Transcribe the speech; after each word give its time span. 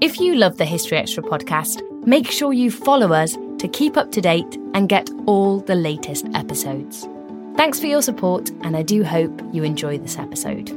If 0.00 0.18
you 0.18 0.34
love 0.34 0.56
the 0.56 0.64
History 0.64 0.96
Extra 0.96 1.22
podcast, 1.22 1.82
make 2.06 2.30
sure 2.30 2.54
you 2.54 2.70
follow 2.70 3.12
us 3.12 3.36
to 3.58 3.68
keep 3.68 3.98
up 3.98 4.10
to 4.12 4.22
date 4.22 4.56
and 4.72 4.88
get 4.88 5.10
all 5.26 5.60
the 5.60 5.74
latest 5.74 6.26
episodes. 6.32 7.06
Thanks 7.58 7.78
for 7.78 7.84
your 7.84 8.00
support, 8.00 8.48
and 8.62 8.78
I 8.78 8.82
do 8.82 9.04
hope 9.04 9.42
you 9.52 9.62
enjoy 9.62 9.98
this 9.98 10.16
episode. 10.16 10.74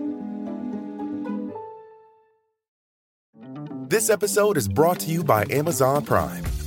This 3.90 4.10
episode 4.10 4.58
is 4.58 4.68
brought 4.68 5.00
to 5.00 5.10
you 5.10 5.24
by 5.24 5.46
Amazon 5.50 6.04
Prime. 6.04 6.44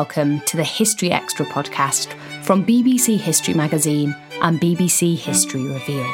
Welcome 0.00 0.40
to 0.46 0.56
the 0.56 0.64
History 0.64 1.12
Extra 1.12 1.44
podcast 1.44 2.14
from 2.42 2.64
BBC 2.64 3.18
History 3.18 3.52
Magazine 3.52 4.16
and 4.40 4.58
BBC 4.58 5.14
History 5.14 5.62
Revealed. 5.62 6.06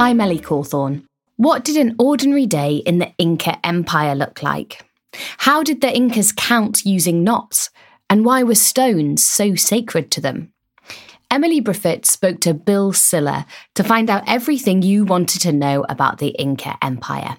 I'm 0.00 0.18
Ellie 0.18 0.38
Cawthorne. 0.38 1.04
What 1.36 1.62
did 1.62 1.76
an 1.76 1.94
ordinary 1.98 2.46
day 2.46 2.76
in 2.76 3.00
the 3.00 3.12
Inca 3.18 3.58
Empire 3.62 4.14
look 4.14 4.42
like? 4.42 4.82
How 5.36 5.62
did 5.62 5.82
the 5.82 5.94
Incas 5.94 6.32
count 6.32 6.86
using 6.86 7.22
knots? 7.22 7.68
And 8.08 8.24
why 8.24 8.44
were 8.44 8.54
stones 8.54 9.22
so 9.22 9.56
sacred 9.56 10.10
to 10.12 10.22
them? 10.22 10.53
Emily 11.34 11.60
Briffett 11.60 12.06
spoke 12.06 12.38
to 12.42 12.54
Bill 12.54 12.92
Sillar 12.92 13.44
to 13.74 13.82
find 13.82 14.08
out 14.08 14.22
everything 14.28 14.82
you 14.82 15.04
wanted 15.04 15.40
to 15.40 15.50
know 15.50 15.84
about 15.88 16.18
the 16.18 16.28
Inca 16.28 16.78
Empire. 16.80 17.38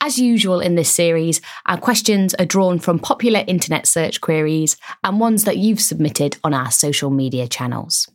As 0.00 0.18
usual 0.18 0.60
in 0.60 0.76
this 0.76 0.90
series, 0.90 1.42
our 1.66 1.76
questions 1.76 2.32
are 2.36 2.46
drawn 2.46 2.78
from 2.78 2.98
popular 2.98 3.44
internet 3.46 3.86
search 3.86 4.22
queries 4.22 4.78
and 5.04 5.20
ones 5.20 5.44
that 5.44 5.58
you've 5.58 5.82
submitted 5.82 6.38
on 6.42 6.54
our 6.54 6.70
social 6.70 7.10
media 7.10 7.46
channels. 7.46 8.10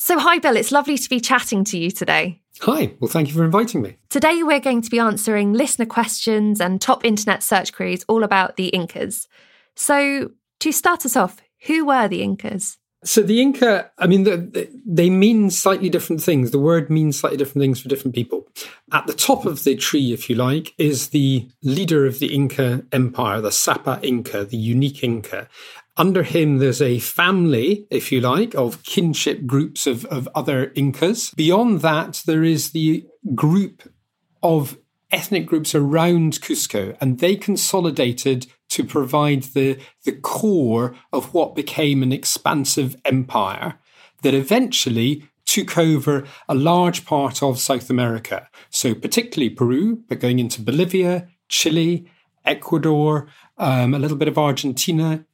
So, 0.00 0.18
hi, 0.18 0.40
Bill. 0.40 0.56
It's 0.56 0.72
lovely 0.72 0.98
to 0.98 1.08
be 1.08 1.20
chatting 1.20 1.62
to 1.66 1.78
you 1.78 1.92
today. 1.92 2.42
Hi, 2.62 2.94
well, 2.98 3.08
thank 3.08 3.28
you 3.28 3.34
for 3.34 3.44
inviting 3.44 3.80
me. 3.80 3.98
Today, 4.10 4.42
we're 4.42 4.58
going 4.58 4.82
to 4.82 4.90
be 4.90 4.98
answering 4.98 5.52
listener 5.52 5.86
questions 5.86 6.60
and 6.60 6.80
top 6.80 7.04
internet 7.04 7.44
search 7.44 7.72
queries 7.72 8.04
all 8.08 8.24
about 8.24 8.56
the 8.56 8.70
Incas. 8.70 9.28
So, 9.76 10.32
to 10.58 10.72
start 10.72 11.06
us 11.06 11.14
off, 11.14 11.40
who 11.66 11.86
were 11.86 12.08
the 12.08 12.24
Incas? 12.24 12.78
So, 13.04 13.22
the 13.22 13.42
Inca, 13.42 13.90
I 13.98 14.06
mean, 14.06 14.24
the, 14.24 14.70
they 14.86 15.10
mean 15.10 15.50
slightly 15.50 15.90
different 15.90 16.22
things. 16.22 16.50
The 16.50 16.58
word 16.58 16.88
means 16.88 17.18
slightly 17.18 17.36
different 17.36 17.62
things 17.62 17.80
for 17.80 17.88
different 17.88 18.14
people. 18.14 18.48
At 18.92 19.06
the 19.06 19.12
top 19.12 19.44
of 19.44 19.64
the 19.64 19.76
tree, 19.76 20.12
if 20.12 20.30
you 20.30 20.36
like, 20.36 20.74
is 20.78 21.10
the 21.10 21.48
leader 21.62 22.06
of 22.06 22.18
the 22.18 22.34
Inca 22.34 22.84
Empire, 22.92 23.42
the 23.42 23.52
Sapa 23.52 24.00
Inca, 24.02 24.44
the 24.44 24.56
unique 24.56 25.04
Inca. 25.04 25.48
Under 25.96 26.22
him, 26.22 26.58
there's 26.58 26.82
a 26.82 26.98
family, 26.98 27.86
if 27.90 28.10
you 28.10 28.20
like, 28.20 28.54
of 28.54 28.82
kinship 28.84 29.46
groups 29.46 29.86
of, 29.86 30.06
of 30.06 30.28
other 30.34 30.72
Incas. 30.74 31.30
Beyond 31.36 31.82
that, 31.82 32.22
there 32.26 32.42
is 32.42 32.70
the 32.70 33.06
group 33.34 33.82
of 34.42 34.78
ethnic 35.12 35.46
groups 35.46 35.74
around 35.74 36.40
Cusco, 36.40 36.96
and 37.00 37.18
they 37.18 37.36
consolidated 37.36 38.46
to 38.74 38.82
provide 38.82 39.44
the, 39.54 39.78
the 40.04 40.12
core 40.12 40.96
of 41.12 41.32
what 41.32 41.54
became 41.54 42.02
an 42.02 42.12
expansive 42.12 42.96
empire 43.04 43.78
that 44.22 44.34
eventually 44.34 45.22
took 45.46 45.78
over 45.78 46.24
a 46.48 46.54
large 46.56 47.04
part 47.04 47.40
of 47.40 47.60
South 47.60 47.88
America. 47.88 48.48
So, 48.70 48.92
particularly 48.92 49.50
Peru, 49.50 50.02
but 50.08 50.18
going 50.18 50.40
into 50.40 50.60
Bolivia, 50.60 51.28
Chile, 51.48 52.10
Ecuador, 52.44 53.28
um, 53.58 53.94
a 53.94 53.98
little 54.00 54.16
bit 54.16 54.26
of 54.26 54.38
Argentina, 54.38 55.24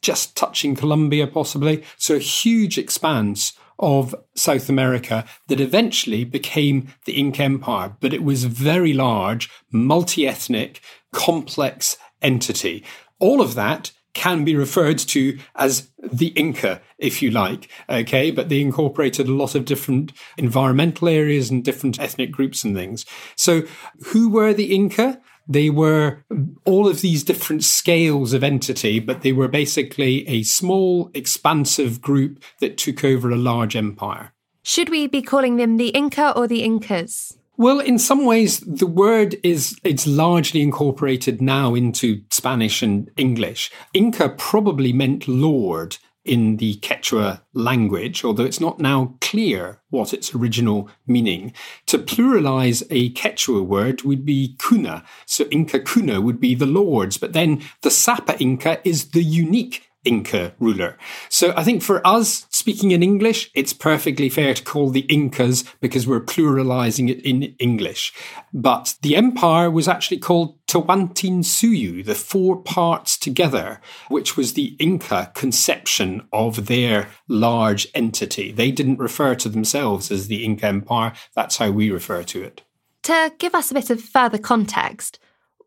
just 0.00 0.34
touching 0.34 0.74
Colombia, 0.74 1.26
possibly. 1.26 1.84
So, 1.98 2.14
a 2.14 2.18
huge 2.20 2.78
expanse 2.78 3.52
of 3.78 4.14
South 4.34 4.70
America 4.70 5.26
that 5.48 5.60
eventually 5.60 6.24
became 6.24 6.94
the 7.04 7.12
Inca 7.12 7.42
Empire, 7.42 7.94
but 8.00 8.14
it 8.14 8.24
was 8.24 8.44
very 8.44 8.94
large, 8.94 9.50
multi 9.70 10.26
ethnic, 10.26 10.80
complex 11.12 11.98
entity. 12.22 12.84
All 13.18 13.40
of 13.40 13.54
that 13.54 13.92
can 14.16 14.44
be 14.44 14.56
referred 14.56 14.98
to 14.98 15.38
as 15.56 15.90
the 15.98 16.28
Inca, 16.28 16.80
if 16.98 17.20
you 17.20 17.30
like. 17.30 17.70
Okay. 17.88 18.30
But 18.30 18.48
they 18.48 18.62
incorporated 18.62 19.28
a 19.28 19.34
lot 19.34 19.54
of 19.54 19.66
different 19.66 20.12
environmental 20.38 21.08
areas 21.08 21.50
and 21.50 21.62
different 21.62 22.00
ethnic 22.00 22.32
groups 22.32 22.64
and 22.64 22.74
things. 22.74 23.04
So 23.36 23.64
who 24.06 24.30
were 24.30 24.54
the 24.54 24.74
Inca? 24.74 25.20
They 25.46 25.70
were 25.70 26.24
all 26.64 26.88
of 26.88 27.02
these 27.02 27.22
different 27.22 27.62
scales 27.62 28.32
of 28.32 28.42
entity, 28.42 28.98
but 28.98 29.22
they 29.22 29.32
were 29.32 29.48
basically 29.48 30.26
a 30.26 30.42
small, 30.42 31.10
expansive 31.14 32.00
group 32.00 32.42
that 32.60 32.78
took 32.78 33.04
over 33.04 33.30
a 33.30 33.36
large 33.36 33.76
empire. 33.76 34.32
Should 34.62 34.88
we 34.88 35.06
be 35.06 35.22
calling 35.22 35.56
them 35.56 35.76
the 35.76 35.90
Inca 35.90 36.32
or 36.36 36.48
the 36.48 36.64
Incas? 36.64 37.38
Well, 37.58 37.80
in 37.80 37.98
some 37.98 38.26
ways, 38.26 38.60
the 38.60 38.86
word 38.86 39.36
is 39.42 39.78
it's 39.82 40.06
largely 40.06 40.60
incorporated 40.60 41.40
now 41.40 41.74
into 41.74 42.20
Spanish 42.30 42.82
and 42.82 43.10
English. 43.16 43.70
Inca 43.94 44.28
probably 44.28 44.92
meant 44.92 45.26
lord 45.26 45.96
in 46.22 46.58
the 46.58 46.74
Quechua 46.76 47.40
language, 47.54 48.24
although 48.24 48.44
it's 48.44 48.60
not 48.60 48.78
now 48.78 49.14
clear 49.20 49.80
what 49.88 50.12
its 50.12 50.34
original 50.34 50.90
meaning. 51.06 51.54
To 51.86 51.98
pluralize 51.98 52.82
a 52.90 53.10
Quechua 53.10 53.64
word 53.64 54.02
would 54.02 54.26
be 54.26 54.56
kuna. 54.58 55.04
So 55.24 55.44
Inca 55.44 55.80
kuna 55.80 56.20
would 56.20 56.40
be 56.40 56.54
the 56.54 56.66
lords, 56.66 57.16
but 57.16 57.32
then 57.32 57.62
the 57.80 57.90
Sapa 57.90 58.36
Inca 58.38 58.86
is 58.86 59.12
the 59.12 59.22
unique 59.22 59.85
Inca 60.06 60.54
ruler. 60.58 60.96
So 61.28 61.52
I 61.56 61.64
think 61.64 61.82
for 61.82 62.06
us 62.06 62.46
speaking 62.50 62.92
in 62.92 63.02
English, 63.02 63.50
it's 63.54 63.72
perfectly 63.72 64.28
fair 64.28 64.54
to 64.54 64.62
call 64.62 64.90
the 64.90 65.06
Incas 65.08 65.64
because 65.80 66.06
we're 66.06 66.20
pluralizing 66.20 67.10
it 67.10 67.20
in 67.22 67.54
English. 67.58 68.12
But 68.52 68.94
the 69.02 69.16
empire 69.16 69.70
was 69.70 69.88
actually 69.88 70.18
called 70.18 70.58
Tawantinsuyu, 70.66 72.04
the 72.04 72.14
four 72.14 72.62
parts 72.62 73.18
together, 73.18 73.80
which 74.08 74.36
was 74.36 74.54
the 74.54 74.76
Inca 74.78 75.32
conception 75.34 76.26
of 76.32 76.66
their 76.66 77.08
large 77.28 77.88
entity. 77.94 78.52
They 78.52 78.70
didn't 78.70 78.98
refer 78.98 79.34
to 79.36 79.48
themselves 79.48 80.10
as 80.10 80.28
the 80.28 80.44
Inca 80.44 80.66
Empire. 80.66 81.12
That's 81.34 81.56
how 81.56 81.70
we 81.70 81.90
refer 81.90 82.22
to 82.24 82.42
it. 82.42 82.62
To 83.04 83.32
give 83.38 83.54
us 83.54 83.70
a 83.70 83.74
bit 83.74 83.90
of 83.90 84.00
further 84.00 84.38
context, 84.38 85.18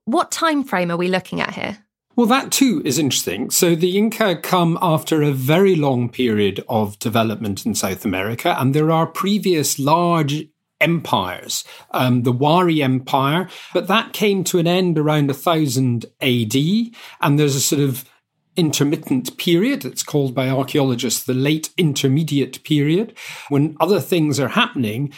what 0.05 0.31
time 0.31 0.63
frame 0.63 0.91
are 0.91 0.97
we 0.97 1.07
looking 1.07 1.39
at 1.39 1.53
here? 1.53 1.85
Well, 2.19 2.27
that 2.27 2.51
too 2.51 2.81
is 2.83 2.99
interesting. 2.99 3.49
So 3.49 3.75
the 3.75 3.97
Inca 3.97 4.35
come 4.35 4.77
after 4.81 5.21
a 5.21 5.31
very 5.31 5.77
long 5.77 6.09
period 6.09 6.61
of 6.67 6.99
development 6.99 7.65
in 7.65 7.75
South 7.75 8.03
America, 8.03 8.57
and 8.59 8.73
there 8.75 8.91
are 8.91 9.07
previous 9.07 9.79
large 9.79 10.45
empires, 10.81 11.63
um, 11.91 12.23
the 12.23 12.33
Wari 12.33 12.83
Empire, 12.83 13.47
but 13.73 13.87
that 13.87 14.11
came 14.11 14.43
to 14.43 14.59
an 14.59 14.67
end 14.67 14.99
around 14.99 15.27
1000 15.27 16.07
AD, 16.19 16.55
and 17.21 17.39
there's 17.39 17.55
a 17.55 17.61
sort 17.61 17.81
of 17.81 18.03
intermittent 18.57 19.37
period. 19.37 19.85
It's 19.85 20.03
called 20.03 20.35
by 20.35 20.49
archaeologists 20.49 21.23
the 21.23 21.33
late 21.33 21.69
intermediate 21.77 22.61
period, 22.65 23.17
when 23.47 23.77
other 23.79 24.01
things 24.01 24.41
are 24.41 24.49
happening. 24.49 25.13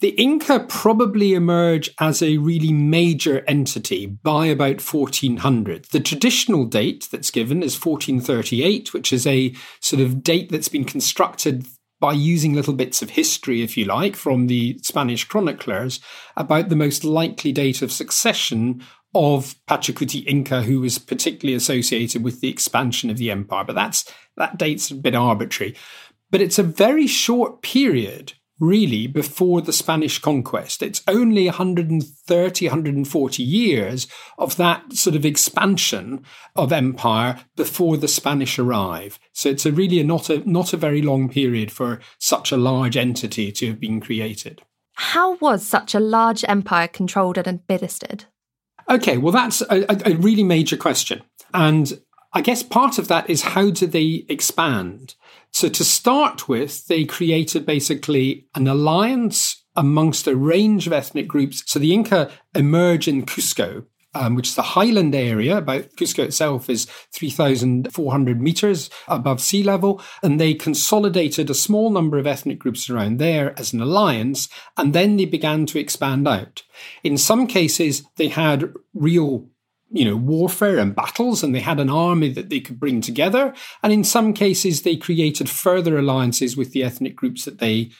The 0.00 0.10
Inca 0.10 0.60
probably 0.60 1.32
emerge 1.32 1.90
as 1.98 2.22
a 2.22 2.36
really 2.36 2.72
major 2.72 3.42
entity 3.48 4.04
by 4.04 4.46
about 4.46 4.82
1400. 4.82 5.86
The 5.86 6.00
traditional 6.00 6.66
date 6.66 7.08
that's 7.10 7.30
given 7.30 7.62
is 7.62 7.82
1438, 7.82 8.92
which 8.92 9.10
is 9.10 9.26
a 9.26 9.54
sort 9.80 10.02
of 10.02 10.22
date 10.22 10.50
that's 10.50 10.68
been 10.68 10.84
constructed 10.84 11.66
by 11.98 12.12
using 12.12 12.52
little 12.52 12.74
bits 12.74 13.00
of 13.00 13.10
history, 13.10 13.62
if 13.62 13.78
you 13.78 13.86
like, 13.86 14.16
from 14.16 14.48
the 14.48 14.78
Spanish 14.82 15.24
chroniclers 15.24 15.98
about 16.36 16.68
the 16.68 16.76
most 16.76 17.02
likely 17.02 17.52
date 17.52 17.80
of 17.80 17.90
succession 17.90 18.82
of 19.14 19.54
Pachacuti 19.66 20.26
Inca, 20.26 20.62
who 20.62 20.80
was 20.80 20.98
particularly 20.98 21.56
associated 21.56 22.22
with 22.22 22.42
the 22.42 22.50
expansion 22.50 23.08
of 23.08 23.16
the 23.16 23.30
empire. 23.30 23.64
But 23.64 23.76
that's 23.76 24.04
that 24.36 24.58
date's 24.58 24.90
a 24.90 24.94
bit 24.94 25.14
arbitrary. 25.14 25.74
But 26.30 26.42
it's 26.42 26.58
a 26.58 26.62
very 26.62 27.06
short 27.06 27.62
period 27.62 28.34
really 28.58 29.06
before 29.06 29.60
the 29.60 29.72
Spanish 29.72 30.18
conquest. 30.18 30.82
It's 30.82 31.02
only 31.06 31.44
130, 31.46 32.66
140 32.66 33.42
years 33.42 34.06
of 34.38 34.56
that 34.56 34.92
sort 34.92 35.16
of 35.16 35.26
expansion 35.26 36.24
of 36.54 36.72
empire 36.72 37.40
before 37.54 37.96
the 37.96 38.08
Spanish 38.08 38.58
arrive. 38.58 39.18
So 39.32 39.50
it's 39.50 39.66
a 39.66 39.72
really 39.72 40.00
a, 40.00 40.04
not 40.04 40.30
a 40.30 40.48
not 40.48 40.72
a 40.72 40.78
very 40.78 41.02
long 41.02 41.28
period 41.28 41.70
for 41.70 42.00
such 42.18 42.52
a 42.52 42.56
large 42.56 42.96
entity 42.96 43.52
to 43.52 43.66
have 43.68 43.80
been 43.80 44.00
created. 44.00 44.62
How 44.94 45.36
was 45.36 45.66
such 45.66 45.94
a 45.94 46.00
large 46.00 46.42
empire 46.48 46.88
controlled 46.88 47.36
and 47.36 47.46
administered? 47.46 48.24
Okay, 48.88 49.18
well, 49.18 49.32
that's 49.32 49.60
a, 49.62 49.84
a, 49.88 50.14
really 50.16 50.44
major 50.44 50.76
question. 50.76 51.22
And 51.52 52.00
I 52.32 52.40
guess 52.40 52.62
part 52.62 52.98
of 52.98 53.08
that 53.08 53.28
is 53.28 53.42
how 53.42 53.70
do 53.70 53.86
they 53.86 54.24
expand? 54.28 55.16
So 55.56 55.70
to 55.70 55.84
start 55.86 56.50
with, 56.50 56.86
they 56.86 57.06
created 57.06 57.64
basically 57.64 58.46
an 58.54 58.68
alliance 58.68 59.64
amongst 59.74 60.26
a 60.26 60.36
range 60.36 60.86
of 60.86 60.92
ethnic 60.92 61.26
groups. 61.26 61.62
So 61.64 61.78
the 61.78 61.94
Inca 61.94 62.30
emerge 62.54 63.08
in 63.08 63.24
Cusco 63.24 63.86
um, 64.16 64.34
which 64.34 64.48
is 64.48 64.54
the 64.54 64.62
highland 64.62 65.14
area. 65.14 65.58
About 65.58 65.96
Cusco 65.96 66.24
itself 66.24 66.70
is 66.70 66.86
3,400 67.12 68.40
meters 68.40 68.88
above 69.08 69.40
sea 69.40 69.62
level. 69.62 70.00
And 70.22 70.40
they 70.40 70.54
consolidated 70.54 71.50
a 71.50 71.54
small 71.54 71.90
number 71.90 72.18
of 72.18 72.26
ethnic 72.26 72.58
groups 72.58 72.88
around 72.88 73.18
there 73.18 73.58
as 73.58 73.72
an 73.72 73.80
alliance. 73.80 74.48
And 74.76 74.94
then 74.94 75.16
they 75.16 75.26
began 75.26 75.66
to 75.66 75.78
expand 75.78 76.26
out. 76.26 76.62
In 77.04 77.18
some 77.18 77.46
cases, 77.46 78.04
they 78.16 78.28
had 78.28 78.72
real 78.94 79.48
you 79.90 80.04
know, 80.04 80.16
warfare 80.16 80.78
and 80.78 80.94
battles, 80.94 81.42
and 81.42 81.54
they 81.54 81.60
had 81.60 81.80
an 81.80 81.90
army 81.90 82.28
that 82.30 82.50
they 82.50 82.60
could 82.60 82.80
bring 82.80 83.00
together. 83.00 83.54
And 83.82 83.92
in 83.92 84.04
some 84.04 84.32
cases, 84.32 84.82
they 84.82 84.96
created 84.96 85.48
further 85.48 85.98
alliances 85.98 86.56
with 86.56 86.72
the 86.72 86.82
ethnic 86.82 87.14
groups 87.14 87.44
that 87.44 87.58
they 87.58 87.90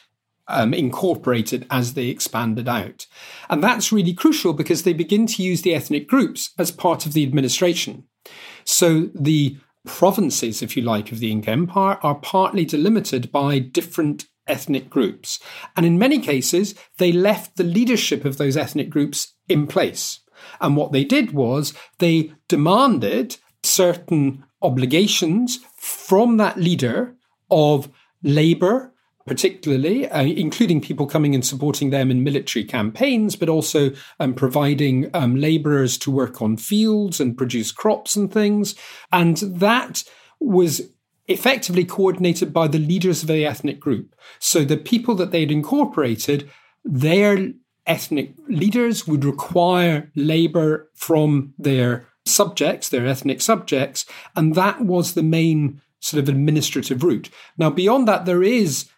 um, 0.49 0.75
incorporated 0.75 1.67
as 1.71 1.95
they 1.95 2.07
expanded 2.07 2.69
out. 2.69 3.07
And 3.49 3.63
that's 3.63 3.93
really 3.93 4.15
crucial 4.15 4.53
because 4.53 4.83
they 4.83 4.93
begin 4.93 5.27
to 5.29 5.43
use 5.43 5.63
the 5.63 5.75
ethnic 5.75 6.09
groups 6.09 6.51
as 6.59 6.71
part 6.71 7.07
of 7.07 7.13
the 7.13 7.25
administration. 7.25 8.05
So 8.65 9.11
the 9.15 9.57
provinces, 9.85 10.63
if 10.63 10.77
you 10.77 10.83
like, 10.83 11.13
of 11.13 11.21
the 11.21 11.31
Inca 11.31 11.51
Empire 11.51 11.99
are 12.03 12.17
partly 12.17 12.65
delimited 12.65 13.31
by 13.33 13.59
different 13.59 14.27
ethnic 14.47 14.91
groups. 14.91 15.41
And 15.77 15.85
in 15.85 15.99
many 15.99 16.19
cases, 16.19 16.75
they 16.99 17.13
left 17.13 17.57
the 17.57 17.65
leadership 17.65 18.25
of 18.25 18.37
those 18.37 18.57
ethnic 18.57 18.91
groups 18.91 19.35
in 19.49 19.67
place. 19.67 20.21
And 20.61 20.77
what 20.77 20.93
they 20.93 21.05
did 21.05 21.33
was 21.33 21.75
they 21.99 22.33
demanded 22.49 23.37
certain 23.63 24.45
obligations 24.63 25.61
from 25.77 26.37
that 26.39 26.57
leader 26.59 27.15
of 27.51 27.91
labor 28.23 28.93
particularly, 29.27 30.09
uh, 30.09 30.23
including 30.23 30.81
people 30.81 31.07
coming 31.07 31.35
and 31.35 31.45
supporting 31.45 31.91
them 31.91 32.11
in 32.11 32.23
military 32.23 32.65
campaigns, 32.65 33.35
but 33.35 33.49
also 33.49 33.91
um, 34.21 34.33
providing 34.33 35.11
um, 35.15 35.35
laborers 35.37 35.99
to 35.99 36.11
work 36.11 36.41
on 36.41 36.57
fields 36.57 37.21
and 37.21 37.37
produce 37.37 37.73
crops 37.73 38.15
and 38.15 38.33
things. 38.33 38.77
And 39.13 39.37
that 39.39 40.05
was 40.39 40.93
effectively 41.27 41.85
coordinated 41.85 42.53
by 42.53 42.69
the 42.69 42.79
leaders 42.79 43.23
of 43.23 43.29
the 43.29 43.45
ethnic 43.45 43.81
group. 43.81 44.15
So 44.39 44.65
the 44.65 44.77
people 44.77 45.17
that 45.17 45.33
they'd 45.33 45.51
incorporated, 45.51 46.49
their 46.85 47.49
ethnic 47.87 48.35
leaders 48.49 49.07
would 49.07 49.25
require 49.25 50.11
labor 50.15 50.91
from 50.95 51.55
their 51.59 52.07
subjects, 52.25 52.89
their 52.89 53.07
ethnic 53.07 53.41
subjects, 53.41 54.05
and 54.35 54.55
that 54.55 54.81
was 54.81 55.15
the 55.15 55.23
main 55.23 55.81
sort 56.01 56.23
of 56.23 56.29
administrative 56.29 57.03
route. 57.03 57.31
Now, 57.57 57.71
beyond 57.71 58.07
that, 58.09 58.27
there 58.27 58.43
is 58.43 58.89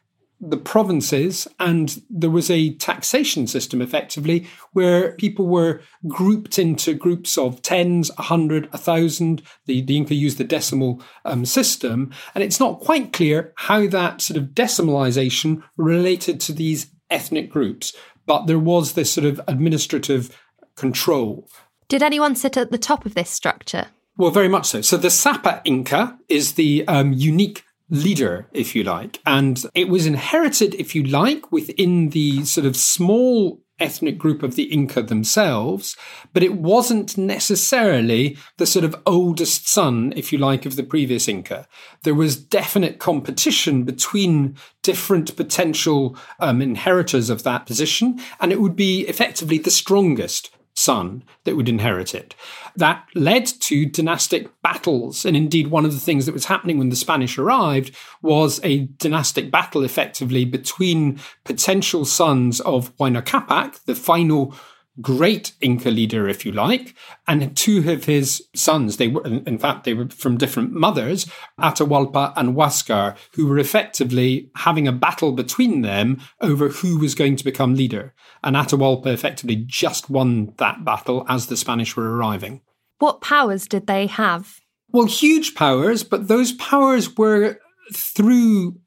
the 0.41 0.57
provinces, 0.57 1.49
and 1.59 2.01
there 2.09 2.31
was 2.31 2.49
a 2.49 2.75
taxation 2.75 3.47
system 3.49 3.83
effectively 3.83 4.47
where 4.73 5.13
people 5.13 5.49
were 5.49 5.81
grouped 6.07 6.61
into 6.61 6.95
groups 6.95 7.37
of 7.37 7.61
tens, 7.61 8.11
a 8.19 8.23
hundred, 8.23 8.69
a 8.73 8.79
thousand. 8.79 9.43
The, 9.67 9.81
the 9.81 9.97
Inca 9.97 10.15
used 10.15 10.39
the 10.39 10.45
decimal 10.45 11.03
um, 11.25 11.45
system, 11.45 12.13
and 12.35 12.45
it's 12.45 12.61
not 12.61 12.81
quite 12.81 13.13
clear 13.13 13.53
how 13.57 13.89
that 13.89 14.21
sort 14.21 14.37
of 14.37 14.51
decimalization 14.51 15.63
related 15.77 16.41
to 16.43 16.53
these 16.53 16.87
ethnic 17.11 17.51
groups. 17.51 17.93
But 18.27 18.47
there 18.47 18.59
was 18.59 18.93
this 18.93 19.11
sort 19.11 19.27
of 19.27 19.41
administrative 19.49 20.39
control. 20.77 21.49
Did 21.89 22.03
anyone 22.03 22.37
sit 22.37 22.57
at 22.57 22.71
the 22.71 22.79
top 22.79 23.07
of 23.07 23.15
this 23.15 23.31
structure? 23.31 23.87
Well, 24.17 24.31
very 24.31 24.49
much 24.49 24.67
so. 24.67 24.81
So 24.83 24.97
the 24.97 25.11
Sapa 25.11 25.63
Inca 25.65 26.19
is 26.29 26.55
the 26.55 26.87
um, 26.89 27.13
unique 27.13 27.65
leader, 27.89 28.49
if 28.53 28.75
you 28.75 28.85
like. 28.85 29.21
And 29.25 29.63
it 29.75 29.89
was 29.89 30.07
inherited, 30.07 30.75
if 30.75 30.95
you 30.95 31.05
like, 31.05 31.51
within 31.51 32.11
the 32.11 32.45
sort 32.45 32.67
of 32.67 32.77
small 32.77 33.61
ethnic 33.81 34.19
group 34.19 34.43
of 34.43 34.55
the 34.55 34.65
Inca 34.65 35.03
themselves, 35.03 35.97
but 36.33 36.43
it 36.43 36.55
wasn't 36.55 37.17
necessarily 37.17 38.37
the 38.57 38.67
sort 38.67 38.85
of 38.85 39.01
oldest 39.07 39.69
son, 39.69 40.13
if 40.17 40.33
you 40.33 40.39
like, 40.39 40.67
of 40.67 40.77
the 40.77 40.83
previous 40.83 41.29
Inca. 41.29 41.67
There 42.03 42.15
was 42.15 42.37
definite 42.37 42.99
competition 42.99 43.85
between 43.85 44.57
different 44.83 45.37
potential 45.37 46.17
um, 46.41 46.63
inheritors 46.63 47.31
of 47.31 47.43
that 47.43 47.67
position, 47.67 48.21
and 48.41 48.53
it 48.53 48.61
would 48.61 48.77
be 48.77 49.03
effectively 49.03 49.59
the 49.59 49.71
strongest 49.71 50.51
son 50.79 51.25
that 51.45 51.57
would 51.57 51.69
inherit 51.69 52.15
it. 52.15 52.35
That 52.77 53.05
led 53.15 53.47
to 53.47 53.87
dynastic 53.87 54.49
battles. 54.63 55.25
And 55.25 55.37
indeed, 55.37 55.69
one 55.69 55.85
of 55.85 55.93
the 55.93 56.01
things 56.01 56.27
that 56.27 56.33
was 56.33 56.47
happening 56.47 56.79
when 56.79 56.91
the 56.91 56.97
Spanish 56.97 57.37
arrived 57.37 57.95
was 58.23 58.61
a 58.63 58.87
dynastic 58.99 59.51
battle 59.51 59.85
effectively 59.85 60.45
between 60.45 61.21
potential 61.45 62.05
sons 62.05 62.61
of 62.61 62.97
Huayna 62.97 63.23
Capac, 63.23 63.85
the 63.85 63.95
final 63.95 64.55
great 65.01 65.53
Inca 65.61 65.91
leader, 65.91 66.29
if 66.29 66.45
you 66.45 66.53
like, 66.53 66.95
and 67.27 67.57
two 67.57 67.91
of 67.91 68.05
his 68.05 68.43
sons. 68.55 68.97
They 68.97 69.09
were, 69.09 69.25
in 69.25 69.59
fact, 69.59 69.85
they 69.85 69.95
were 69.95 70.09
from 70.09 70.37
different 70.37 70.73
mothers, 70.73 71.31
Atahualpa 71.61 72.33
and 72.37 72.57
Huascar, 72.57 73.17
who 73.35 73.47
were 73.47 73.59
effectively 73.59 74.51
having 74.57 74.89
a 74.89 74.93
battle 74.93 75.33
between 75.33 75.83
them 75.83 76.21
over 76.41 76.69
who 76.69 76.99
was 76.99 77.15
going 77.15 77.37
to 77.37 77.45
become 77.45 77.75
leader. 77.75 78.15
And 78.43 78.57
Atahualpa 78.57 79.07
effectively 79.07 79.57
just 79.57 80.11
won 80.11 80.55
that 80.59 80.85
battle 80.85 81.25
as 81.29 81.47
the 81.47 81.57
Spanish 81.57 81.97
were 81.97 82.17
arriving. 82.17 82.63
What 82.99 83.21
powers 83.21 83.69
did 83.69 83.87
they 83.87 84.07
have? 84.07 84.61
Well, 84.91 85.07
huge 85.07 85.55
powers, 85.55 86.03
but 86.03 86.29
those 86.29 86.53
powers 86.53 87.17
were 87.17 87.59
through 87.93 88.81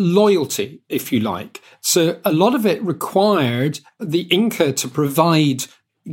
loyalty, 0.00 0.82
if 0.88 1.12
you 1.12 1.20
like. 1.20 1.62
So 1.80 2.20
a 2.24 2.32
lot 2.32 2.54
of 2.54 2.66
it 2.66 2.82
required 2.82 3.80
the 3.98 4.22
Inca 4.22 4.72
to 4.72 4.88
provide 4.88 5.64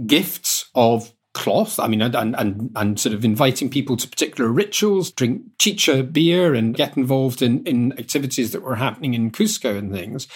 gifts 0.05 0.69
of 0.75 1.13
cloth. 1.33 1.79
I 1.79 1.87
mean, 1.87 2.01
and, 2.01 2.15
and, 2.15 2.71
and 2.75 2.99
sort 2.99 3.13
of 3.13 3.23
inviting 3.23 3.69
people 3.69 3.95
to 3.97 4.07
particular 4.07 4.49
rituals, 4.49 5.11
drink 5.11 5.43
chicha 5.59 6.03
beer 6.03 6.55
and 6.55 6.75
get 6.75 6.97
involved 6.97 7.41
in, 7.41 7.63
in 7.65 7.97
activities 7.99 8.51
that 8.51 8.63
were 8.63 8.75
happening 8.75 9.13
in 9.13 9.31
Cusco 9.31 9.77
and 9.77 9.91
things. 9.91 10.27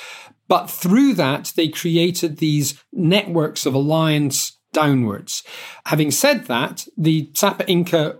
But 0.47 0.69
through 0.69 1.13
that, 1.15 1.53
they 1.55 1.69
created 1.69 2.37
these 2.37 2.81
networks 2.93 3.65
of 3.65 3.73
alliance 3.73 4.59
downwards. 4.73 5.43
Having 5.85 6.11
said 6.11 6.45
that, 6.45 6.85
the 6.97 7.31
Sapa 7.33 7.67
Inca 7.67 8.19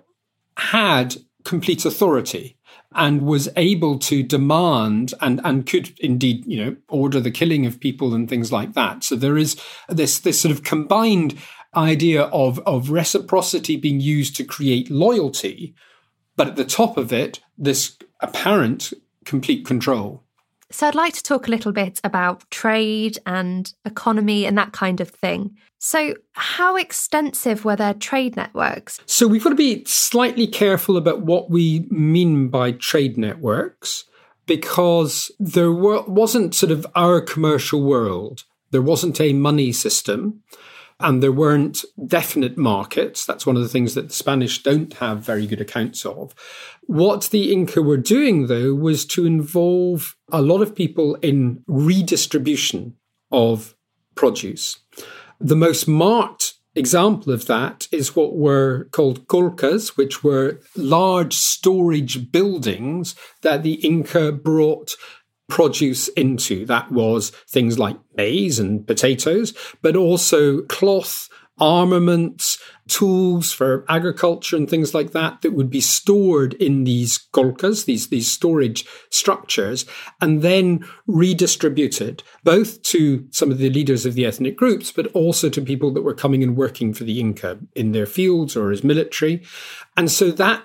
had 0.57 1.17
complete 1.43 1.85
authority 1.85 2.57
and 2.93 3.21
was 3.21 3.48
able 3.55 3.98
to 3.98 4.21
demand 4.21 5.13
and, 5.21 5.39
and 5.43 5.65
could 5.65 5.98
indeed, 6.00 6.45
you 6.45 6.63
know, 6.63 6.75
order 6.89 7.19
the 7.19 7.31
killing 7.31 7.65
of 7.65 7.79
people 7.79 8.13
and 8.13 8.29
things 8.29 8.51
like 8.51 8.74
that. 8.74 9.03
So 9.03 9.15
there 9.15 9.38
is 9.38 9.60
this, 9.88 10.19
this 10.19 10.41
sort 10.41 10.51
of 10.51 10.63
combined 10.63 11.38
idea 11.75 12.24
of, 12.24 12.60
of 12.60 12.89
reciprocity 12.89 13.77
being 13.77 14.01
used 14.01 14.36
to 14.36 14.43
create 14.43 14.91
loyalty, 14.91 15.74
but 16.36 16.48
at 16.48 16.55
the 16.57 16.65
top 16.65 16.98
of 16.98 17.13
it, 17.13 17.39
this 17.57 17.98
apparent 18.19 18.91
complete 19.24 19.65
control. 19.65 20.24
So, 20.71 20.87
I'd 20.87 20.95
like 20.95 21.13
to 21.13 21.23
talk 21.23 21.47
a 21.47 21.51
little 21.51 21.71
bit 21.71 21.99
about 22.03 22.49
trade 22.49 23.17
and 23.25 23.71
economy 23.85 24.45
and 24.45 24.57
that 24.57 24.71
kind 24.71 25.01
of 25.01 25.09
thing. 25.09 25.57
So, 25.79 26.15
how 26.33 26.75
extensive 26.75 27.65
were 27.65 27.75
their 27.75 27.93
trade 27.93 28.35
networks? 28.35 28.99
So, 29.05 29.27
we've 29.27 29.43
got 29.43 29.51
to 29.51 29.55
be 29.55 29.83
slightly 29.85 30.47
careful 30.47 30.97
about 30.97 31.21
what 31.21 31.49
we 31.49 31.87
mean 31.89 32.49
by 32.49 32.71
trade 32.71 33.17
networks 33.17 34.05
because 34.45 35.31
there 35.39 35.71
wasn't 35.71 36.55
sort 36.55 36.71
of 36.71 36.85
our 36.95 37.21
commercial 37.21 37.83
world, 37.83 38.43
there 38.71 38.81
wasn't 38.81 39.21
a 39.21 39.33
money 39.33 39.71
system 39.71 40.43
and 41.01 41.22
there 41.22 41.31
weren't 41.31 41.84
definite 42.08 42.58
markets. 42.58 43.25
That's 43.25 43.46
one 43.46 43.55
of 43.55 43.62
the 43.62 43.70
things 43.70 43.96
that 43.96 44.08
the 44.10 44.13
Spanish 44.13 44.62
don't 44.63 44.93
have 44.96 45.20
very 45.20 45.48
good 45.48 45.62
accounts 45.62 46.05
of. 46.05 46.34
What 46.81 47.29
the 47.31 47.51
Inca 47.51 47.81
were 47.81 47.98
doing, 47.98 48.48
though, 48.48 48.74
was 48.74 49.05
to 49.08 49.25
involve 49.25 50.15
a 50.31 50.41
lot 50.41 50.62
of 50.62 50.75
people 50.75 51.15
in 51.15 51.63
redistribution 51.67 52.96
of 53.31 53.75
produce. 54.15 54.79
The 55.39 55.55
most 55.55 55.88
marked 55.88 56.55
example 56.75 57.34
of 57.34 57.48
that 57.48 57.88
is 57.91 58.15
what 58.15 58.36
were 58.36 58.86
called 58.91 59.27
colcas, 59.27 59.98
which 59.98 60.24
were 60.24 60.60
large 60.75 61.34
storage 61.34 62.31
buildings 62.31 63.15
that 63.41 63.63
the 63.63 63.74
Inca 63.75 64.31
brought 64.31 64.96
produce 65.51 66.08
into. 66.10 66.65
That 66.65 66.91
was 66.91 67.29
things 67.50 67.77
like 67.77 67.98
maize 68.15 68.58
and 68.58 68.88
potatoes, 68.88 69.53
but 69.81 69.96
also 69.96 70.62
cloth, 70.63 71.27
armaments, 71.60 72.58
tools 72.88 73.51
for 73.51 73.86
agriculture 73.88 74.55
and 74.55 74.70
things 74.70 74.93
like 74.93 75.12
that 75.12 75.41
that 75.41 75.51
would 75.51 75.70
be 75.70 75.81
stored 75.81 76.53
in 76.55 76.86
these 76.86 77.27
colcas, 77.34 77.86
these, 77.86 78.08
these 78.08 78.31
storage 78.31 78.86
structures, 79.10 79.86
and 80.22 80.41
then 80.41 80.84
redistributed 81.05 82.24
both 82.43 82.81
to 82.81 83.27
some 83.31 83.51
of 83.51 83.60
the 83.60 83.70
leaders 83.70 84.05
of 84.05 84.15
the 84.15 84.25
ethnic 84.25 84.55
groups, 84.55 84.91
but 84.91 85.08
also 85.08 85.50
to 85.50 85.62
people 85.62 85.91
that 85.91 86.01
were 86.01 86.15
coming 86.15 86.41
and 86.41 86.55
working 86.55 86.93
for 86.93 87.03
the 87.03 87.20
Inca 87.20 87.60
in 87.75 87.91
their 87.91 88.08
fields 88.08 88.55
or 88.55 88.72
as 88.72 88.84
military. 88.84 89.43
And 89.98 90.10
so 90.10 90.31
that 90.31 90.63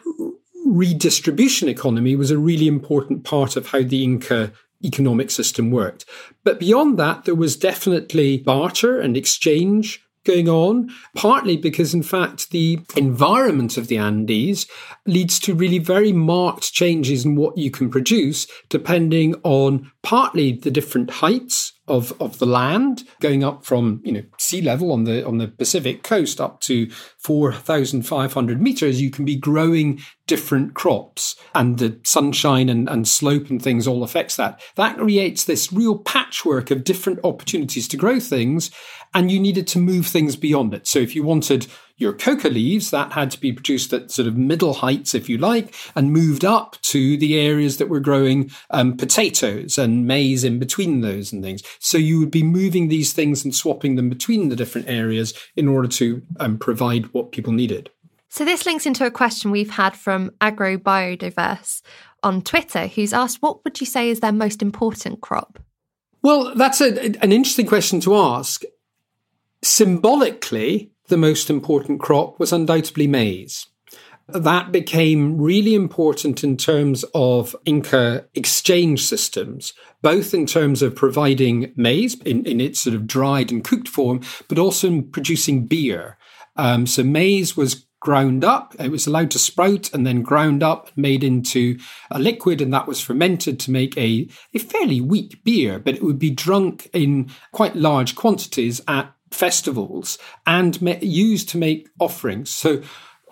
redistribution 0.64 1.68
economy 1.68 2.16
was 2.16 2.30
a 2.30 2.38
really 2.38 2.66
important 2.66 3.24
part 3.24 3.56
of 3.56 3.68
how 3.68 3.82
the 3.82 4.02
Inca 4.02 4.52
economic 4.84 5.30
system 5.30 5.70
worked. 5.70 6.04
But 6.44 6.60
beyond 6.60 6.98
that, 6.98 7.24
there 7.24 7.34
was 7.34 7.56
definitely 7.56 8.38
barter 8.38 9.00
and 9.00 9.16
exchange 9.16 10.02
going 10.24 10.48
on, 10.48 10.90
partly 11.14 11.56
because, 11.56 11.94
in 11.94 12.02
fact, 12.02 12.50
the 12.50 12.80
environment 12.96 13.78
of 13.78 13.88
the 13.88 13.96
Andes 13.96 14.66
leads 15.06 15.38
to 15.40 15.54
really 15.54 15.78
very 15.78 16.12
marked 16.12 16.72
changes 16.72 17.24
in 17.24 17.36
what 17.36 17.56
you 17.56 17.70
can 17.70 17.88
produce, 17.88 18.46
depending 18.68 19.36
on 19.44 19.90
partly 20.02 20.52
the 20.52 20.70
different 20.70 21.10
heights 21.10 21.72
of, 21.88 22.12
of 22.20 22.38
the 22.38 22.46
land, 22.46 23.04
going 23.20 23.44
up 23.44 23.64
from 23.64 24.00
you 24.04 24.12
know 24.12 24.22
sea 24.38 24.60
level 24.60 24.92
on 24.92 25.04
the 25.04 25.26
on 25.26 25.38
the 25.38 25.48
Pacific 25.48 26.02
coast 26.02 26.40
up 26.40 26.60
to 26.62 26.90
four 27.18 27.52
thousand 27.52 28.02
five 28.02 28.32
hundred 28.32 28.60
meters. 28.60 29.00
You 29.00 29.10
can 29.10 29.24
be 29.24 29.36
growing 29.36 30.00
different 30.26 30.74
crops, 30.74 31.36
and 31.54 31.78
the 31.78 32.00
sunshine 32.04 32.68
and, 32.68 32.88
and 32.88 33.06
slope 33.06 33.48
and 33.50 33.62
things 33.62 33.86
all 33.86 34.02
affects 34.02 34.36
that. 34.36 34.60
That 34.74 34.96
creates 34.96 35.44
this 35.44 35.72
real 35.72 35.98
patchwork 35.98 36.70
of 36.70 36.84
different 36.84 37.20
opportunities 37.24 37.88
to 37.88 37.96
grow 37.96 38.20
things, 38.20 38.70
and 39.14 39.30
you 39.30 39.38
needed 39.38 39.66
to 39.68 39.78
move 39.78 40.06
things 40.06 40.36
beyond 40.36 40.74
it. 40.74 40.86
So 40.86 40.98
if 40.98 41.14
you 41.14 41.22
wanted 41.22 41.66
your 41.96 42.12
coca 42.12 42.48
leaves, 42.48 42.90
that 42.90 43.12
had 43.12 43.30
to 43.30 43.40
be 43.40 43.52
produced 43.52 43.92
at 43.92 44.10
sort 44.10 44.28
of 44.28 44.36
middle 44.36 44.74
heights, 44.74 45.14
if 45.14 45.28
you 45.28 45.38
like, 45.38 45.74
and 45.94 46.12
moved 46.12 46.44
up 46.44 46.76
to 46.82 47.16
the 47.16 47.38
areas 47.38 47.78
that 47.78 47.88
were 47.88 48.00
growing 48.00 48.50
um, 48.70 48.96
potatoes 48.96 49.78
and 49.78 50.06
maize 50.06 50.44
in 50.44 50.58
between 50.58 51.00
those 51.00 51.32
and 51.32 51.42
things. 51.42 51.62
So 51.78 51.96
you 51.96 52.20
would 52.20 52.30
be 52.30 52.42
moving 52.42 52.88
these 52.88 53.12
things 53.12 53.44
and 53.44 53.54
swapping 53.54 53.96
them 53.96 54.08
between 54.08 54.50
the 54.50 54.56
different 54.56 54.88
areas 54.88 55.32
in 55.56 55.68
order 55.68 55.88
to 55.88 56.22
um, 56.38 56.58
provide 56.58 57.06
what 57.14 57.32
people 57.32 57.52
needed. 57.52 57.90
So 58.28 58.44
this 58.44 58.66
links 58.66 58.84
into 58.84 59.06
a 59.06 59.10
question 59.10 59.50
we've 59.50 59.70
had 59.70 59.96
from 59.96 60.30
AgroBiodiverse 60.42 61.80
on 62.22 62.42
Twitter, 62.42 62.88
who's 62.88 63.14
asked, 63.14 63.40
what 63.40 63.64
would 63.64 63.80
you 63.80 63.86
say 63.86 64.10
is 64.10 64.20
their 64.20 64.32
most 64.32 64.60
important 64.60 65.22
crop? 65.22 65.58
Well, 66.22 66.54
that's 66.54 66.80
a, 66.80 67.16
an 67.22 67.32
interesting 67.32 67.66
question 67.66 68.00
to 68.00 68.16
ask. 68.16 68.62
Symbolically, 69.62 70.92
the 71.08 71.16
most 71.16 71.50
important 71.50 72.00
crop 72.00 72.38
was 72.38 72.52
undoubtedly 72.52 73.06
maize. 73.06 73.66
That 74.28 74.72
became 74.72 75.40
really 75.40 75.74
important 75.74 76.42
in 76.42 76.56
terms 76.56 77.04
of 77.14 77.54
Inca 77.64 78.26
exchange 78.34 79.04
systems, 79.04 79.72
both 80.02 80.34
in 80.34 80.46
terms 80.46 80.82
of 80.82 80.96
providing 80.96 81.72
maize 81.76 82.20
in, 82.22 82.44
in 82.44 82.60
its 82.60 82.80
sort 82.80 82.96
of 82.96 83.06
dried 83.06 83.52
and 83.52 83.62
cooked 83.62 83.88
form, 83.88 84.20
but 84.48 84.58
also 84.58 84.88
in 84.88 85.10
producing 85.10 85.66
beer. 85.66 86.18
Um, 86.56 86.86
so 86.86 87.04
maize 87.04 87.56
was 87.56 87.86
ground 88.00 88.44
up. 88.44 88.74
It 88.78 88.90
was 88.90 89.06
allowed 89.06 89.30
to 89.32 89.38
sprout 89.38 89.92
and 89.92 90.06
then 90.06 90.22
ground 90.22 90.62
up, 90.62 90.90
made 90.96 91.24
into 91.24 91.78
a 92.10 92.18
liquid, 92.18 92.60
and 92.60 92.72
that 92.72 92.86
was 92.86 93.00
fermented 93.00 93.58
to 93.60 93.70
make 93.70 93.96
a, 93.96 94.28
a 94.54 94.58
fairly 94.58 95.00
weak 95.00 95.42
beer, 95.44 95.78
but 95.78 95.94
it 95.94 96.02
would 96.02 96.18
be 96.18 96.30
drunk 96.30 96.88
in 96.92 97.30
quite 97.52 97.76
large 97.76 98.14
quantities 98.14 98.80
at 98.86 99.12
festivals 99.30 100.18
and 100.46 100.80
used 101.02 101.48
to 101.50 101.58
make 101.58 101.88
offerings. 102.00 102.50
So 102.50 102.82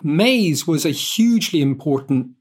maize 0.03 0.67
was 0.67 0.85
a 0.85 0.89
hugely 0.89 1.61
important 1.61 2.35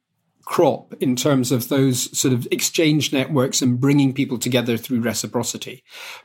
crop 0.44 0.94
in 1.00 1.16
terms 1.16 1.50
of 1.50 1.68
those 1.68 2.16
sort 2.16 2.34
of 2.34 2.46
exchange 2.50 3.12
networks 3.12 3.62
and 3.62 3.80
bringing 3.80 4.12
people 4.12 4.38
together 4.38 4.76
through 4.76 5.00
reciprocity. 5.00 5.82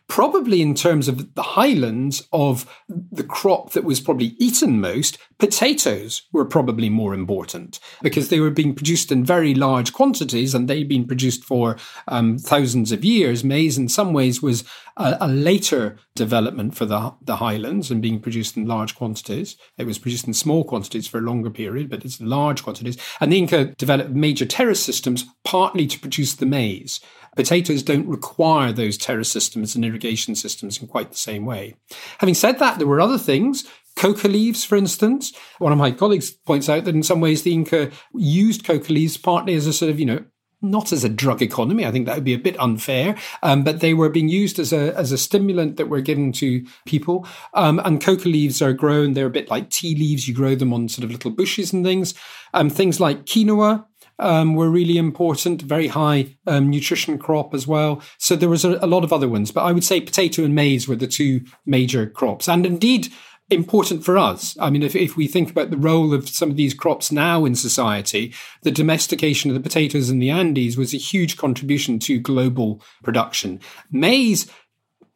Probably 0.07 0.61
in 0.61 0.75
terms 0.75 1.07
of 1.07 1.35
the 1.35 1.41
highlands 1.41 2.27
of 2.33 2.65
the 2.89 3.23
crop 3.23 3.71
that 3.71 3.83
was 3.83 3.99
probably 3.99 4.35
eaten 4.37 4.81
most, 4.81 5.17
potatoes 5.37 6.23
were 6.33 6.45
probably 6.45 6.89
more 6.89 7.13
important 7.13 7.79
because 8.01 8.29
they 8.29 8.39
were 8.39 8.49
being 8.49 8.75
produced 8.75 9.11
in 9.11 9.23
very 9.23 9.55
large 9.55 9.93
quantities 9.93 10.53
and 10.53 10.67
they'd 10.67 10.89
been 10.89 11.07
produced 11.07 11.43
for 11.43 11.77
um, 12.07 12.37
thousands 12.37 12.91
of 12.91 13.05
years. 13.05 13.43
Maize 13.43 13.77
in 13.77 13.87
some 13.87 14.11
ways 14.11 14.41
was 14.41 14.63
a, 14.97 15.17
a 15.21 15.27
later 15.27 15.97
development 16.19 16.75
for 16.75 16.85
the, 16.85 17.13
the 17.21 17.37
highlands 17.37 17.89
and 17.89 18.01
being 18.01 18.19
produced 18.19 18.57
in 18.57 18.65
large 18.65 18.93
quantities. 18.93 19.55
It 19.77 19.85
was 19.85 19.97
produced 19.97 20.27
in 20.27 20.33
small 20.33 20.65
quantities 20.65 21.07
for 21.07 21.17
a 21.17 21.21
longer 21.21 21.49
period, 21.49 21.89
but 21.89 22.03
it's 22.03 22.19
large 22.19 22.61
quantities. 22.61 22.97
And 23.21 23.31
the 23.31 23.37
Inca 23.37 23.73
developed 23.77 24.11
major 24.11 24.45
terrace 24.45 24.83
systems 24.83 25.25
partly 25.45 25.87
to 25.87 25.99
produce 25.99 26.35
the 26.35 26.45
maize. 26.45 26.99
Potatoes 27.37 27.83
don't 27.83 28.05
require 28.05 28.73
those 28.73 28.97
terrace 28.97 29.31
systems 29.31 29.75
and 29.75 29.85
irrigation 29.85 30.35
systems 30.35 30.81
in 30.81 30.89
quite 30.89 31.09
the 31.09 31.17
same 31.17 31.45
way. 31.45 31.75
Having 32.17 32.35
said 32.35 32.59
that, 32.59 32.79
there 32.79 32.87
were 32.87 32.99
other 32.99 33.17
things. 33.17 33.63
Coca 33.95 34.27
leaves, 34.27 34.65
for 34.65 34.75
instance. 34.75 35.31
One 35.57 35.71
of 35.71 35.77
my 35.77 35.91
colleagues 35.91 36.31
points 36.31 36.67
out 36.67 36.83
that 36.83 36.95
in 36.95 37.03
some 37.03 37.21
ways 37.21 37.43
the 37.43 37.53
Inca 37.53 37.91
used 38.13 38.65
coca 38.65 38.91
leaves 38.91 39.15
partly 39.15 39.53
as 39.53 39.67
a 39.67 39.73
sort 39.73 39.89
of, 39.89 39.99
you 40.01 40.05
know, 40.05 40.25
not 40.61 40.91
as 40.91 41.03
a 41.03 41.09
drug 41.09 41.41
economy. 41.41 41.85
I 41.85 41.91
think 41.91 42.05
that 42.05 42.15
would 42.15 42.23
be 42.23 42.33
a 42.33 42.39
bit 42.39 42.59
unfair. 42.59 43.15
Um, 43.43 43.63
but 43.63 43.79
they 43.79 43.93
were 43.93 44.09
being 44.09 44.29
used 44.29 44.59
as 44.59 44.73
a 44.73 44.95
as 44.97 45.11
a 45.11 45.17
stimulant 45.17 45.77
that 45.77 45.89
were 45.89 46.01
given 46.01 46.31
to 46.33 46.65
people. 46.85 47.27
Um, 47.53 47.79
and 47.83 48.01
coca 48.01 48.27
leaves 48.27 48.61
are 48.61 48.73
grown. 48.73 49.13
They're 49.13 49.27
a 49.27 49.31
bit 49.31 49.49
like 49.49 49.69
tea 49.69 49.95
leaves. 49.95 50.27
You 50.27 50.33
grow 50.33 50.55
them 50.55 50.73
on 50.73 50.89
sort 50.89 51.05
of 51.05 51.11
little 51.11 51.31
bushes 51.31 51.73
and 51.73 51.85
things. 51.85 52.13
Um, 52.53 52.69
things 52.69 52.99
like 52.99 53.25
quinoa. 53.25 53.85
Um, 54.21 54.53
were 54.53 54.69
really 54.69 54.97
important, 54.97 55.61
very 55.61 55.87
high 55.87 56.35
um, 56.45 56.69
nutrition 56.69 57.17
crop 57.17 57.53
as 57.53 57.65
well. 57.65 58.01
So 58.17 58.35
there 58.35 58.49
was 58.49 58.65
a, 58.65 58.77
a 58.81 58.85
lot 58.85 59.05
of 59.05 59.13
other 59.13 59.29
ones, 59.29 59.49
but 59.49 59.63
I 59.63 59.71
would 59.71 59.85
say 59.85 60.01
potato 60.01 60.43
and 60.43 60.53
maize 60.53 60.89
were 60.89 60.97
the 60.97 61.07
two 61.07 61.45
major 61.65 62.05
crops. 62.05 62.49
And 62.49 62.65
indeed, 62.65 63.07
important 63.49 64.03
for 64.03 64.17
us. 64.17 64.57
I 64.59 64.69
mean, 64.69 64.83
if, 64.83 64.95
if 64.95 65.17
we 65.17 65.27
think 65.27 65.49
about 65.49 65.71
the 65.71 65.77
role 65.77 66.13
of 66.13 66.29
some 66.29 66.49
of 66.49 66.55
these 66.55 66.73
crops 66.73 67.11
now 67.11 67.45
in 67.45 67.55
society, 67.55 68.33
the 68.61 68.71
domestication 68.71 69.49
of 69.49 69.55
the 69.55 69.61
potatoes 69.61 70.09
in 70.09 70.19
the 70.19 70.29
Andes 70.29 70.77
was 70.77 70.93
a 70.93 70.97
huge 70.97 71.37
contribution 71.37 71.99
to 71.99 72.19
global 72.19 72.81
production. 73.03 73.59
Maize 73.91 74.49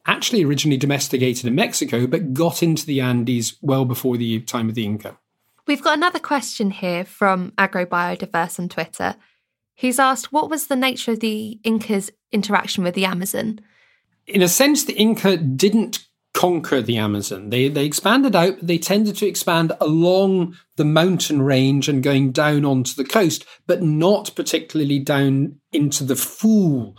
actually 0.05 0.43
originally 0.43 0.77
domesticated 0.77 1.45
in 1.45 1.55
Mexico, 1.55 2.07
but 2.07 2.33
got 2.33 2.61
into 2.61 2.85
the 2.85 2.99
Andes 2.99 3.57
well 3.61 3.85
before 3.85 4.17
the 4.17 4.41
time 4.41 4.67
of 4.69 4.75
the 4.75 4.85
Inca. 4.85 5.17
We've 5.65 5.81
got 5.81 5.97
another 5.97 6.19
question 6.19 6.71
here 6.71 7.05
from 7.05 7.51
AgroBiodiverse 7.51 8.59
on 8.59 8.67
Twitter. 8.67 9.15
He's 9.75 9.99
asked, 9.99 10.33
what 10.33 10.49
was 10.49 10.67
the 10.67 10.75
nature 10.75 11.13
of 11.13 11.21
the 11.21 11.59
Inca's 11.63 12.11
interaction 12.31 12.83
with 12.83 12.95
the 12.95 13.05
Amazon? 13.05 13.61
In 14.27 14.41
a 14.41 14.47
sense, 14.47 14.83
the 14.83 14.93
Inca 14.93 15.37
didn't 15.37 16.05
conquer 16.33 16.81
the 16.81 16.97
Amazon. 16.97 17.49
They 17.49 17.69
they 17.69 17.85
expanded 17.85 18.35
out, 18.35 18.55
they 18.61 18.77
tended 18.77 19.15
to 19.17 19.27
expand 19.27 19.71
along 19.79 20.55
the 20.75 20.85
mountain 20.85 21.41
range 21.41 21.87
and 21.87 22.03
going 22.03 22.31
down 22.31 22.65
onto 22.65 22.93
the 22.95 23.07
coast, 23.07 23.45
but 23.67 23.81
not 23.81 24.35
particularly 24.35 24.99
down 24.99 25.59
into 25.71 26.03
the 26.03 26.15
full 26.15 26.97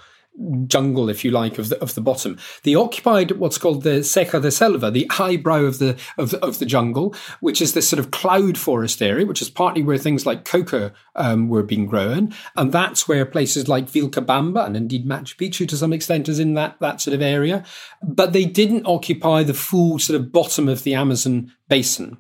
jungle, 0.67 1.09
if 1.09 1.25
you 1.25 1.31
like, 1.31 1.59
of 1.59 1.69
the 1.69 1.81
of 1.81 1.95
the 1.95 2.01
bottom. 2.01 2.39
They 2.63 2.75
occupied 2.75 3.33
what's 3.33 3.59
called 3.59 3.83
the 3.83 4.01
Ceja 4.01 4.43
de 4.43 4.51
Selva, 4.51 4.91
the 4.91 5.11
eyebrow 5.19 5.63
of 5.63 5.79
the 5.79 5.97
of 6.19 6.31
the, 6.31 6.45
of 6.45 6.59
the 6.59 6.67
jungle, 6.67 7.15
which 7.41 7.61
is 7.63 7.75
this 7.75 7.89
sort 7.89 8.01
of 8.01 8.11
cloud 8.11 8.59
forest 8.59 9.03
area, 9.03 9.27
which 9.27 9.43
is 9.43 9.51
partly 9.51 9.83
where 9.83 9.99
things 9.99 10.27
like 10.27 10.45
coca 10.45 10.93
um, 11.17 11.49
were 11.49 11.63
being 11.63 11.87
grown, 11.87 12.35
and 12.57 12.73
that's 12.73 13.07
where 13.07 13.25
places 13.25 13.69
like 13.69 13.91
Vilcabamba 13.91 14.67
and 14.67 14.77
indeed 14.77 15.07
Machu 15.07 15.37
Picchu 15.37 15.69
to 15.69 15.77
some 15.77 15.93
extent 15.93 16.29
is 16.29 16.39
in 16.39 16.55
that 16.55 16.77
that 16.81 17.01
sort 17.01 17.15
of 17.15 17.23
area. 17.23 17.65
But 18.03 18.33
they 18.33 18.45
didn't 18.45 18.87
occupy 18.87 19.43
the 19.43 19.55
full 19.55 19.99
sort 19.99 20.21
of 20.21 20.33
bottom 20.33 20.69
of 20.69 20.83
the 20.83 20.95
Amazon 20.95 21.53
basin. 21.69 22.19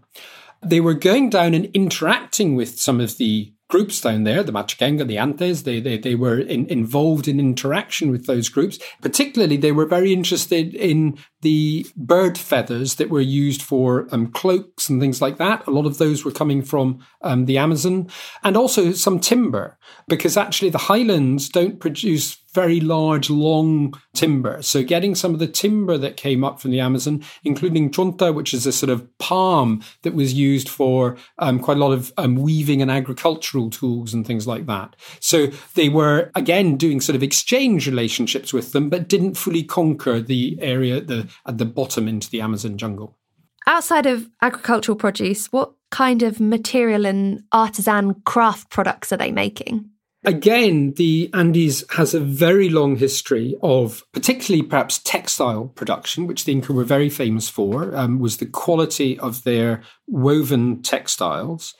They 0.62 0.80
were 0.80 0.94
going 0.94 1.28
down 1.30 1.52
and 1.52 1.66
interacting 1.75 2.54
with 2.56 2.80
some 2.80 3.00
of 3.00 3.18
the 3.18 3.54
groups 3.68 4.00
down 4.00 4.25
there, 4.25 4.42
the 4.42 4.52
Machikenga, 4.52 5.06
the 5.06 5.18
Antes, 5.18 5.62
they, 5.62 5.80
they, 5.80 5.97
they 5.99 6.14
were 6.14 6.38
in, 6.38 6.66
involved 6.66 7.26
in 7.26 7.40
interaction 7.40 8.11
with 8.11 8.26
those 8.26 8.49
groups. 8.49 8.78
Particularly, 9.00 9.56
they 9.56 9.73
were 9.73 9.87
very 9.87 10.12
interested 10.12 10.75
in 10.75 11.18
the 11.40 11.87
bird 11.97 12.37
feathers 12.38 12.97
that 12.97 13.11
were 13.11 13.21
used 13.21 13.62
for 13.62 14.06
um, 14.12 14.28
cloaks 14.28 14.88
and 14.88 15.00
things 15.00 15.21
like 15.21 15.38
that. 15.38 15.66
A 15.66 15.71
lot 15.71 15.87
of 15.87 15.99
those 15.99 16.25
were 16.25 16.30
coming 16.30 16.62
from 16.62 17.04
um, 17.23 17.47
the 17.47 17.59
Amazon 17.59 18.09
and 18.42 18.56
also 18.56 18.92
some 18.92 19.18
timber, 19.18 19.78
because 20.09 20.37
actually 20.37 20.71
the 20.71 20.78
highlands 20.78 21.49
don't 21.49 21.80
produce 21.80 22.38
very 22.55 22.81
large, 22.81 23.29
long 23.29 23.95
timber. 24.15 24.63
So 24.63 24.83
getting 24.83 25.15
some 25.15 25.35
of 25.35 25.41
the 25.41 25.47
timber 25.47 25.99
that 25.99 26.17
came 26.17 26.45
up 26.45 26.61
from 26.61 26.71
the 26.71 26.81
Amazon, 26.81 27.23
including 27.43 27.91
chonta, 27.91 28.33
which 28.33 28.55
is 28.55 28.65
a 28.65 28.73
sort 28.73 28.91
of 28.91 29.07
palm 29.19 29.83
that 30.03 30.15
was 30.15 30.33
used 30.33 30.69
for 30.69 31.17
um, 31.39 31.59
quite 31.59 31.77
a 31.77 31.81
lot 31.81 31.93
of 31.93 32.13
um, 32.17 32.37
weaving 32.37 32.81
and 32.81 32.91
agricultural 32.91 33.71
tools 33.71 34.15
and 34.15 34.27
things 34.27 34.47
like 34.47 34.67
that. 34.67 34.97
So 35.21 35.49
they 35.75 35.89
were 35.89 36.31
again 36.35 36.77
doing 36.77 37.01
sort 37.01 37.17
of 37.17 37.23
exchange 37.23 37.87
relationships 37.87 38.53
with 38.53 38.73
them, 38.73 38.89
but 38.89 39.09
didn't 39.09 39.35
fully 39.35 39.65
conquer 39.65 40.21
the 40.21 40.57
area 40.61 40.97
at 40.99 41.09
the 41.09 41.29
at 41.47 41.59
the 41.59 41.65
bottom 41.65 42.09
into 42.09 42.31
the 42.31 42.41
Amazon 42.41 42.79
jungle. 42.79 43.19
Outside 43.67 44.07
of 44.07 44.29
agricultural 44.43 44.97
produce, 44.97 45.51
what 45.51 45.73
kind 45.91 46.23
of 46.23 46.39
material 46.39 47.07
and 47.07 47.45
artisan 47.51 48.15
craft 48.27 48.69
products 48.71 49.13
are 49.13 49.17
they 49.17 49.33
making? 49.33 49.89
Again, 50.26 50.93
the 50.93 51.28
Andes 51.35 51.85
has 51.90 52.14
a 52.14 52.21
very 52.21 52.71
long 52.71 52.97
history 52.97 53.57
of 53.62 54.04
particularly 54.12 54.62
perhaps 54.62 54.99
textile 54.99 55.66
production, 55.66 56.26
which 56.26 56.45
the 56.45 56.52
Inca 56.52 56.73
were 56.73 56.85
very 56.85 57.11
famous 57.11 57.50
for, 57.50 57.95
um, 57.95 58.19
was 58.19 58.38
the 58.38 58.47
quality 58.47 59.19
of 59.19 59.45
their 59.45 59.83
woven 60.07 60.81
textiles. 60.83 61.75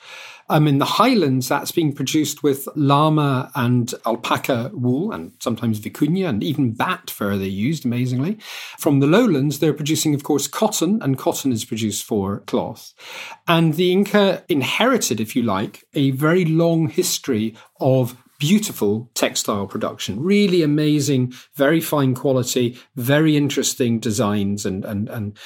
Um, 0.47 0.67
in 0.67 0.77
the 0.77 0.85
highlands, 0.85 1.49
that's 1.49 1.71
being 1.71 1.91
produced 1.91 2.43
with 2.43 2.67
llama 2.75 3.49
and 3.55 3.91
alpaca 4.05 4.69
wool, 4.75 5.11
and 5.11 5.31
sometimes 5.39 5.79
vicuña 5.79 6.29
and 6.29 6.43
even 6.43 6.73
bat 6.73 7.09
fur 7.09 7.37
they're 7.37 7.47
used, 7.47 7.83
amazingly. 7.83 8.37
From 8.77 8.99
the 8.99 9.07
lowlands, 9.07 9.57
they're 9.57 9.73
producing, 9.73 10.13
of 10.13 10.21
course, 10.21 10.47
cotton, 10.47 11.01
and 11.01 11.17
cotton 11.17 11.51
is 11.51 11.65
produced 11.65 12.03
for 12.03 12.41
cloth. 12.41 12.93
And 13.47 13.73
the 13.73 13.91
Inca 13.91 14.43
inherited, 14.47 15.19
if 15.19 15.35
you 15.35 15.41
like, 15.41 15.83
a 15.95 16.11
very 16.11 16.45
long 16.45 16.89
history 16.89 17.55
of 17.79 18.15
beautiful 18.39 19.09
textile 19.13 19.67
production, 19.67 20.21
really 20.21 20.61
amazing, 20.61 21.33
very 21.55 21.81
fine 21.81 22.15
quality, 22.15 22.77
very 22.95 23.37
interesting 23.37 23.99
designs, 23.99 24.65
and 24.65 24.85
and 24.85 25.09
and 25.09 25.37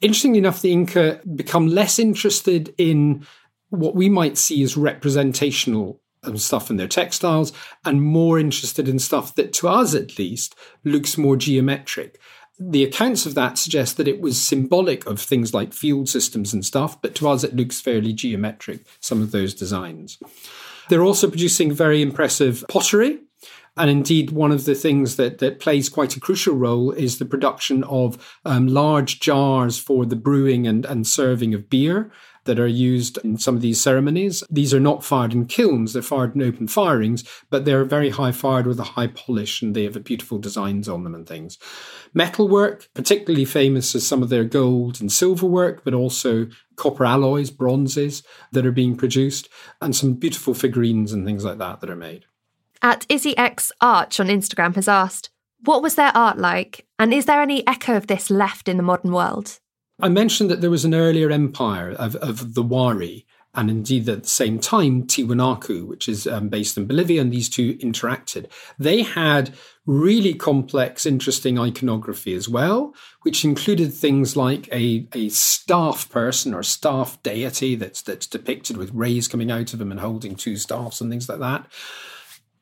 interestingly 0.00 0.38
enough, 0.38 0.62
the 0.62 0.72
Inca 0.72 1.20
become 1.34 1.68
less 1.68 1.98
interested 1.98 2.74
in 2.78 3.26
what 3.70 3.94
we 3.94 4.08
might 4.08 4.38
see 4.38 4.62
as 4.62 4.76
representational 4.76 6.00
um, 6.22 6.36
stuff 6.36 6.70
in 6.70 6.76
their 6.76 6.88
textiles 6.88 7.52
and 7.84 8.02
more 8.02 8.38
interested 8.38 8.88
in 8.88 8.98
stuff 8.98 9.34
that, 9.34 9.52
to 9.54 9.68
us 9.68 9.94
at 9.94 10.18
least, 10.18 10.54
looks 10.84 11.18
more 11.18 11.36
geometric. 11.36 12.20
The 12.58 12.84
accounts 12.84 13.26
of 13.26 13.34
that 13.34 13.58
suggest 13.58 13.96
that 13.96 14.06
it 14.06 14.20
was 14.20 14.40
symbolic 14.40 15.06
of 15.06 15.20
things 15.20 15.52
like 15.52 15.72
field 15.72 16.08
systems 16.08 16.52
and 16.52 16.64
stuff, 16.64 17.00
but 17.02 17.14
to 17.16 17.28
us 17.28 17.42
it 17.42 17.56
looks 17.56 17.80
fairly 17.80 18.12
geometric, 18.12 18.86
some 19.00 19.22
of 19.22 19.32
those 19.32 19.54
designs. 19.54 20.18
They're 20.88 21.02
also 21.02 21.28
producing 21.28 21.72
very 21.72 22.02
impressive 22.02 22.64
pottery. 22.68 23.20
And 23.76 23.90
indeed, 23.90 24.30
one 24.30 24.52
of 24.52 24.66
the 24.66 24.74
things 24.74 25.16
that, 25.16 25.38
that 25.38 25.58
plays 25.58 25.88
quite 25.88 26.16
a 26.16 26.20
crucial 26.20 26.54
role 26.54 26.92
is 26.92 27.18
the 27.18 27.24
production 27.24 27.82
of 27.84 28.38
um, 28.44 28.68
large 28.68 29.18
jars 29.18 29.78
for 29.78 30.06
the 30.06 30.16
brewing 30.16 30.66
and, 30.66 30.84
and 30.84 31.06
serving 31.06 31.54
of 31.54 31.68
beer 31.68 32.12
that 32.44 32.60
are 32.60 32.66
used 32.66 33.18
in 33.24 33.36
some 33.36 33.56
of 33.56 33.62
these 33.62 33.80
ceremonies. 33.80 34.44
These 34.50 34.72
are 34.74 34.80
not 34.80 35.04
fired 35.04 35.32
in 35.32 35.46
kilns, 35.46 35.92
they're 35.92 36.02
fired 36.02 36.34
in 36.34 36.42
open 36.42 36.68
firings, 36.68 37.24
but 37.50 37.64
they're 37.64 37.84
very 37.84 38.10
high 38.10 38.32
fired 38.32 38.66
with 38.66 38.78
a 38.78 38.84
high 38.84 39.08
polish 39.08 39.62
and 39.62 39.74
they 39.74 39.84
have 39.84 40.04
beautiful 40.04 40.38
designs 40.38 40.88
on 40.88 41.04
them 41.04 41.14
and 41.14 41.26
things. 41.26 41.58
Metalwork, 42.12 42.88
particularly 42.94 43.44
famous 43.44 43.94
as 43.94 44.06
some 44.06 44.22
of 44.22 44.28
their 44.28 44.44
gold 44.44 45.00
and 45.00 45.10
silver 45.10 45.46
work, 45.46 45.82
but 45.84 45.94
also 45.94 46.46
copper 46.76 47.04
alloys, 47.04 47.50
bronzes 47.50 48.22
that 48.52 48.66
are 48.66 48.72
being 48.72 48.96
produced, 48.96 49.48
and 49.80 49.96
some 49.96 50.14
beautiful 50.14 50.54
figurines 50.54 51.12
and 51.12 51.26
things 51.26 51.44
like 51.44 51.58
that 51.58 51.80
that 51.80 51.90
are 51.90 51.96
made. 51.96 52.26
At 52.84 53.06
Izzy 53.08 53.34
X 53.38 53.72
Arch 53.80 54.20
on 54.20 54.26
Instagram 54.26 54.74
has 54.74 54.88
asked, 54.88 55.30
what 55.64 55.80
was 55.80 55.94
their 55.94 56.14
art 56.14 56.36
like? 56.36 56.86
And 56.98 57.14
is 57.14 57.24
there 57.24 57.40
any 57.40 57.66
echo 57.66 57.96
of 57.96 58.08
this 58.08 58.28
left 58.28 58.68
in 58.68 58.76
the 58.76 58.82
modern 58.82 59.10
world? 59.10 59.58
I 60.02 60.10
mentioned 60.10 60.50
that 60.50 60.60
there 60.60 60.68
was 60.70 60.84
an 60.84 60.94
earlier 60.94 61.30
empire 61.30 61.92
of, 61.92 62.14
of 62.16 62.52
the 62.52 62.62
Wari, 62.62 63.24
and 63.54 63.70
indeed 63.70 64.06
at 64.10 64.24
the 64.24 64.28
same 64.28 64.58
time, 64.58 65.04
Tiwanaku, 65.04 65.86
which 65.86 66.10
is 66.10 66.26
um, 66.26 66.50
based 66.50 66.76
in 66.76 66.86
Bolivia, 66.86 67.22
and 67.22 67.32
these 67.32 67.48
two 67.48 67.72
interacted. 67.78 68.50
They 68.78 69.00
had 69.00 69.54
really 69.86 70.34
complex, 70.34 71.06
interesting 71.06 71.58
iconography 71.58 72.34
as 72.34 72.50
well, 72.50 72.94
which 73.22 73.46
included 73.46 73.94
things 73.94 74.36
like 74.36 74.68
a, 74.70 75.08
a 75.14 75.30
staff 75.30 76.10
person 76.10 76.52
or 76.52 76.62
staff 76.62 77.22
deity 77.22 77.76
that's, 77.76 78.02
that's 78.02 78.26
depicted 78.26 78.76
with 78.76 78.92
rays 78.92 79.26
coming 79.26 79.50
out 79.50 79.72
of 79.72 79.80
him 79.80 79.90
and 79.90 80.00
holding 80.00 80.34
two 80.34 80.58
staffs 80.58 81.00
and 81.00 81.10
things 81.10 81.30
like 81.30 81.38
that. 81.38 81.66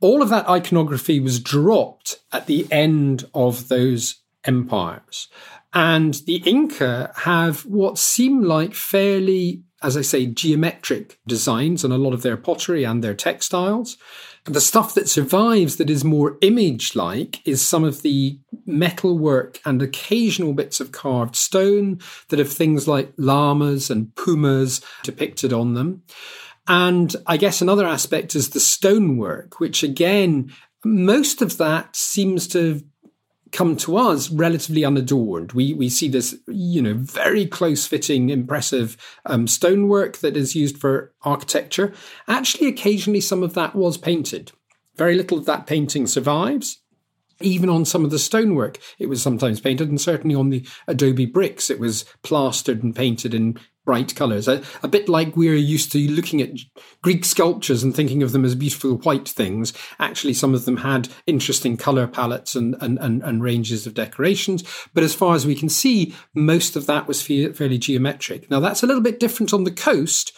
All 0.03 0.21
of 0.21 0.29
that 0.31 0.49
iconography 0.49 1.21
was 1.21 1.39
dropped 1.41 2.19
at 2.33 2.47
the 2.47 2.67
end 2.73 3.25
of 3.35 3.69
those 3.69 4.17
empires. 4.45 5.29
And 5.73 6.15
the 6.27 6.43
Inca 6.45 7.13
have 7.19 7.65
what 7.65 7.99
seem 7.99 8.43
like 8.43 8.75
fairly, 8.75 9.63
as 9.81 9.97
I 9.97 10.03
say, 10.03 10.27
geometric 10.27 11.19
designs 11.27 11.85
on 11.85 11.93
a 11.93 11.99
lot 11.99 12.13
of 12.13 12.23
their 12.23 12.37
pottery 12.37 12.83
and 12.85 13.03
their 13.03 13.15
textiles. 13.15 13.97
The 14.45 14.61
stuff 14.61 14.93
that 14.95 15.09
survives 15.09 15.77
that 15.77 15.89
is 15.89 16.05
more 16.05 16.37
image 16.43 16.97
like 16.97 17.47
is 17.47 17.67
some 17.67 17.85
of 17.85 18.03
the 18.03 18.41
metalwork 18.67 19.61
and 19.65 19.81
occasional 19.81 20.53
bits 20.53 20.81
of 20.81 20.91
carved 20.91 21.37
stone 21.37 22.01
that 22.29 22.41
have 22.41 22.53
things 22.53 22.89
like 22.89 23.13
llamas 23.17 23.89
and 23.89 24.15
pumas 24.17 24.81
depicted 25.05 25.53
on 25.53 25.75
them. 25.75 26.03
And 26.69 27.15
I 27.27 27.37
guess 27.37 27.61
another 27.61 27.87
aspect 27.87 28.35
is 28.35 28.51
the 28.51 28.61
stonework, 28.61 29.59
which 29.59 29.83
again, 29.83 30.53
most 30.85 31.43
of 31.43 31.59
that 31.59 31.97
seems 31.97 32.47
to 32.49 32.83
come 33.53 33.77
to 33.77 33.97
us 33.97 34.31
relatively 34.31 34.85
unadorned. 34.85 35.53
We 35.53 35.75
we 35.75 35.89
see 35.89 36.09
this, 36.09 36.35
you 36.47 36.83
know, 36.83 36.95
very 36.95 37.47
close 37.47 37.87
fitting, 37.87 38.31
impressive 38.31 38.97
um, 39.27 39.47
stonework 39.47 40.19
that 40.19 40.37
is 40.37 40.57
used 40.57 40.79
for 40.79 41.13
architecture. 41.23 41.93
Actually, 42.27 42.69
occasionally 42.69 43.21
some 43.21 43.43
of 43.43 43.55
that 43.55 43.75
was 43.75 43.99
painted. 43.99 44.53
Very 44.97 45.15
little 45.15 45.39
of 45.39 45.47
that 45.47 45.67
painting 45.67 46.07
survives. 46.07 46.79
Even 47.41 47.69
on 47.69 47.85
some 47.85 48.05
of 48.05 48.11
the 48.11 48.21
stonework, 48.21 48.79
it 49.01 49.09
was 49.09 49.21
sometimes 49.21 49.61
painted, 49.61 49.89
and 49.89 50.01
certainly 50.01 50.35
on 50.35 50.51
the 50.51 50.67
adobe 50.87 51.27
bricks, 51.27 51.71
it 51.71 51.81
was 51.81 52.05
plastered 52.23 52.85
and 52.85 52.95
painted 52.95 53.35
in 53.35 53.59
bright 53.85 54.15
colours. 54.15 54.49
A, 54.49 54.63
a, 54.83 54.89
bit 54.89 55.09
like 55.09 55.37
we're 55.37 55.55
used 55.55 55.91
to 55.93 55.99
looking 56.11 56.41
at 56.41 56.59
Greek 57.03 57.25
sculptures 57.25 57.83
and 57.83 57.95
thinking 57.95 58.23
of 58.23 58.33
them 58.33 58.45
as 58.45 58.55
beautiful 58.55 58.97
white 58.99 59.29
things. 59.29 59.73
Actually, 59.99 60.35
some 60.35 60.55
of 60.55 60.65
them 60.65 60.79
had 60.79 61.09
interesting 61.27 61.77
colour 61.77 62.07
palettes 62.07 62.55
and, 62.55 62.77
and, 62.81 62.99
and, 62.99 63.23
and, 63.23 63.43
ranges 63.43 63.87
of 63.87 63.95
decorations. 63.95 64.63
But 64.95 65.05
as 65.05 65.15
far 65.15 65.35
as 65.35 65.47
we 65.47 65.55
can 65.55 65.69
see, 65.69 66.15
most 66.35 66.77
of 66.77 66.87
that 66.87 67.09
was 67.09 67.23
fairly 67.23 67.79
geometric. 67.79 68.51
Now, 68.51 68.61
that's 68.61 68.83
a 68.83 68.87
little 68.87 69.03
bit 69.03 69.21
different 69.21 69.53
on 69.53 69.65
the 69.65 69.71
coast, 69.71 70.33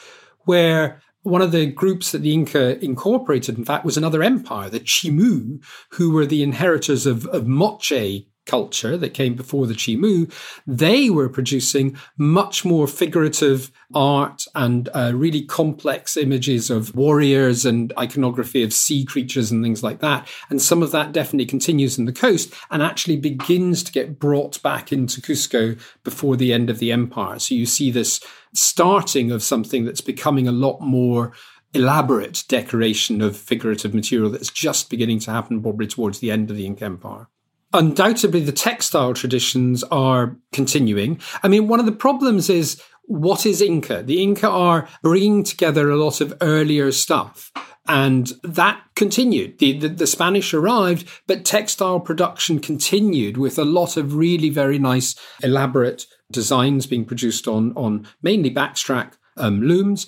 where 0.45 1.03
one 1.23 1.43
of 1.43 1.53
the 1.53 1.67
groups 1.67 2.13
that 2.13 2.19
the 2.19 2.35
Inca 2.35 2.83
incorporated, 2.85 3.59
in 3.59 3.65
fact, 3.65 3.85
was 3.85 3.97
another 3.97 4.23
empire, 4.23 4.69
the 4.69 4.81
Chimu, 4.81 5.59
who 5.93 6.11
were 6.11 6.27
the 6.27 6.43
inheritors 6.43 7.07
of, 7.07 7.27
of 7.27 7.47
Moche 7.47 8.25
culture 8.47 8.97
that 8.97 9.15
came 9.15 9.35
before 9.35 9.67
the 9.67 9.75
Chimu, 9.75 10.33
they 10.67 11.11
were 11.11 11.29
producing 11.29 11.97
much 12.17 12.65
more 12.65 12.87
figurative 12.87 13.71
art 13.95 14.45
and 14.55 14.89
uh, 14.95 15.13
really 15.15 15.43
complex 15.43 16.17
images 16.17 16.71
of 16.71 16.95
warriors 16.95 17.65
and 17.65 17.93
iconography 17.99 18.63
of 18.63 18.73
sea 18.73 19.05
creatures 19.05 19.51
and 19.51 19.63
things 19.63 19.83
like 19.83 20.01
that. 20.01 20.29
And 20.51 20.61
some 20.61 20.83
of 20.83 20.91
that 20.93 21.13
definitely 21.13 21.47
continues 21.47 21.99
in 21.99 22.05
the 22.05 22.13
coast 22.13 22.53
and 22.71 22.83
actually 22.83 23.17
begins 23.17 23.83
to 23.85 23.93
get 23.93 24.19
brought 24.19 24.63
back 24.63 24.93
into 24.93 25.21
Cusco 25.21 25.81
before 26.03 26.37
the 26.37 26.53
end 26.53 26.71
of 26.71 26.79
the 26.79 26.93
empire. 26.93 27.39
So 27.39 27.55
you 27.55 27.67
see 27.67 27.91
this 27.91 28.21
starting 28.53 29.31
of 29.31 29.43
something 29.43 29.85
that's 29.85 30.01
becoming 30.01 30.47
a 30.47 30.53
lot 30.53 30.81
more 30.81 31.33
elaborate 31.73 32.45
decoration 32.49 33.21
of 33.21 33.37
figurative 33.37 33.93
material 33.93 34.31
that's 34.31 34.51
just 34.51 34.89
beginning 34.89 35.19
to 35.19 35.31
happen 35.31 35.61
probably 35.61 35.89
towards 35.89 36.21
the 36.21 36.31
end 36.31 36.51
of 36.51 36.57
the 36.57 36.67
Inca 36.67 36.85
Empire 36.85 37.27
undoubtedly 37.75 38.41
the 38.41 38.53
textile 38.53 39.13
traditions 39.13 39.85
are 39.85 40.37
continuing. 40.53 41.21
I 41.43 41.49
mean, 41.49 41.69
one 41.69 41.81
of 41.81 41.87
the 41.87 41.93
problems 41.93 42.49
is 42.49 42.81
what 43.07 43.45
is 43.45 43.61
Inca? 43.61 44.03
The 44.03 44.23
Inca 44.23 44.49
are 44.49 44.89
bringing 45.03 45.43
together 45.43 45.91
a 45.91 45.97
lot 45.97 46.23
of 46.23 46.33
earlier 46.41 46.91
stuff. 46.93 47.53
And 47.87 48.33
that 48.43 48.81
continued. 48.97 49.59
The, 49.59 49.79
the, 49.79 49.89
the, 49.89 50.07
Spanish 50.07 50.55
arrived, 50.55 51.07
but 51.27 51.45
textile 51.45 52.01
production 52.01 52.59
continued 52.59 53.37
with 53.37 53.59
a 53.59 53.65
lot 53.65 53.99
of 53.99 54.15
really 54.15 54.49
very 54.49 54.79
nice, 54.79 55.15
elaborate 55.43 56.07
designs 56.33 56.87
being 56.87 57.05
produced 57.05 57.47
on, 57.47 57.75
on 57.77 58.09
mainly 58.23 58.51
backstrap 58.51 59.13
um, 59.37 59.63
looms. 59.63 60.07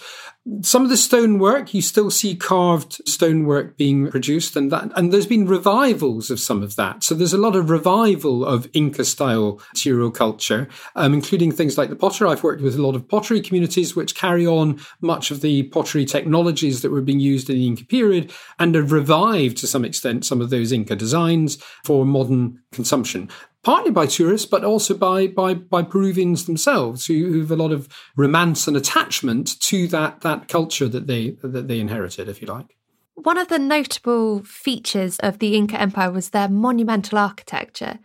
Some 0.63 0.85
of 0.85 0.91
the 0.91 0.97
stonework, 0.97 1.75
you 1.75 1.83
still 1.83 2.09
see 2.09 2.37
carved 2.37 3.01
stonework 3.09 3.77
being 3.77 4.09
produced, 4.11 4.55
and 4.55 4.71
that, 4.71 4.93
and 4.95 5.13
there's 5.13 5.27
been 5.27 5.47
revivals 5.47 6.31
of 6.31 6.39
some 6.39 6.63
of 6.63 6.77
that. 6.77 7.03
So 7.03 7.17
there's 7.17 7.33
a 7.33 7.39
lot 7.39 7.57
of 7.57 7.69
revival 7.69 8.45
of 8.45 8.69
Inca 8.73 9.05
style 9.05 9.61
material 9.75 10.13
culture, 10.13 10.69
um, 10.95 11.15
including 11.15 11.51
things 11.51 11.77
like 11.77 11.91
the 11.91 11.97
potter. 11.97 12.29
I've 12.29 12.45
worked 12.45 12.63
with 12.63 12.77
a 12.77 12.83
lot 12.83 12.95
of 12.95 13.09
pottery 13.09 13.41
communities 13.41 13.97
which 13.97 14.15
carry 14.15 14.47
on 14.47 14.81
much 15.01 15.33
of 15.33 15.41
the 15.41 15.65
pottery 15.65 16.05
technologies 16.05 16.83
that 16.83 16.93
were 16.93 17.03
being 17.03 17.21
used 17.21 17.51
in 17.51 17.57
the 17.57 17.67
Inca 17.67 17.85
period 17.85 18.33
and 18.61 18.77
have 18.77 18.93
revived 18.93 19.57
to 19.59 19.67
some 19.67 19.85
extent 19.85 20.25
some 20.25 20.41
of 20.41 20.51
those 20.51 20.71
Inca 20.71 20.95
designs 20.95 21.57
for 21.85 22.07
modern 22.07 22.61
consumption 22.71 23.29
partly 23.67 23.91
by 23.91 24.07
tourists, 24.07 24.47
but 24.47 24.65
also 24.65 24.95
by 24.95 25.27
by 25.27 25.53
by 25.53 25.83
Peruvians 25.83 26.47
themselves, 26.47 27.07
who, 27.07 27.15
who 27.27 27.41
have 27.41 27.51
a 27.51 27.57
lot 27.57 27.73
of 27.73 27.89
romance 28.17 28.69
and 28.69 28.77
attachment 28.77 29.59
to 29.61 29.89
that 29.89 30.21
that 30.21 30.47
culture 30.47 30.87
that 30.87 31.09
they 31.09 31.31
that 31.43 31.67
they 31.67 31.81
inherited, 31.81 32.29
if 32.29 32.41
you 32.41 32.47
like. 32.47 32.77
One 33.17 33.37
of 33.37 33.49
the 33.49 33.59
notable 33.59 34.45
features 34.45 35.19
of 35.19 35.41
the 35.41 35.57
Inca 35.57 35.81
Empire 35.81 36.13
was 36.13 36.31
their 36.31 36.49
monumental 36.49 37.19
architecture. 37.19 37.99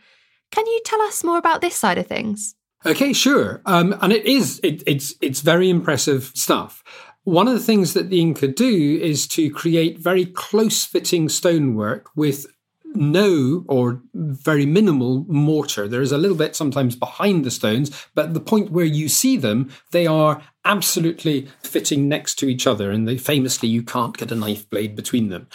Can 0.50 0.66
you 0.66 0.82
tell 0.84 1.02
us 1.02 1.24
more 1.24 1.38
about 1.38 1.62
this 1.62 1.76
side 1.76 2.00
of 2.00 2.08
things? 2.08 2.56
Okay, 2.84 3.14
sure. 3.14 3.62
Um, 3.68 3.96
and 4.02 4.12
it 4.12 4.26
is 4.26 4.60
it, 4.64 4.82
it's 4.88 5.14
it's 5.22 5.42
very 5.42 5.70
impressive 5.70 6.32
stuff. 6.34 6.84
One 7.24 7.48
of 7.48 7.54
the 7.54 7.68
things 7.70 7.94
that 7.94 8.10
the 8.10 8.20
Inca 8.20 8.48
do 8.48 9.00
is 9.00 9.28
to 9.28 9.52
create 9.52 10.00
very 10.00 10.26
close 10.26 10.86
fitting 10.86 11.30
stonework 11.30 12.10
with 12.16 12.48
no 12.94 13.66
or 13.68 14.02
very 14.14 14.66
minimal 14.66 15.26
mortar. 15.28 15.88
There 15.88 16.02
is 16.02 16.12
a 16.12 16.18
little 16.18 16.38
bit 16.38 16.56
sometimes 16.56 16.96
behind 16.96 17.46
the 17.46 17.52
stones, 17.52 17.92
but 18.16 18.34
the 18.34 18.40
point 18.40 18.72
where 18.72 18.86
you 18.86 19.10
see 19.10 19.38
them, 19.38 19.72
they 19.92 20.08
are 20.08 20.42
absolutely 20.66 21.48
fitting 21.64 22.08
next 22.08 22.36
to 22.36 22.48
each 22.48 22.68
other. 22.68 22.92
And 22.92 23.08
they 23.08 23.18
famously, 23.18 23.70
you 23.70 23.84
can't 23.84 24.18
get 24.18 24.32
a 24.32 24.36
knife 24.36 24.70
blade 24.70 24.96
between 24.96 25.30
them. 25.30 25.48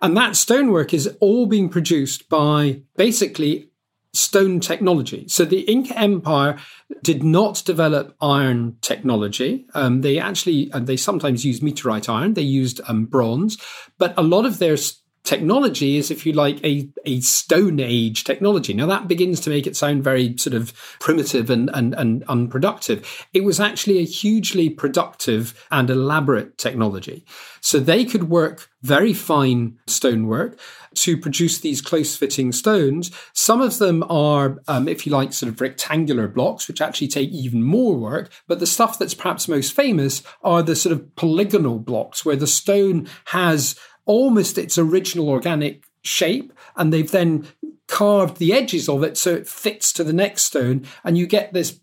And 0.00 0.16
that 0.16 0.36
stonework 0.36 0.94
is 0.94 1.16
all 1.20 1.46
being 1.46 1.68
produced 1.68 2.28
by 2.28 2.82
basically 2.96 3.70
stone 4.14 4.60
technology. 4.60 5.26
So 5.28 5.44
the 5.44 5.60
Inca 5.60 5.98
Empire 5.98 6.58
did 7.02 7.22
not 7.22 7.62
develop 7.64 8.14
iron 8.20 8.76
technology. 8.82 9.66
Um, 9.74 10.02
they 10.02 10.18
actually, 10.18 10.70
and 10.72 10.86
they 10.86 10.98
sometimes 10.98 11.46
used 11.46 11.62
meteorite 11.62 12.08
iron. 12.08 12.34
They 12.34 12.42
used 12.42 12.80
um, 12.88 13.06
bronze, 13.06 13.56
but 13.98 14.12
a 14.18 14.22
lot 14.22 14.44
of 14.44 14.58
their 14.58 14.76
technology 15.24 15.96
is, 15.96 16.10
if 16.10 16.26
you 16.26 16.32
like, 16.32 16.62
a, 16.64 16.88
a 17.04 17.20
Stone 17.20 17.80
Age 17.80 18.24
technology. 18.24 18.74
Now 18.74 18.86
that 18.86 19.08
begins 19.08 19.40
to 19.40 19.50
make 19.50 19.66
it 19.66 19.76
sound 19.76 20.02
very 20.02 20.36
sort 20.36 20.54
of 20.54 20.72
primitive 20.98 21.48
and, 21.50 21.70
and, 21.74 21.94
and 21.94 22.24
unproductive. 22.24 23.26
It 23.32 23.44
was 23.44 23.60
actually 23.60 23.98
a 23.98 24.04
hugely 24.04 24.68
productive 24.68 25.66
and 25.70 25.88
elaborate 25.90 26.58
technology. 26.58 27.24
So 27.60 27.78
they 27.78 28.04
could 28.04 28.28
work 28.28 28.68
very 28.82 29.12
fine 29.12 29.78
stonework 29.86 30.58
to 30.94 31.16
produce 31.16 31.60
these 31.60 31.80
close 31.80 32.16
fitting 32.16 32.50
stones. 32.50 33.12
Some 33.32 33.60
of 33.60 33.78
them 33.78 34.02
are, 34.10 34.58
um, 34.66 34.88
if 34.88 35.06
you 35.06 35.12
like, 35.12 35.32
sort 35.32 35.52
of 35.52 35.60
rectangular 35.60 36.26
blocks, 36.26 36.66
which 36.66 36.80
actually 36.80 37.08
take 37.08 37.30
even 37.30 37.62
more 37.62 37.96
work. 37.96 38.30
But 38.48 38.58
the 38.58 38.66
stuff 38.66 38.98
that's 38.98 39.14
perhaps 39.14 39.48
most 39.48 39.72
famous 39.72 40.22
are 40.42 40.62
the 40.62 40.76
sort 40.76 40.92
of 40.92 41.14
polygonal 41.14 41.78
blocks 41.78 42.24
where 42.24 42.36
the 42.36 42.48
stone 42.48 43.08
has 43.26 43.76
almost 44.04 44.58
its 44.58 44.78
original 44.78 45.28
organic 45.28 45.84
shape, 46.02 46.52
and 46.76 46.92
they've 46.92 47.10
then 47.10 47.46
carved 47.88 48.38
the 48.38 48.52
edges 48.52 48.88
of 48.88 49.02
it 49.02 49.16
so 49.16 49.34
it 49.34 49.48
fits 49.48 49.92
to 49.92 50.04
the 50.04 50.12
next 50.12 50.44
stone, 50.44 50.86
and 51.04 51.18
you 51.18 51.26
get 51.26 51.52
this 51.52 51.80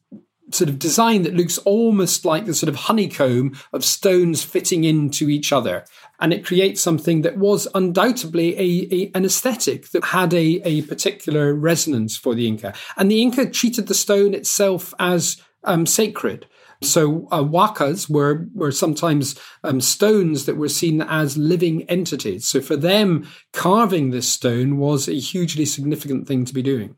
sort 0.52 0.70
of 0.70 0.80
design 0.80 1.22
that 1.24 1.36
looks 1.36 1.58
almost 1.60 2.26
like 2.26 2.46
the 2.46 2.54
sort 2.54 2.70
of 2.70 2.76
honeycomb 2.76 3.56
of 3.72 3.86
stones 3.86 4.44
fitting 4.44 4.84
into 4.84 5.30
each 5.30 5.54
other. 5.54 5.86
And 6.20 6.34
it 6.34 6.46
creates 6.46 6.82
something 6.82 7.22
that 7.22 7.38
was 7.38 7.68
undoubtedly 7.76 8.58
a, 8.58 8.88
a, 8.92 9.12
an 9.14 9.26
aesthetic 9.26 9.90
that 9.92 10.06
had 10.06 10.34
a, 10.34 10.60
a 10.68 10.82
particular 10.84 11.54
resonance 11.54 12.18
for 12.18 12.34
the 12.34 12.48
Inca. 12.48 12.74
And 12.98 13.12
the 13.12 13.22
Inca 13.22 13.50
treated 13.50 13.88
the 13.88 13.94
stone 13.94 14.34
itself 14.34 14.94
as 15.00 15.42
um, 15.64 15.86
sacred. 15.86 16.48
So 16.82 17.28
uh, 17.30 17.44
huacas 17.44 18.10
were 18.10 18.48
were 18.54 18.72
sometimes 18.72 19.36
um, 19.64 19.82
stones 19.82 20.46
that 20.46 20.56
were 20.56 20.70
seen 20.70 21.02
as 21.02 21.38
living 21.38 21.84
entities. 21.84 22.48
So 22.48 22.62
for 22.62 22.78
them, 22.78 23.28
carving 23.52 24.12
this 24.12 24.30
stone 24.30 24.78
was 24.78 25.10
a 25.10 25.14
hugely 25.14 25.66
significant 25.66 26.28
thing 26.28 26.46
to 26.46 26.54
be 26.54 26.62
doing. 26.62 26.96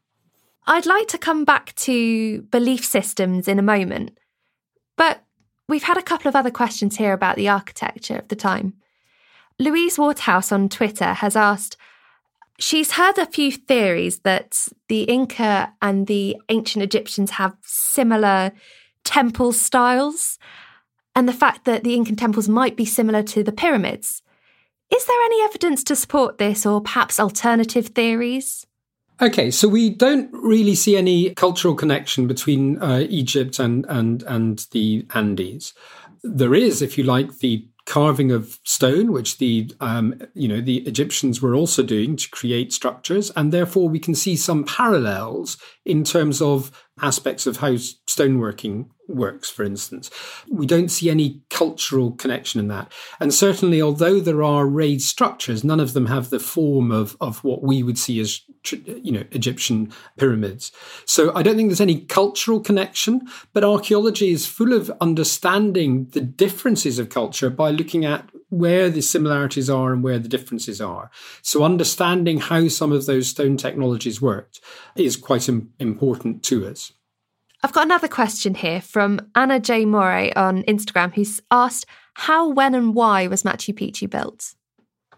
I'd 0.67 0.85
like 0.85 1.07
to 1.09 1.17
come 1.17 1.45
back 1.45 1.73
to 1.77 2.43
belief 2.43 2.85
systems 2.85 3.47
in 3.47 3.57
a 3.57 3.63
moment, 3.63 4.17
but 4.95 5.23
we've 5.67 5.83
had 5.83 5.97
a 5.97 6.03
couple 6.03 6.29
of 6.29 6.35
other 6.35 6.51
questions 6.51 6.97
here 6.97 7.13
about 7.13 7.35
the 7.35 7.49
architecture 7.49 8.17
of 8.17 8.27
the 8.27 8.35
time. 8.35 8.75
Louise 9.57 9.97
Waterhouse 9.97 10.51
on 10.51 10.69
Twitter 10.69 11.13
has 11.13 11.35
asked. 11.35 11.77
She's 12.59 12.91
heard 12.91 13.17
a 13.17 13.25
few 13.25 13.51
theories 13.51 14.19
that 14.19 14.67
the 14.87 15.03
Inca 15.03 15.73
and 15.81 16.05
the 16.05 16.37
ancient 16.49 16.83
Egyptians 16.83 17.31
have 17.31 17.57
similar 17.61 18.51
temple 19.03 19.53
styles 19.53 20.37
and 21.15 21.27
the 21.27 21.33
fact 21.33 21.65
that 21.65 21.83
the 21.83 21.95
Incan 21.95 22.15
temples 22.15 22.47
might 22.47 22.75
be 22.75 22.85
similar 22.85 23.23
to 23.23 23.43
the 23.43 23.51
pyramids. 23.51 24.21
Is 24.93 25.05
there 25.05 25.21
any 25.23 25.41
evidence 25.43 25.83
to 25.85 25.95
support 25.95 26.37
this 26.37 26.65
or 26.65 26.81
perhaps 26.81 27.19
alternative 27.19 27.87
theories? 27.87 28.65
Okay, 29.21 29.51
so 29.51 29.67
we 29.67 29.89
don't 29.89 30.29
really 30.33 30.73
see 30.75 30.97
any 30.97 31.33
cultural 31.35 31.75
connection 31.75 32.27
between 32.27 32.81
uh, 32.81 33.05
Egypt 33.07 33.59
and, 33.59 33.85
and, 33.87 34.23
and 34.23 34.65
the 34.71 35.05
Andes. 35.13 35.73
There 36.23 36.55
is, 36.55 36.81
if 36.81 36.97
you 36.97 37.03
like, 37.03 37.37
the 37.37 37.67
carving 37.85 38.31
of 38.31 38.59
stone, 38.63 39.11
which 39.11 39.37
the 39.37 39.71
um, 39.79 40.21
you 40.33 40.47
know 40.47 40.61
the 40.61 40.77
Egyptians 40.79 41.41
were 41.41 41.55
also 41.55 41.83
doing 41.83 42.15
to 42.15 42.29
create 42.29 42.73
structures, 42.73 43.31
and 43.35 43.51
therefore 43.51 43.89
we 43.89 43.99
can 43.99 44.15
see 44.15 44.35
some 44.35 44.63
parallels 44.63 45.57
in 45.85 46.03
terms 46.03 46.41
of 46.41 46.71
aspects 47.01 47.47
of 47.47 47.57
how 47.57 47.71
stoneworking 47.71 48.87
works, 49.15 49.49
for 49.49 49.63
instance. 49.63 50.09
We 50.49 50.65
don't 50.65 50.89
see 50.89 51.09
any 51.09 51.41
cultural 51.49 52.11
connection 52.11 52.59
in 52.59 52.67
that. 52.69 52.91
And 53.19 53.33
certainly, 53.33 53.81
although 53.81 54.19
there 54.19 54.43
are 54.43 54.65
raised 54.65 55.07
structures, 55.07 55.63
none 55.63 55.79
of 55.79 55.93
them 55.93 56.07
have 56.07 56.29
the 56.29 56.39
form 56.39 56.91
of, 56.91 57.15
of 57.21 57.43
what 57.43 57.63
we 57.63 57.83
would 57.83 57.97
see 57.97 58.19
as, 58.19 58.41
you 58.71 59.11
know, 59.11 59.23
Egyptian 59.31 59.91
pyramids. 60.17 60.71
So 61.05 61.33
I 61.35 61.43
don't 61.43 61.55
think 61.55 61.69
there's 61.69 61.81
any 61.81 62.01
cultural 62.01 62.59
connection, 62.59 63.27
but 63.53 63.63
archaeology 63.63 64.29
is 64.29 64.45
full 64.45 64.73
of 64.73 64.91
understanding 65.01 66.05
the 66.11 66.21
differences 66.21 66.99
of 66.99 67.09
culture 67.09 67.49
by 67.49 67.71
looking 67.71 68.05
at 68.05 68.29
where 68.49 68.89
the 68.89 69.01
similarities 69.01 69.69
are 69.69 69.93
and 69.93 70.03
where 70.03 70.19
the 70.19 70.27
differences 70.27 70.81
are. 70.81 71.09
So 71.41 71.63
understanding 71.63 72.39
how 72.39 72.67
some 72.67 72.91
of 72.91 73.05
those 73.05 73.27
stone 73.27 73.57
technologies 73.57 74.21
worked 74.21 74.59
is 74.95 75.15
quite 75.15 75.47
important 75.79 76.43
to 76.43 76.67
us. 76.67 76.91
I've 77.63 77.73
got 77.73 77.85
another 77.85 78.07
question 78.07 78.55
here 78.55 78.81
from 78.81 79.19
Anna 79.35 79.59
J. 79.59 79.85
Moray 79.85 80.33
on 80.33 80.63
Instagram, 80.63 81.13
who's 81.13 81.41
asked 81.51 81.85
how, 82.15 82.49
when, 82.49 82.73
and 82.73 82.95
why 82.95 83.27
was 83.27 83.43
Machu 83.43 83.73
Picchu 83.73 84.09
built? 84.09 84.55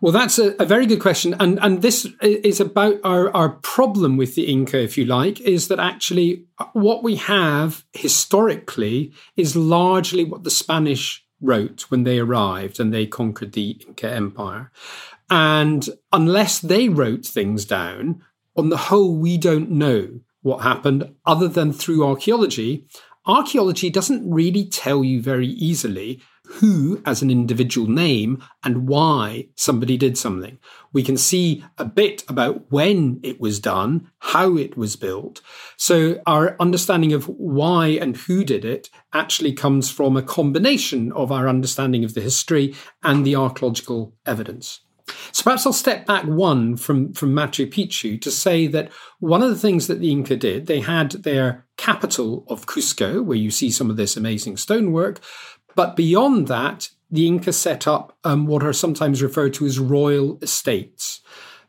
Well, 0.02 0.12
that's 0.12 0.38
a, 0.38 0.54
a, 0.62 0.66
very 0.66 0.86
good 0.86 1.00
question. 1.00 1.34
And, 1.40 1.58
and 1.62 1.82
this 1.82 2.06
is 2.22 2.60
about 2.60 3.00
our, 3.06 3.34
our 3.34 3.50
problem 3.50 4.18
with 4.18 4.36
the 4.36 4.52
Inca, 4.52 4.84
if 4.84 4.98
you 4.98 5.06
like, 5.06 5.40
is 5.40 5.70
that 5.70 5.80
actually 5.80 6.46
uh, 6.58 6.66
what 6.74 7.04
we 7.04 7.16
have 7.16 7.86
historically 7.94 9.14
is 9.38 9.56
largely 9.56 10.26
what 10.26 10.44
the 10.44 10.52
Spanish 10.52 11.26
wrote 11.40 11.84
when 11.84 12.04
they 12.04 12.20
arrived 12.20 12.82
and 12.82 12.94
they 12.94 13.06
conquered 13.06 13.54
the 13.54 13.82
Inca 13.88 14.12
Empire. 14.12 14.72
And 15.30 15.88
unless 16.12 16.60
they 16.60 16.90
wrote 16.90 17.26
things 17.26 17.64
down, 17.64 18.22
on 18.58 18.68
the 18.68 18.78
whole, 18.78 19.16
we 19.16 19.38
don't 19.38 19.72
know 19.72 20.20
what 20.44 20.62
happened 20.62 21.16
other 21.26 21.48
than 21.48 21.74
through 21.74 22.06
archaeology, 22.06 22.88
archaeology 23.26 23.90
doesn't 23.90 24.30
really 24.30 24.66
tell 24.66 25.04
you 25.04 25.22
very 25.22 25.48
easily 25.48 26.22
who 26.46 27.02
as 27.06 27.22
an 27.22 27.32
individual 27.32 27.88
name 27.88 28.44
and 28.64 28.88
why 28.88 29.48
somebody 29.56 29.98
did 29.98 30.18
something. 30.18 30.60
We 30.92 31.02
can 31.02 31.18
see 31.18 31.64
a 31.78 31.86
bit 31.86 32.24
about 32.28 32.72
when 32.72 33.20
it 33.24 33.40
was 33.40 33.60
done, 33.60 34.12
how 34.20 34.58
it 34.58 34.78
was 34.78 34.96
built. 34.96 35.42
So 35.78 36.22
our 36.28 36.56
understanding 36.60 37.14
of 37.14 37.26
why 37.26 37.88
and 37.88 38.18
who 38.18 38.44
did 38.44 38.66
it 38.66 38.90
actually 39.14 39.54
comes 39.54 39.90
from 39.90 40.18
a 40.18 40.22
combination 40.22 41.12
of 41.14 41.32
our 41.32 41.48
understanding 41.48 42.04
of 42.04 42.14
the 42.14 42.22
history 42.22 42.76
and 43.02 43.26
the 43.26 43.36
archaeological 43.36 44.14
evidence. 44.26 44.82
So 45.32 45.44
perhaps 45.44 45.66
I'll 45.66 45.74
step 45.74 46.06
back 46.06 46.26
one 46.26 46.78
from, 46.78 47.14
from 47.14 47.34
Machu 47.34 47.72
Picchu 47.72 48.22
to 48.22 48.32
say 48.32 48.68
that 48.68 48.92
one 49.20 49.42
of 49.42 49.50
the 49.50 49.58
things 49.58 49.88
that 49.88 50.00
the 50.00 50.12
Inca 50.12 50.36
did, 50.36 50.68
they 50.68 50.82
had 50.82 51.12
their 51.12 51.66
capital 51.78 52.46
of 52.50 52.66
Cusco, 52.66 53.24
where 53.24 53.38
you 53.38 53.52
see 53.52 53.72
some 53.72 53.90
of 53.90 53.98
this 53.98 54.16
amazing 54.18 54.58
stonework. 54.58 55.20
But 55.76 55.96
beyond 55.96 56.48
that, 56.48 56.90
the 57.10 57.28
Inca 57.28 57.54
set 57.54 57.88
up 57.88 58.18
um, 58.24 58.46
what 58.46 58.64
are 58.64 58.74
sometimes 58.74 59.22
referred 59.22 59.54
to 59.56 59.66
as 59.66 59.80
royal 59.80 60.40
estates. 60.42 61.22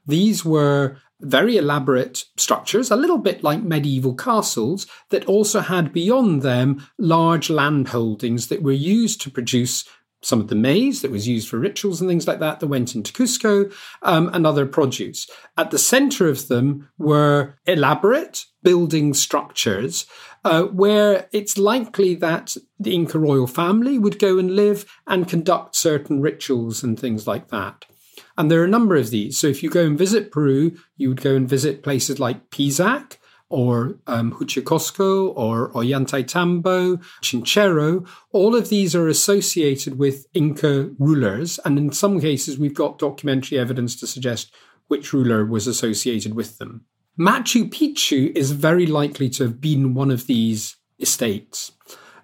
These 0.06 0.44
were 0.44 0.98
very 1.20 1.56
elaborate 1.56 2.24
structures, 2.36 2.90
a 2.90 2.96
little 2.96 3.18
bit 3.18 3.42
like 3.42 3.62
medieval 3.62 4.14
castles, 4.14 4.86
that 5.10 5.24
also 5.26 5.60
had 5.60 5.92
beyond 5.92 6.42
them 6.42 6.86
large 6.98 7.48
land 7.50 7.88
holdings 7.88 8.48
that 8.48 8.62
were 8.62 8.72
used 8.72 9.20
to 9.22 9.30
produce 9.30 9.84
some 10.24 10.40
of 10.40 10.48
the 10.48 10.54
maize 10.54 11.02
that 11.02 11.10
was 11.10 11.28
used 11.28 11.48
for 11.48 11.58
rituals 11.58 12.00
and 12.00 12.08
things 12.08 12.26
like 12.26 12.38
that 12.38 12.60
that 12.60 12.66
went 12.66 12.94
into 12.94 13.12
Cusco 13.12 13.72
um, 14.02 14.30
and 14.32 14.46
other 14.46 14.66
produce. 14.66 15.28
At 15.56 15.70
the 15.70 15.78
center 15.78 16.28
of 16.28 16.48
them 16.48 16.88
were 16.98 17.56
elaborate 17.66 18.46
building 18.62 19.12
structures 19.12 20.06
uh, 20.44 20.62
where 20.64 21.28
it's 21.32 21.58
likely 21.58 22.14
that 22.16 22.56
the 22.78 22.94
Inca 22.94 23.18
royal 23.18 23.46
family 23.46 23.98
would 23.98 24.18
go 24.18 24.38
and 24.38 24.56
live 24.56 24.84
and 25.06 25.28
conduct 25.28 25.76
certain 25.76 26.20
rituals 26.20 26.82
and 26.82 26.98
things 26.98 27.26
like 27.26 27.48
that. 27.48 27.84
And 28.36 28.50
there 28.50 28.60
are 28.60 28.64
a 28.64 28.68
number 28.68 28.96
of 28.96 29.10
these. 29.10 29.38
So 29.38 29.46
if 29.46 29.62
you 29.62 29.70
go 29.70 29.84
and 29.86 29.96
visit 29.98 30.32
Peru, 30.32 30.76
you 30.96 31.08
would 31.08 31.20
go 31.22 31.36
and 31.36 31.48
visit 31.48 31.82
places 31.82 32.18
like 32.18 32.50
Pisac 32.50 33.18
or 33.54 33.96
um, 34.08 34.32
or 34.32 35.70
Ollantaytambo, 35.70 37.00
Chinchero. 37.22 38.04
All 38.32 38.56
of 38.56 38.68
these 38.68 38.96
are 38.96 39.06
associated 39.06 39.96
with 39.96 40.26
Inca 40.34 40.90
rulers. 40.98 41.60
And 41.64 41.78
in 41.78 41.92
some 41.92 42.20
cases, 42.20 42.58
we've 42.58 42.74
got 42.74 42.98
documentary 42.98 43.56
evidence 43.56 43.94
to 44.00 44.08
suggest 44.08 44.52
which 44.88 45.12
ruler 45.12 45.46
was 45.46 45.68
associated 45.68 46.34
with 46.34 46.58
them. 46.58 46.84
Machu 47.16 47.70
Picchu 47.70 48.36
is 48.36 48.50
very 48.50 48.86
likely 48.86 49.28
to 49.30 49.44
have 49.44 49.60
been 49.60 49.94
one 49.94 50.10
of 50.10 50.26
these 50.26 50.76
estates. 50.98 51.70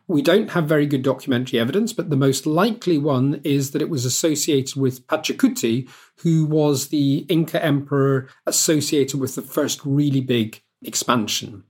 We 0.08 0.22
don't 0.22 0.50
have 0.50 0.64
very 0.66 0.86
good 0.86 1.02
documentary 1.02 1.60
evidence, 1.60 1.92
but 1.92 2.10
the 2.10 2.16
most 2.16 2.44
likely 2.44 2.98
one 2.98 3.40
is 3.44 3.70
that 3.70 3.82
it 3.82 3.88
was 3.88 4.04
associated 4.04 4.74
with 4.74 5.06
Pachacuti, 5.06 5.88
who 6.22 6.44
was 6.44 6.88
the 6.88 7.18
Inca 7.28 7.64
emperor 7.64 8.28
associated 8.46 9.20
with 9.20 9.36
the 9.36 9.42
first 9.42 9.80
really 9.84 10.20
big 10.20 10.60
expansion. 10.82 11.64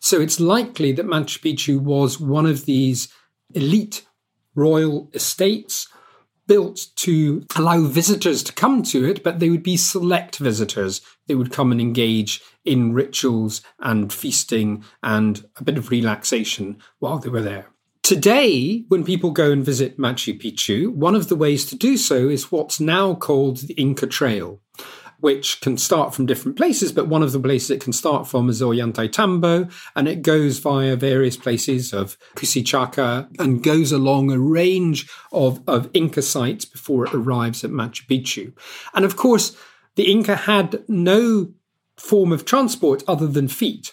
So 0.00 0.20
it's 0.20 0.40
likely 0.40 0.92
that 0.92 1.06
Machu 1.06 1.38
Picchu 1.38 1.80
was 1.80 2.18
one 2.18 2.46
of 2.46 2.64
these 2.64 3.08
elite 3.54 4.04
royal 4.54 5.10
estates 5.14 5.88
built 6.46 6.88
to 6.96 7.44
allow 7.56 7.82
visitors 7.82 8.42
to 8.42 8.52
come 8.52 8.82
to 8.82 9.04
it, 9.04 9.22
but 9.22 9.38
they 9.38 9.48
would 9.48 9.62
be 9.62 9.76
select 9.76 10.38
visitors. 10.38 11.00
They 11.26 11.34
would 11.34 11.52
come 11.52 11.70
and 11.72 11.80
engage 11.80 12.42
in 12.64 12.92
rituals 12.92 13.62
and 13.78 14.12
feasting 14.12 14.84
and 15.02 15.44
a 15.56 15.64
bit 15.64 15.78
of 15.78 15.90
relaxation 15.90 16.82
while 16.98 17.18
they 17.18 17.28
were 17.28 17.42
there. 17.42 17.68
Today, 18.02 18.84
when 18.88 19.04
people 19.04 19.30
go 19.30 19.52
and 19.52 19.64
visit 19.64 19.98
Machu 19.98 20.38
Picchu, 20.38 20.92
one 20.92 21.14
of 21.14 21.28
the 21.28 21.36
ways 21.36 21.64
to 21.66 21.76
do 21.76 21.96
so 21.96 22.28
is 22.28 22.50
what's 22.50 22.80
now 22.80 23.14
called 23.14 23.58
the 23.58 23.74
Inca 23.74 24.08
Trail 24.08 24.60
which 25.22 25.60
can 25.60 25.78
start 25.78 26.12
from 26.12 26.26
different 26.26 26.56
places, 26.56 26.90
but 26.90 27.06
one 27.06 27.22
of 27.22 27.30
the 27.30 27.38
places 27.38 27.70
it 27.70 27.80
can 27.80 27.92
start 27.92 28.26
from 28.26 28.48
is 28.48 28.60
Ollantaytambo, 28.60 29.72
and 29.94 30.08
it 30.08 30.20
goes 30.20 30.58
via 30.58 30.96
various 30.96 31.36
places 31.36 31.92
of 31.92 32.18
Cusichaca 32.34 33.28
and 33.38 33.62
goes 33.62 33.92
along 33.92 34.32
a 34.32 34.38
range 34.38 35.08
of, 35.30 35.62
of 35.68 35.88
Inca 35.94 36.22
sites 36.22 36.64
before 36.64 37.06
it 37.06 37.14
arrives 37.14 37.62
at 37.62 37.70
Machu 37.70 38.04
Picchu. 38.08 38.52
And 38.94 39.04
of 39.04 39.14
course, 39.14 39.56
the 39.94 40.10
Inca 40.10 40.34
had 40.34 40.82
no 40.88 41.52
form 41.96 42.32
of 42.32 42.44
transport 42.44 43.04
other 43.06 43.28
than 43.28 43.46
feet 43.46 43.92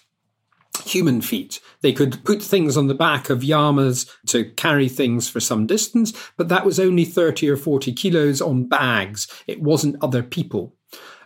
human 0.86 1.22
feet. 1.22 1.60
They 1.82 1.94
could 1.94 2.24
put 2.24 2.42
things 2.42 2.76
on 2.78 2.88
the 2.88 2.96
back 2.96 3.30
of 3.30 3.44
llamas 3.44 4.10
to 4.28 4.46
carry 4.52 4.89
things 4.89 5.30
for 5.30 5.42
some 5.42 5.68
distance, 5.68 6.13
but 6.38 6.48
that 6.48 6.65
was 6.65 6.80
only 6.80 7.06
30 7.06 7.50
or 7.50 7.58
40 7.58 7.94
kilos 7.94 8.42
on 8.42 8.68
bags. 8.68 9.28
It 9.46 9.62
wasn't 9.62 10.02
other 10.02 10.24
people. 10.24 10.76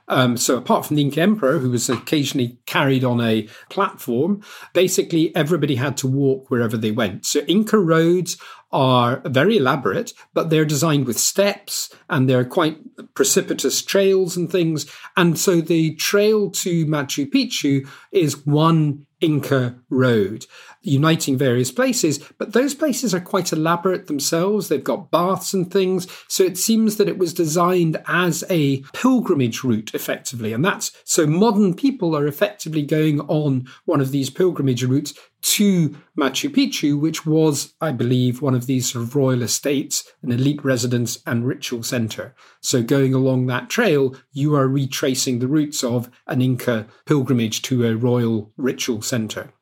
Um, 0.08 0.36
so 0.38 0.58
apart 0.58 0.86
from 0.86 0.98
the 0.98 1.02
Inca 1.02 1.22
emperor, 1.22 1.60
who 1.60 1.72
was 1.72 1.90
occasionally 1.90 2.58
carried 2.66 3.04
on 3.04 3.22
a 3.22 3.48
platform, 3.70 4.42
basically 4.74 5.36
everybody 5.36 5.76
had 5.76 5.96
to 5.98 6.08
walk 6.08 6.50
wherever 6.50 6.76
they 6.76 6.92
went. 6.92 7.26
So 7.26 7.40
Inca 7.42 7.78
roads 7.78 8.38
are 8.74 9.22
very 9.26 9.58
elaborate, 9.58 10.14
but 10.34 10.50
they're 10.50 10.66
designed 10.66 11.06
with 11.06 11.18
steps 11.18 11.94
and 12.10 12.28
they're 12.28 12.44
quite 12.44 12.80
precipitous 13.14 13.82
trails 13.82 14.36
and 14.36 14.52
things. 14.52 14.92
And 15.16 15.38
so 15.38 15.62
the 15.62 15.96
trail 15.96 16.50
to 16.52 16.86
Machu 16.86 17.30
Picchu 17.32 17.88
is 18.12 18.46
one 18.46 19.06
Inca 19.22 19.76
road 19.90 20.46
uniting 20.84 21.38
various 21.38 21.72
places, 21.72 22.20
but 22.38 22.52
those 22.52 22.76
places 22.76 23.16
are 23.16 23.22
quite 23.22 23.54
elaborate 23.54 24.08
themselves. 24.08 24.68
They've 24.68 24.84
got 24.84 25.10
baths 25.12 25.54
and 25.54 25.72
things. 25.72 26.08
So 26.28 26.44
it 26.44 26.58
seems 26.58 26.98
that 26.98 27.08
it 27.08 27.18
was 27.18 27.34
designed 27.34 28.04
as 28.06 28.44
a 28.50 28.82
pilgrimage 28.94 29.64
route 29.64 29.96
effectively. 29.96 30.52
And 30.52 30.64
that's 30.64 30.92
so 31.06 31.26
modern 31.26 31.74
people 31.74 32.16
are 32.16 32.28
effectively 32.28 32.82
going 32.82 33.22
on 33.22 33.66
one 33.86 34.02
of 34.02 34.12
these 34.12 34.30
pilgrimage 34.30 34.84
routes 34.84 35.14
to 35.44 35.90
Machu 36.18 36.50
Picchu, 36.50 37.00
which 37.00 37.26
was, 37.26 37.74
I 37.82 37.92
believe, 37.92 38.42
one 38.42 38.56
of 38.56 38.66
these 38.66 38.92
sort 38.92 39.04
of 39.04 39.16
royal 39.16 39.42
estates, 39.42 40.10
an 40.22 40.32
elite 40.32 40.64
residence 40.64 41.20
and 41.26 41.46
ritual 41.46 41.84
center. 41.84 42.34
So 42.62 42.82
going 42.82 43.14
along 43.14 43.48
that 43.48 43.70
trail, 43.70 44.16
you 44.32 44.56
are 44.56 44.68
retracing 44.68 45.40
the 45.40 45.48
routes 45.48 45.84
of 45.84 46.10
an 46.28 46.42
Inca 46.42 46.88
pilgrimage 47.06 47.62
to 47.64 47.86
a 47.86 47.96
royal 47.96 48.52
ritual 48.58 49.02
center. 49.02 49.54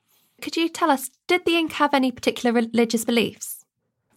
Could 0.41 0.55
you 0.55 0.69
tell 0.69 0.91
us, 0.91 1.09
did 1.27 1.45
the 1.45 1.57
Inca 1.57 1.75
have 1.75 1.93
any 1.93 2.11
particular 2.11 2.53
religious 2.53 3.03
beliefs? 3.03 3.65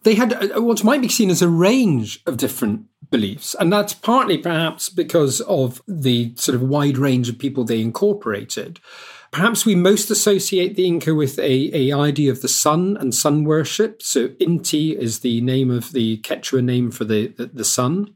They 0.03 0.15
had 0.15 0.33
uh, 0.33 0.61
what 0.61 0.83
might 0.83 1.01
be 1.01 1.09
seen 1.09 1.31
as 1.31 1.41
a 1.41 1.49
range 1.49 2.21
of 2.27 2.37
different 2.37 2.85
beliefs. 3.09 3.55
And 3.59 3.73
that's 3.73 3.93
partly 3.93 4.37
perhaps 4.37 4.87
because 4.89 5.41
of 5.41 5.81
the 5.87 6.33
sort 6.35 6.55
of 6.55 6.61
wide 6.61 6.99
range 6.99 7.27
of 7.27 7.39
people 7.39 7.63
they 7.63 7.81
incorporated. 7.81 8.79
Perhaps 9.35 9.65
we 9.65 9.75
most 9.75 10.09
associate 10.09 10.77
the 10.77 10.87
Inca 10.87 11.13
with 11.13 11.37
a, 11.39 11.69
a 11.75 11.91
idea 11.91 12.31
of 12.31 12.41
the 12.41 12.47
sun 12.47 12.95
and 12.95 13.13
sun 13.13 13.43
worship. 13.43 14.01
So 14.01 14.29
Inti 14.29 14.97
is 14.97 15.19
the 15.19 15.41
name 15.41 15.69
of 15.69 15.91
the 15.91 16.19
Quechua 16.19 16.63
name 16.63 16.89
for 16.89 17.03
the, 17.03 17.27
the, 17.27 17.47
the 17.47 17.65
sun. 17.65 18.15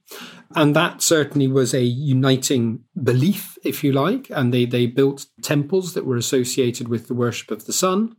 And 0.56 0.74
that 0.78 1.02
certainly 1.02 1.50
was 1.50 1.74
a 1.74 1.84
uniting 1.84 2.86
belief, 3.04 3.58
if 3.66 3.84
you 3.84 3.92
like. 3.92 4.30
And 4.30 4.54
they, 4.54 4.64
they 4.64 4.86
built 4.86 5.26
temples 5.42 5.94
that 5.94 6.06
were 6.06 6.16
associated 6.16 6.88
with 6.88 7.10
the 7.10 7.16
worship 7.16 7.52
of 7.52 7.66
the 7.66 7.74
sun 7.74 8.16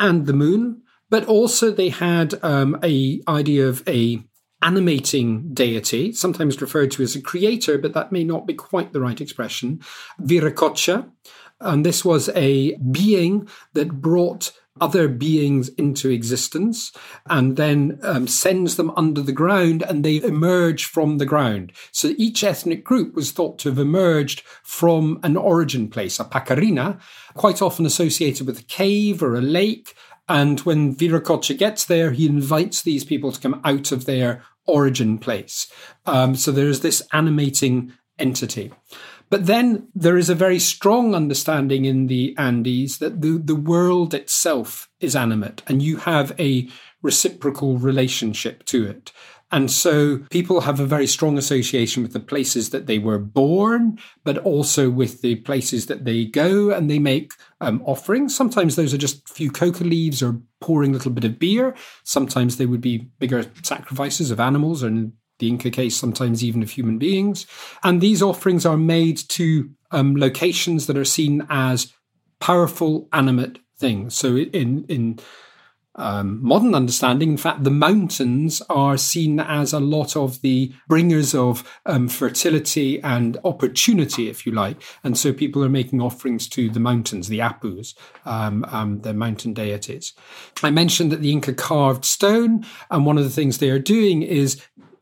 and 0.00 0.26
the 0.26 0.32
moon. 0.32 0.82
But 1.10 1.26
also 1.26 1.70
they 1.70 1.90
had 1.90 2.34
um, 2.42 2.76
a 2.82 3.20
idea 3.28 3.68
of 3.68 3.88
a 3.88 4.24
animating 4.60 5.52
deity, 5.54 6.10
sometimes 6.10 6.60
referred 6.60 6.90
to 6.90 7.02
as 7.04 7.14
a 7.14 7.22
creator, 7.22 7.78
but 7.78 7.92
that 7.92 8.10
may 8.10 8.24
not 8.24 8.46
be 8.46 8.54
quite 8.54 8.92
the 8.92 9.00
right 9.00 9.20
expression, 9.20 9.80
Viracocha. 10.20 11.08
And 11.60 11.84
this 11.84 12.04
was 12.04 12.28
a 12.30 12.76
being 12.76 13.48
that 13.72 14.00
brought 14.00 14.52
other 14.80 15.06
beings 15.06 15.68
into 15.70 16.10
existence 16.10 16.92
and 17.26 17.56
then 17.56 17.98
um, 18.02 18.26
sends 18.26 18.76
them 18.76 18.90
under 18.96 19.20
the 19.20 19.32
ground 19.32 19.82
and 19.82 20.04
they 20.04 20.20
emerge 20.22 20.84
from 20.84 21.18
the 21.18 21.26
ground. 21.26 21.72
So 21.92 22.12
each 22.18 22.42
ethnic 22.42 22.82
group 22.82 23.14
was 23.14 23.30
thought 23.30 23.58
to 23.60 23.68
have 23.68 23.78
emerged 23.78 24.42
from 24.64 25.20
an 25.22 25.36
origin 25.36 25.88
place, 25.88 26.18
a 26.18 26.24
pacarina, 26.24 27.00
quite 27.34 27.62
often 27.62 27.86
associated 27.86 28.46
with 28.46 28.58
a 28.58 28.64
cave 28.64 29.22
or 29.22 29.36
a 29.36 29.40
lake. 29.40 29.94
And 30.28 30.58
when 30.60 30.96
Viracocha 30.96 31.56
gets 31.56 31.84
there, 31.84 32.10
he 32.10 32.26
invites 32.26 32.82
these 32.82 33.04
people 33.04 33.30
to 33.30 33.40
come 33.40 33.60
out 33.64 33.92
of 33.92 34.06
their 34.06 34.42
origin 34.66 35.18
place. 35.18 35.70
Um, 36.06 36.34
so 36.34 36.50
there 36.50 36.68
is 36.68 36.80
this 36.80 37.02
animating 37.12 37.92
entity. 38.18 38.72
But 39.34 39.46
then 39.46 39.88
there 39.96 40.16
is 40.16 40.30
a 40.30 40.34
very 40.36 40.60
strong 40.60 41.12
understanding 41.12 41.86
in 41.86 42.06
the 42.06 42.36
Andes 42.38 42.98
that 42.98 43.20
the, 43.20 43.36
the 43.36 43.56
world 43.56 44.14
itself 44.14 44.88
is 45.00 45.16
animate 45.16 45.60
and 45.66 45.82
you 45.82 45.96
have 45.96 46.38
a 46.38 46.68
reciprocal 47.02 47.76
relationship 47.76 48.64
to 48.66 48.86
it. 48.86 49.10
And 49.50 49.72
so 49.72 50.18
people 50.30 50.60
have 50.60 50.78
a 50.78 50.86
very 50.86 51.08
strong 51.08 51.36
association 51.36 52.04
with 52.04 52.12
the 52.12 52.20
places 52.20 52.70
that 52.70 52.86
they 52.86 53.00
were 53.00 53.18
born, 53.18 53.98
but 54.22 54.38
also 54.38 54.88
with 54.88 55.20
the 55.20 55.34
places 55.34 55.86
that 55.86 56.04
they 56.04 56.26
go 56.26 56.70
and 56.70 56.88
they 56.88 57.00
make 57.00 57.32
um, 57.60 57.82
offerings. 57.86 58.36
Sometimes 58.36 58.76
those 58.76 58.94
are 58.94 58.98
just 58.98 59.28
a 59.28 59.34
few 59.34 59.50
coca 59.50 59.82
leaves 59.82 60.22
or 60.22 60.40
pouring 60.60 60.90
a 60.90 60.94
little 60.94 61.10
bit 61.10 61.24
of 61.24 61.40
beer. 61.40 61.74
Sometimes 62.04 62.56
they 62.56 62.66
would 62.66 62.80
be 62.80 62.98
bigger 63.18 63.44
sacrifices 63.64 64.30
of 64.30 64.38
animals 64.38 64.84
or 64.84 65.10
the 65.38 65.48
Inca 65.48 65.70
case, 65.70 65.96
sometimes 65.96 66.44
even 66.44 66.62
of 66.62 66.70
human 66.70 66.98
beings. 66.98 67.46
And 67.82 68.00
these 68.00 68.22
offerings 68.22 68.64
are 68.64 68.76
made 68.76 69.16
to 69.30 69.70
um, 69.90 70.16
locations 70.16 70.86
that 70.86 70.96
are 70.96 71.04
seen 71.04 71.46
as 71.50 71.92
powerful, 72.40 73.08
animate 73.12 73.58
things. 73.78 74.14
So 74.14 74.36
in, 74.36 74.84
in 74.88 75.18
um, 75.96 76.40
modern 76.42 76.74
understanding, 76.74 77.30
in 77.30 77.36
fact, 77.36 77.62
the 77.62 77.70
mountains 77.70 78.60
are 78.68 78.96
seen 78.96 79.38
as 79.38 79.72
a 79.72 79.80
lot 79.80 80.16
of 80.16 80.40
the 80.42 80.72
bringers 80.88 81.34
of 81.34 81.62
um, 81.86 82.08
fertility 82.08 83.00
and 83.02 83.38
opportunity, 83.44 84.28
if 84.28 84.44
you 84.44 84.52
like. 84.52 84.82
And 85.04 85.16
so 85.16 85.32
people 85.32 85.64
are 85.64 85.68
making 85.68 86.00
offerings 86.00 86.48
to 86.50 86.68
the 86.68 86.80
mountains, 86.80 87.28
the 87.28 87.38
Apus, 87.38 87.94
um, 88.24 88.64
um, 88.68 89.00
the 89.02 89.14
mountain 89.14 89.54
deities. 89.54 90.12
I 90.62 90.70
mentioned 90.70 91.12
that 91.12 91.22
the 91.22 91.32
Inca 91.32 91.54
carved 91.54 92.04
stone, 92.04 92.64
and 92.90 93.06
one 93.06 93.18
of 93.18 93.24
the 93.24 93.30
things 93.30 93.58
they 93.58 93.70
are 93.70 93.78
doing 93.78 94.22
is 94.22 94.60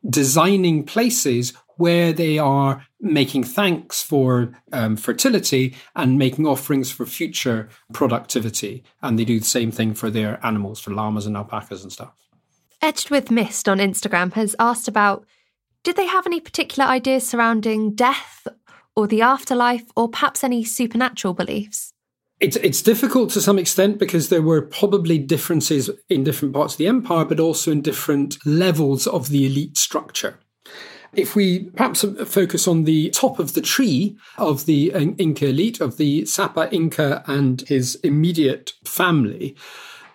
designing 0.09 0.85
places 0.85 1.53
where 1.77 2.13
they 2.13 2.39
are 2.39 2.87
making 3.01 3.45
thanks 3.45 4.03
for 4.03 4.53
um, 4.73 4.97
fertility 4.97 5.75
and 5.97 6.19
making 6.19 6.47
offerings 6.47 6.91
for 6.91 7.07
future 7.07 7.69
productivity. 7.93 8.85
And 9.01 9.19
they 9.19 9.25
do 9.25 9.41
the 9.41 9.45
same 9.45 9.71
thing 9.71 9.95
for 9.95 10.11
their 10.11 10.45
animals, 10.45 10.81
for 10.81 10.93
llamas 10.93 11.27
and 11.27 11.37
alpacas 11.37 11.83
and 11.83 11.93
stuff. 11.93 12.13
Edged 12.81 13.11
with 13.11 13.31
Mist 13.31 13.69
on 13.69 13.79
Instagram 13.79 14.33
has 14.35 14.57
asked 14.59 14.89
about 14.89 15.25
did 15.85 15.97
they 15.97 16.07
have 16.07 16.27
any 16.27 16.41
particular 16.41 16.89
ideas 16.89 17.27
surrounding 17.27 17.95
death 17.95 18.47
or 18.95 19.09
the 19.09 19.23
afterlife 19.23 19.85
or 19.97 20.09
perhaps 20.09 20.45
any 20.45 20.63
supernatural 20.63 21.35
beliefs? 21.35 21.93
It's, 22.43 22.57
it's 22.57 22.83
difficult 22.83 23.31
to 23.31 23.41
some 23.41 23.57
extent 23.57 24.01
because 24.01 24.29
there 24.29 24.43
were 24.43 24.63
probably 24.63 25.17
differences 25.17 25.89
in 26.09 26.25
different 26.25 26.53
parts 26.53 26.75
of 26.75 26.79
the 26.79 26.89
empire, 26.89 27.25
but 27.25 27.39
also 27.39 27.71
in 27.71 27.83
different 27.83 28.37
levels 28.45 29.07
of 29.07 29.29
the 29.29 29.47
elite 29.47 29.79
structure. 29.79 30.41
If 31.13 31.37
we 31.37 31.71
perhaps 31.71 32.05
focus 32.27 32.67
on 32.67 32.83
the 32.83 33.11
top 33.11 33.39
of 33.39 33.55
the 33.55 33.61
tree 33.61 34.19
of 34.39 34.67
the 34.67 34.91
Inca 35.19 35.47
elite, 35.47 35.81
of 35.81 35.99
the 35.99 36.25
Sapa 36.25 36.69
Inca 36.75 37.23
and 37.29 37.61
his 37.69 37.95
immediate 38.03 38.73
family, 38.83 39.57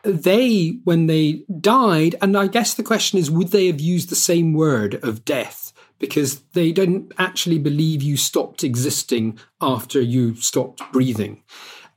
they, 0.03 0.79
when 0.83 1.07
they 1.07 1.45
died, 1.61 2.15
and 2.21 2.37
I 2.37 2.47
guess 2.47 2.73
the 2.73 2.83
question 2.83 3.19
is, 3.19 3.31
would 3.31 3.51
they 3.51 3.67
have 3.67 3.79
used 3.79 4.09
the 4.09 4.15
same 4.15 4.51
word 4.51 4.95
of 4.95 5.23
death? 5.23 5.71
Because 5.97 6.41
they 6.51 6.73
don't 6.73 7.13
actually 7.17 7.59
believe 7.59 8.03
you 8.03 8.17
stopped 8.17 8.65
existing 8.65 9.39
after 9.61 10.01
you 10.01 10.35
stopped 10.35 10.81
breathing. 10.91 11.43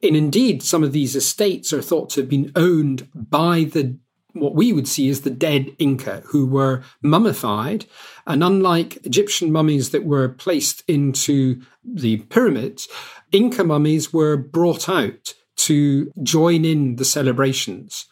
And 0.02 0.16
indeed, 0.16 0.62
some 0.62 0.82
of 0.82 0.92
these 0.92 1.14
estates 1.14 1.72
are 1.72 1.82
thought 1.82 2.10
to 2.10 2.20
have 2.20 2.28
been 2.28 2.52
owned 2.56 3.08
by 3.14 3.64
the 3.64 3.98
what 4.32 4.54
we 4.54 4.72
would 4.72 4.86
see 4.86 5.08
as 5.08 5.22
the 5.22 5.30
dead 5.30 5.74
Inca 5.78 6.22
who 6.26 6.46
were 6.46 6.82
mummified. 7.02 7.86
And 8.26 8.44
unlike 8.44 9.04
Egyptian 9.04 9.50
mummies 9.50 9.90
that 9.90 10.04
were 10.04 10.28
placed 10.28 10.84
into 10.88 11.60
the 11.84 12.18
pyramids, 12.18 12.88
Inca 13.32 13.64
mummies 13.64 14.12
were 14.12 14.36
brought 14.36 14.88
out 14.88 15.34
to 15.56 16.10
join 16.22 16.64
in 16.64 16.96
the 16.96 17.04
celebrations. 17.04 18.06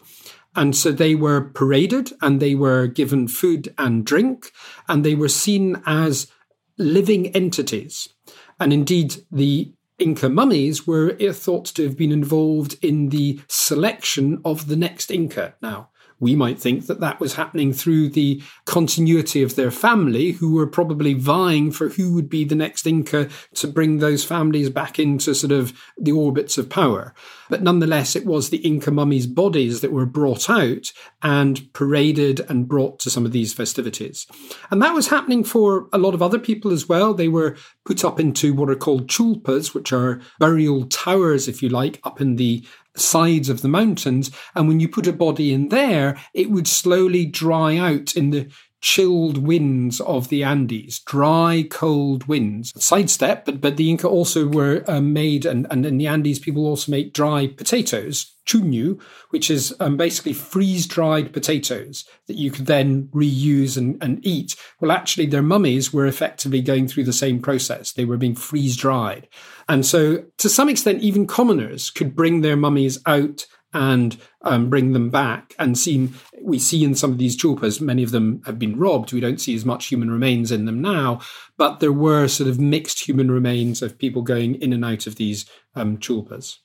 And 0.57 0.74
so 0.74 0.90
they 0.90 1.14
were 1.14 1.40
paraded 1.40 2.12
and 2.20 2.40
they 2.40 2.55
were 2.55 2.88
given 2.88 3.29
food 3.29 3.72
and 3.79 4.05
drink, 4.05 4.51
and 4.88 5.05
they 5.05 5.14
were 5.14 5.29
seen 5.29 5.81
as 5.87 6.27
living 6.79 7.29
entities. 7.29 8.09
And 8.59 8.72
indeed, 8.72 9.24
the 9.31 9.72
Inca 9.99 10.29
mummies 10.29 10.87
were 10.87 11.13
thought 11.33 11.67
to 11.67 11.83
have 11.83 11.97
been 11.97 12.13
involved 12.13 12.77
in 12.83 13.09
the 13.09 13.41
selection 13.49 14.41
of 14.45 14.69
the 14.69 14.77
next 14.77 15.11
Inca. 15.11 15.55
Now, 15.61 15.91
we 16.21 16.35
might 16.35 16.59
think 16.59 16.87
that 16.87 17.01
that 17.01 17.21
was 17.21 17.35
happening 17.35 17.73
through 17.73 18.09
the 18.09 18.43
continuity 18.65 19.43
of 19.43 19.55
their 19.55 19.71
family, 19.71 20.33
who 20.33 20.55
were 20.55 20.67
probably 20.67 21.15
vying 21.15 21.71
for 21.71 21.91
who 21.91 22.13
would 22.15 22.29
be 22.29 22.45
the 22.45 22.55
next 22.55 22.87
Inca 22.87 23.29
to 23.55 23.69
bring 23.69 23.99
those 23.99 24.25
families 24.25 24.71
back 24.71 24.99
into 24.99 25.35
sort 25.35 25.53
of 25.53 25.73
the 25.97 26.13
orbits 26.13 26.59
of 26.59 26.69
power. 26.69 27.15
But 27.49 27.63
nonetheless, 27.63 28.17
it 28.17 28.27
was 28.27 28.51
the 28.51 28.59
Inca 28.59 28.91
mummies' 28.91 29.27
bodies 29.27 29.81
that 29.81 29.93
were 29.93 30.07
brought 30.07 30.51
out 30.51 30.93
and 31.23 31.73
paraded 31.73 32.41
and 32.49 32.69
brought 32.69 32.99
to 33.01 33.11
some 33.11 33.25
of 33.25 33.33
these 33.33 33.55
festivities. 33.55 34.27
And 34.71 34.83
that 34.83 34.95
was 34.95 35.09
happening 35.09 35.45
for 35.45 35.89
a 35.93 35.99
lot 35.99 36.15
of 36.15 36.23
other 36.23 36.39
people 36.39 36.73
as 36.73 36.89
well. 36.89 37.15
They 37.15 37.29
were 37.29 37.57
put 37.85 38.05
up 38.05 38.21
into 38.21 38.53
what 38.53 38.71
are 38.71 38.77
called 38.77 39.07
chulpas, 39.09 39.73
which 39.75 39.93
are 39.93 40.21
burial 40.39 40.85
towers, 40.87 41.49
if 41.49 41.63
you 41.63 41.69
like, 41.69 42.01
up 42.05 42.21
in 42.21 42.37
the 42.37 42.65
sides 43.01 43.49
of 43.49 43.63
the 43.63 43.69
mountains. 43.69 44.31
And 44.55 44.69
when 44.69 44.81
you 44.81 44.89
put 44.89 45.07
a 45.07 45.13
body 45.13 45.53
in 45.53 45.69
there, 45.69 46.19
it 46.35 46.51
would 46.51 46.69
slowly 46.69 47.27
dry 47.27 47.77
out 47.77 48.17
in 48.17 48.31
the 48.31 48.49
chilled 48.81 49.38
winds 49.38 50.01
of 50.01 50.29
the 50.29 50.45
Andes, 50.45 51.01
dry, 51.01 51.67
cold 51.69 52.27
winds. 52.29 52.73
Sidestep, 52.83 53.45
but, 53.45 53.61
but 53.61 53.77
the 53.77 53.91
Inca 53.91 54.09
also 54.09 54.47
were 54.47 54.85
um, 54.87 55.12
made, 55.12 55.45
and, 55.45 55.67
and 55.71 55.85
in 55.85 55.99
the 55.99 56.07
Andes, 56.07 56.38
people 56.38 56.67
also 56.67 56.93
make 56.93 57.12
dry 57.12 57.47
potatoes, 57.49 58.35
chuño, 58.47 59.01
which 59.31 59.51
is 59.51 59.75
um, 59.81 59.97
basically 59.97 60.33
freeze 60.33 60.87
dried 60.87 61.33
potatoes 61.33 62.05
that 62.27 62.37
you 62.37 62.51
could 62.51 62.67
then 62.67 63.09
reuse 63.12 63.77
and, 63.77 64.03
and 64.03 64.25
eat. 64.25 64.55
Well, 64.81 64.93
actually, 64.93 65.27
their 65.27 65.43
mummies 65.43 65.93
were 65.93 66.07
effectively 66.07 66.61
going 66.61 66.88
through 66.88 67.05
the 67.05 67.12
same 67.12 67.41
process. 67.41 67.93
They 67.93 68.05
were 68.05 68.17
being 68.17 68.35
freeze 68.35 68.77
dried. 68.77 69.29
And 69.69 69.85
so, 69.85 70.25
to 70.38 70.49
some 70.49 70.69
extent, 70.69 71.03
even 71.03 71.27
commoners 71.27 71.91
could 71.91 72.17
bring 72.17 72.41
their 72.41 72.57
mummies 72.57 72.99
out 73.07 73.47
and 73.73 74.17
um, 74.43 74.71
bring 74.71 74.93
them 74.93 75.11
back. 75.11 75.55
And 75.59 75.77
see, 75.77 76.11
we 76.41 76.59
see 76.59 76.85
in 76.85 76.95
some 76.95 77.13
of 77.13 77.19
these 77.19 77.37
chulpas, 77.37 77.81
many 77.81 78.03
of 78.03 78.11
them 78.11 78.43
have 78.47 78.59
been 78.59 78.79
robbed. 78.79 79.13
We 79.13 79.21
don't 79.21 79.41
see 79.41 79.55
as 79.55 79.65
much 79.65 79.87
human 79.87 80.11
remains 80.11 80.51
in 80.51 80.65
them 80.65 80.81
now, 80.81 81.21
but 81.57 81.81
there 81.81 81.93
were 81.93 82.29
sort 82.29 82.49
of 82.49 82.59
mixed 82.59 83.07
human 83.07 83.31
remains 83.31 83.83
of 83.83 83.99
people 83.99 84.23
going 84.23 84.55
in 84.57 84.73
and 84.73 84.85
out 84.85 85.07
of 85.07 85.17
these 85.17 85.45
um, 85.75 85.99
chulpas. 85.99 86.59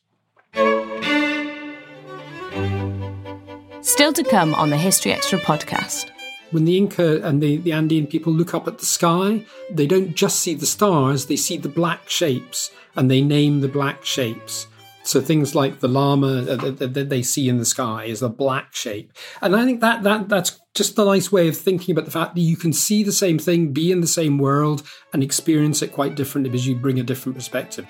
Still 3.82 4.13
to 4.13 4.24
come 4.24 4.56
on 4.56 4.70
the 4.70 4.78
History 4.78 5.12
Extra 5.12 5.39
podcast. 5.39 6.10
When 6.52 6.66
the 6.66 6.78
Inca 6.78 7.22
and 7.24 7.42
the, 7.42 7.58
the 7.58 7.74
Andean 7.74 8.08
people 8.08 8.32
look 8.32 8.54
up 8.54 8.68
at 8.68 8.78
the 8.78 8.86
sky, 8.86 9.46
they 9.72 9.88
don't 9.88 10.13
just 10.13 10.39
see 10.39 10.54
the 10.54 10.66
stars, 10.66 11.26
they 11.26 11.36
see 11.36 11.58
the 11.58 11.68
black 11.68 12.08
shapes 12.08 12.72
and 12.96 13.10
they 13.10 13.22
name 13.22 13.62
the 13.62 13.68
black 13.68 14.06
shapes. 14.06 14.68
So 15.06 15.20
things 15.20 15.54
like 15.54 15.80
the 15.80 15.88
llama 15.88 16.42
that 16.42 17.10
they 17.10 17.22
see 17.22 17.50
in 17.50 17.58
the 17.58 17.66
sky 17.66 18.06
is 18.06 18.22
a 18.22 18.30
black 18.30 18.74
shape, 18.74 19.12
and 19.42 19.56
I 19.56 19.66
think 19.66 19.82
that 19.82 20.04
that 20.04 20.30
that's 20.30 20.60
just 20.74 20.98
a 20.98 21.06
nice 21.06 21.32
way 21.32 21.48
of 21.48 21.58
thinking 21.58 21.92
about 21.92 22.06
the 22.06 22.12
fact 22.12 22.36
that 22.36 22.42
you 22.42 22.56
can 22.56 22.74
see 22.74 23.04
the 23.04 23.12
same 23.12 23.38
thing, 23.38 23.74
be 23.74 23.92
in 23.92 24.02
the 24.02 24.08
same 24.08 24.38
world, 24.38 24.82
and 25.12 25.22
experience 25.22 25.82
it 25.82 25.92
quite 25.92 26.16
differently 26.16 26.50
because 26.50 26.66
you 26.66 26.76
bring 26.76 27.00
a 27.00 27.04
different 27.04 27.36
perspective. 27.36 27.86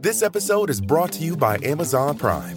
This 0.00 0.22
episode 0.22 0.70
is 0.70 0.80
brought 0.80 1.12
to 1.12 1.22
you 1.22 1.36
by 1.36 1.58
Amazon 1.62 2.16
Prime. 2.16 2.56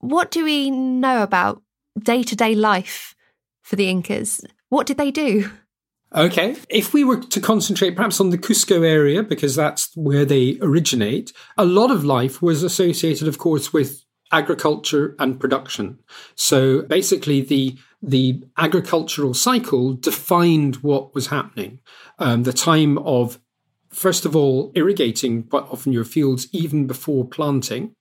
what 0.00 0.30
do 0.30 0.44
we 0.44 0.70
know 0.70 1.22
about 1.22 1.62
day 1.98 2.22
to 2.22 2.36
day 2.36 2.54
life 2.54 3.14
for 3.62 3.76
the 3.76 3.88
Incas? 3.88 4.44
What 4.68 4.86
did 4.86 4.96
they 4.96 5.10
do? 5.10 5.50
Okay. 6.14 6.56
If 6.68 6.92
we 6.92 7.04
were 7.04 7.20
to 7.20 7.40
concentrate 7.40 7.94
perhaps 7.94 8.20
on 8.20 8.30
the 8.30 8.38
Cusco 8.38 8.84
area, 8.84 9.22
because 9.22 9.54
that's 9.54 9.90
where 9.94 10.24
they 10.24 10.58
originate, 10.60 11.32
a 11.56 11.64
lot 11.64 11.90
of 11.90 12.04
life 12.04 12.42
was 12.42 12.62
associated, 12.62 13.28
of 13.28 13.38
course, 13.38 13.72
with 13.72 14.04
agriculture 14.32 15.14
and 15.18 15.38
production. 15.38 15.98
So 16.34 16.82
basically, 16.82 17.42
the 17.42 17.78
the 18.02 18.42
agricultural 18.56 19.34
cycle 19.34 19.92
defined 19.92 20.76
what 20.76 21.14
was 21.14 21.26
happening. 21.26 21.80
Um, 22.18 22.44
the 22.44 22.52
time 22.52 22.96
of, 22.98 23.38
first 23.90 24.24
of 24.24 24.34
all, 24.34 24.72
irrigating 24.74 25.42
quite 25.42 25.64
often 25.64 25.92
your 25.92 26.04
fields 26.04 26.48
even 26.50 26.86
before 26.86 27.26
planting 27.26 27.94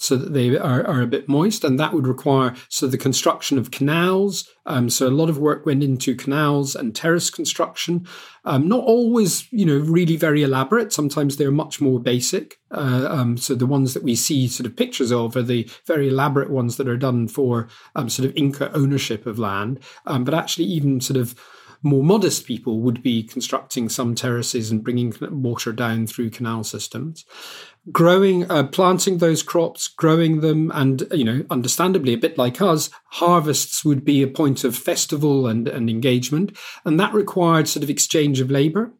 so 0.00 0.16
that 0.16 0.32
they 0.32 0.56
are, 0.56 0.84
are 0.86 1.02
a 1.02 1.06
bit 1.06 1.28
moist, 1.28 1.62
and 1.62 1.78
that 1.78 1.92
would 1.92 2.06
require 2.06 2.54
so 2.70 2.86
the 2.86 2.96
construction 2.96 3.58
of 3.58 3.70
canals. 3.70 4.48
Um, 4.64 4.88
so 4.88 5.06
a 5.06 5.10
lot 5.10 5.28
of 5.28 5.38
work 5.38 5.66
went 5.66 5.82
into 5.82 6.14
canals 6.14 6.74
and 6.74 6.96
terrace 6.96 7.28
construction. 7.28 8.06
Um, 8.46 8.66
not 8.66 8.82
always, 8.82 9.46
you 9.52 9.66
know, 9.66 9.76
really 9.76 10.16
very 10.16 10.42
elaborate. 10.42 10.90
Sometimes 10.90 11.36
they're 11.36 11.50
much 11.50 11.82
more 11.82 12.00
basic. 12.00 12.58
Uh, 12.70 13.08
um, 13.10 13.36
so 13.36 13.54
the 13.54 13.66
ones 13.66 13.92
that 13.92 14.02
we 14.02 14.16
see 14.16 14.48
sort 14.48 14.66
of 14.66 14.74
pictures 14.74 15.12
of 15.12 15.36
are 15.36 15.42
the 15.42 15.68
very 15.86 16.08
elaborate 16.08 16.48
ones 16.48 16.78
that 16.78 16.88
are 16.88 16.96
done 16.96 17.28
for 17.28 17.68
um, 17.94 18.08
sort 18.08 18.26
of 18.26 18.36
Inca 18.36 18.72
ownership 18.72 19.26
of 19.26 19.38
land. 19.38 19.80
Um, 20.06 20.24
but 20.24 20.32
actually, 20.32 20.64
even 20.66 21.02
sort 21.02 21.18
of 21.18 21.34
more 21.82 22.02
modest 22.02 22.46
people 22.46 22.80
would 22.80 23.02
be 23.02 23.22
constructing 23.22 23.88
some 23.88 24.14
terraces 24.14 24.70
and 24.70 24.84
bringing 24.84 25.14
water 25.20 25.72
down 25.72 26.06
through 26.06 26.30
canal 26.30 26.62
systems 26.64 27.24
growing, 27.92 28.50
uh, 28.50 28.64
planting 28.64 29.18
those 29.18 29.42
crops, 29.42 29.88
growing 29.88 30.40
them, 30.40 30.70
and 30.74 31.06
you 31.12 31.24
know, 31.24 31.44
understandably, 31.50 32.12
a 32.12 32.18
bit 32.18 32.36
like 32.36 32.60
us, 32.60 32.90
harvests 33.12 33.84
would 33.84 34.04
be 34.04 34.22
a 34.22 34.28
point 34.28 34.64
of 34.64 34.76
festival 34.76 35.46
and, 35.46 35.66
and 35.68 35.88
engagement, 35.88 36.56
and 36.84 37.00
that 37.00 37.14
required 37.14 37.68
sort 37.68 37.82
of 37.82 37.90
exchange 37.90 38.40
of 38.40 38.50
labour. 38.50 38.92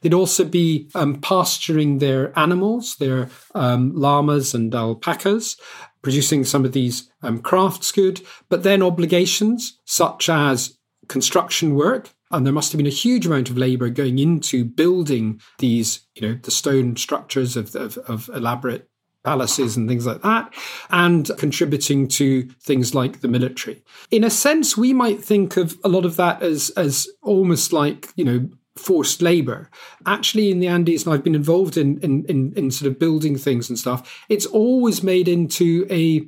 They'd 0.00 0.14
also 0.14 0.44
be 0.44 0.88
um, 0.94 1.20
pasturing 1.20 1.98
their 1.98 2.36
animals, 2.38 2.96
their 2.96 3.30
um, 3.54 3.92
llamas 3.94 4.54
and 4.54 4.74
alpacas, 4.74 5.56
producing 6.02 6.44
some 6.44 6.64
of 6.64 6.72
these 6.72 7.10
um, 7.22 7.40
crafts 7.40 7.90
good, 7.90 8.20
but 8.48 8.62
then 8.62 8.82
obligations 8.82 9.80
such 9.84 10.28
as 10.28 10.78
construction 11.08 11.74
work 11.74 12.10
and 12.30 12.44
there 12.44 12.52
must 12.52 12.72
have 12.72 12.78
been 12.78 12.86
a 12.86 12.90
huge 12.90 13.26
amount 13.26 13.50
of 13.50 13.56
labor 13.56 13.88
going 13.88 14.18
into 14.18 14.64
building 14.64 15.40
these, 15.58 16.06
you 16.14 16.26
know, 16.26 16.38
the 16.42 16.50
stone 16.50 16.96
structures 16.96 17.56
of, 17.56 17.74
of, 17.76 17.98
of 17.98 18.28
elaborate 18.34 18.88
palaces 19.24 19.76
and 19.76 19.88
things 19.88 20.06
like 20.06 20.22
that, 20.22 20.54
and 20.90 21.30
contributing 21.36 22.06
to 22.08 22.44
things 22.62 22.94
like 22.94 23.20
the 23.20 23.28
military. 23.28 23.82
In 24.10 24.24
a 24.24 24.30
sense, 24.30 24.76
we 24.76 24.92
might 24.92 25.22
think 25.22 25.56
of 25.56 25.76
a 25.84 25.88
lot 25.88 26.04
of 26.04 26.16
that 26.16 26.42
as 26.42 26.70
as 26.70 27.08
almost 27.22 27.72
like 27.72 28.08
you 28.16 28.24
know 28.24 28.48
forced 28.76 29.20
labor. 29.20 29.68
Actually, 30.06 30.50
in 30.50 30.60
the 30.60 30.68
Andes, 30.68 31.04
and 31.04 31.12
I've 31.12 31.24
been 31.24 31.34
involved 31.34 31.76
in 31.76 31.98
in 32.00 32.24
in, 32.26 32.52
in 32.56 32.70
sort 32.70 32.90
of 32.90 32.98
building 32.98 33.36
things 33.36 33.68
and 33.68 33.78
stuff. 33.78 34.24
It's 34.28 34.46
always 34.46 35.02
made 35.02 35.28
into 35.28 35.86
a 35.90 36.26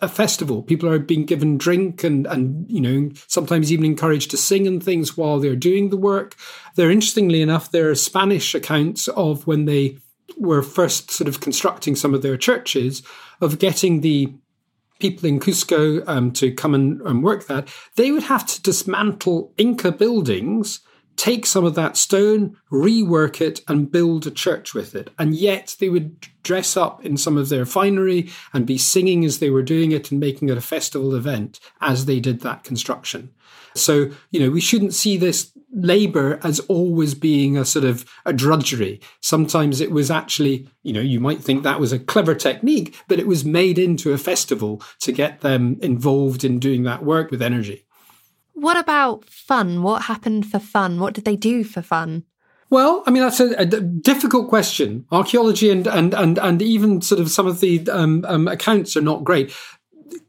a, 0.00 0.08
festival. 0.08 0.62
People 0.62 0.88
are 0.88 0.98
being 0.98 1.24
given 1.24 1.58
drink 1.58 2.04
and 2.04 2.26
and 2.26 2.70
you 2.70 2.80
know 2.80 3.10
sometimes 3.26 3.72
even 3.72 3.84
encouraged 3.84 4.30
to 4.30 4.36
sing 4.36 4.66
and 4.66 4.82
things 4.82 5.16
while 5.16 5.38
they're 5.38 5.56
doing 5.56 5.90
the 5.90 5.96
work. 5.96 6.36
There, 6.76 6.90
interestingly 6.90 7.42
enough, 7.42 7.70
there 7.70 7.90
are 7.90 7.94
Spanish 7.94 8.54
accounts 8.54 9.08
of 9.08 9.46
when 9.46 9.64
they 9.64 9.98
were 10.36 10.62
first 10.62 11.10
sort 11.10 11.28
of 11.28 11.40
constructing 11.40 11.94
some 11.96 12.14
of 12.14 12.22
their 12.22 12.36
churches 12.36 13.02
of 13.40 13.58
getting 13.58 14.00
the 14.00 14.34
people 15.00 15.28
in 15.28 15.40
Cusco 15.40 16.06
um, 16.08 16.32
to 16.32 16.52
come 16.52 16.74
and, 16.74 17.00
and 17.02 17.22
work 17.22 17.46
that. 17.46 17.68
They 17.96 18.10
would 18.10 18.22
have 18.24 18.46
to 18.46 18.62
dismantle 18.62 19.52
Inca 19.58 19.92
buildings 19.92 20.80
take 21.16 21.46
some 21.46 21.64
of 21.64 21.74
that 21.74 21.96
stone, 21.96 22.56
rework 22.70 23.40
it, 23.40 23.60
and 23.68 23.90
build 23.90 24.26
a 24.26 24.30
church 24.30 24.74
with 24.74 24.94
it. 24.94 25.10
And 25.18 25.34
yet 25.34 25.76
they 25.78 25.88
would 25.88 26.26
dress 26.42 26.76
up 26.76 27.04
in 27.04 27.16
some 27.16 27.36
of 27.36 27.48
their 27.48 27.64
finery 27.64 28.30
and 28.52 28.66
be 28.66 28.78
singing 28.78 29.24
as 29.24 29.38
they 29.38 29.50
were 29.50 29.62
doing 29.62 29.92
it 29.92 30.10
and 30.10 30.20
making 30.20 30.48
it 30.48 30.58
a 30.58 30.62
festival 30.62 31.14
event 31.14 31.60
as 31.80 32.06
they 32.06 32.20
did 32.20 32.40
that 32.40 32.64
construction. 32.64 33.30
So, 33.74 34.10
you 34.30 34.40
know, 34.40 34.50
we 34.50 34.60
shouldn't 34.60 34.94
see 34.94 35.16
this 35.16 35.50
labor 35.72 36.38
as 36.44 36.60
always 36.60 37.14
being 37.14 37.56
a 37.56 37.64
sort 37.64 37.84
of 37.84 38.04
a 38.24 38.32
drudgery. 38.32 39.00
Sometimes 39.20 39.80
it 39.80 39.90
was 39.90 40.10
actually, 40.10 40.68
you 40.82 40.92
know, 40.92 41.00
you 41.00 41.18
might 41.18 41.42
think 41.42 41.62
that 41.62 41.80
was 41.80 41.92
a 41.92 41.98
clever 41.98 42.34
technique, 42.34 42.96
but 43.08 43.18
it 43.18 43.26
was 43.26 43.44
made 43.44 43.78
into 43.78 44.12
a 44.12 44.18
festival 44.18 44.80
to 45.00 45.10
get 45.10 45.40
them 45.40 45.78
involved 45.82 46.44
in 46.44 46.60
doing 46.60 46.84
that 46.84 47.04
work 47.04 47.30
with 47.30 47.42
energy. 47.42 47.84
What 48.54 48.76
about 48.76 49.28
fun? 49.28 49.82
What 49.82 50.02
happened 50.02 50.46
for 50.46 50.58
fun? 50.58 51.00
What 51.00 51.14
did 51.14 51.24
they 51.24 51.36
do 51.36 51.64
for 51.64 51.82
fun? 51.82 52.24
Well, 52.70 53.02
I 53.06 53.10
mean 53.10 53.22
that's 53.22 53.40
a, 53.40 53.50
a 53.56 53.66
difficult 53.66 54.48
question. 54.48 55.06
Archaeology 55.12 55.70
and 55.70 55.86
and 55.86 56.14
and 56.14 56.38
and 56.38 56.62
even 56.62 57.02
sort 57.02 57.20
of 57.20 57.30
some 57.30 57.46
of 57.46 57.60
the 57.60 57.88
um, 57.90 58.24
um, 58.26 58.48
accounts 58.48 58.96
are 58.96 59.02
not 59.02 59.22
great 59.22 59.52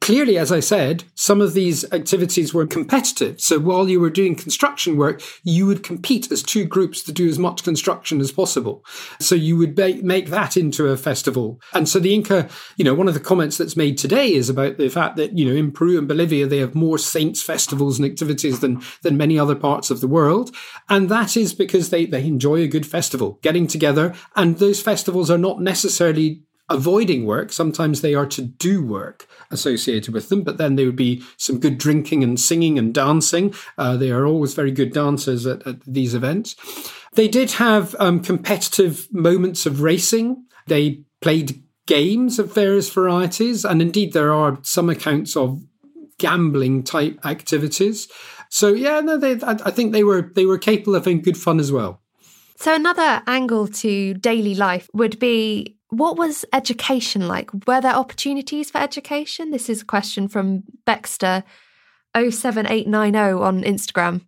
clearly, 0.01 0.37
as 0.37 0.51
I 0.51 0.59
said, 0.59 1.03
some 1.15 1.41
of 1.41 1.53
these 1.53 1.91
activities 1.91 2.53
were 2.53 2.67
competitive. 2.67 3.41
So 3.41 3.59
while 3.59 3.89
you 3.89 3.99
were 3.99 4.09
doing 4.09 4.35
construction 4.35 4.97
work, 4.97 5.21
you 5.43 5.65
would 5.65 5.83
compete 5.83 6.31
as 6.31 6.43
two 6.43 6.65
groups 6.65 7.03
to 7.03 7.11
do 7.11 7.27
as 7.27 7.39
much 7.39 7.63
construction 7.63 8.21
as 8.21 8.31
possible. 8.31 8.85
So 9.19 9.35
you 9.35 9.57
would 9.57 9.77
make 9.77 10.27
that 10.27 10.57
into 10.57 10.87
a 10.87 10.97
festival. 10.97 11.59
And 11.73 11.89
so 11.89 11.99
the 11.99 12.13
Inca, 12.13 12.49
you 12.77 12.85
know, 12.85 12.93
one 12.93 13.07
of 13.07 13.13
the 13.13 13.19
comments 13.19 13.57
that's 13.57 13.77
made 13.77 13.97
today 13.97 14.33
is 14.33 14.49
about 14.49 14.77
the 14.77 14.89
fact 14.89 15.17
that, 15.17 15.37
you 15.37 15.45
know, 15.45 15.55
in 15.55 15.71
Peru 15.71 15.97
and 15.97 16.07
Bolivia, 16.07 16.47
they 16.47 16.59
have 16.59 16.75
more 16.75 16.97
saints 16.97 17.41
festivals 17.41 17.97
and 17.97 18.05
activities 18.05 18.59
than, 18.59 18.81
than 19.01 19.17
many 19.17 19.39
other 19.39 19.55
parts 19.55 19.89
of 19.89 20.01
the 20.01 20.07
world. 20.07 20.55
And 20.89 21.09
that 21.09 21.35
is 21.35 21.53
because 21.53 21.89
they, 21.89 22.05
they 22.05 22.25
enjoy 22.25 22.57
a 22.57 22.67
good 22.67 22.85
festival, 22.85 23.39
getting 23.41 23.67
together. 23.67 24.13
And 24.35 24.57
those 24.57 24.81
festivals 24.81 25.31
are 25.31 25.37
not 25.37 25.61
necessarily 25.61 26.43
avoiding 26.69 27.25
work. 27.25 27.51
Sometimes 27.51 28.01
they 28.01 28.15
are 28.15 28.25
to 28.25 28.41
do 28.41 28.83
work 28.85 29.27
associated 29.55 30.13
with 30.13 30.29
them, 30.29 30.43
but 30.43 30.57
then 30.57 30.75
there 30.75 30.85
would 30.85 30.95
be 30.95 31.23
some 31.37 31.59
good 31.59 31.79
drinking 31.79 32.23
and 32.23 32.39
singing 32.39 32.77
and 32.77 32.93
dancing. 32.93 33.53
Uh, 33.77 33.97
they 33.97 34.11
are 34.11 34.27
always 34.27 34.53
very 34.53 34.71
good 34.71 34.93
dancers 34.93 35.47
at, 35.47 35.65
at 35.65 35.83
these 35.85 36.13
events. 36.13 36.55
They 37.13 37.27
did 37.27 37.51
have 37.53 37.95
um, 37.99 38.19
competitive 38.19 39.07
moments 39.11 39.65
of 39.65 39.81
racing. 39.81 40.45
They 40.67 41.03
played 41.21 41.63
games 41.87 42.39
of 42.39 42.53
various 42.53 42.89
varieties, 42.89 43.65
and 43.65 43.81
indeed 43.81 44.13
there 44.13 44.33
are 44.33 44.59
some 44.61 44.89
accounts 44.89 45.35
of 45.35 45.61
gambling 46.17 46.83
type 46.83 47.19
activities. 47.25 48.07
So 48.49 48.69
yeah, 48.69 48.99
no, 48.99 49.17
they, 49.17 49.39
I, 49.43 49.71
think 49.71 49.91
they 49.91 50.03
were 50.03 50.31
they 50.35 50.45
were 50.45 50.57
capable 50.57 50.95
of 50.95 51.05
having 51.05 51.21
good 51.21 51.37
fun 51.37 51.59
as 51.59 51.71
well. 51.71 52.01
So 52.57 52.73
another 52.73 53.21
angle 53.27 53.67
to 53.67 54.13
daily 54.13 54.55
life 54.55 54.89
would 54.93 55.19
be 55.19 55.74
what 55.89 56.17
was 56.17 56.45
education 56.53 57.27
like? 57.27 57.49
Were 57.67 57.81
there 57.81 57.95
opportunities 57.95 58.71
for 58.71 58.79
education? 58.79 59.51
This 59.51 59.69
is 59.69 59.81
a 59.81 59.85
question 59.85 60.27
from 60.27 60.63
Baxter 60.85 61.43
07890 62.15 63.17
on 63.17 63.63
Instagram. 63.63 64.21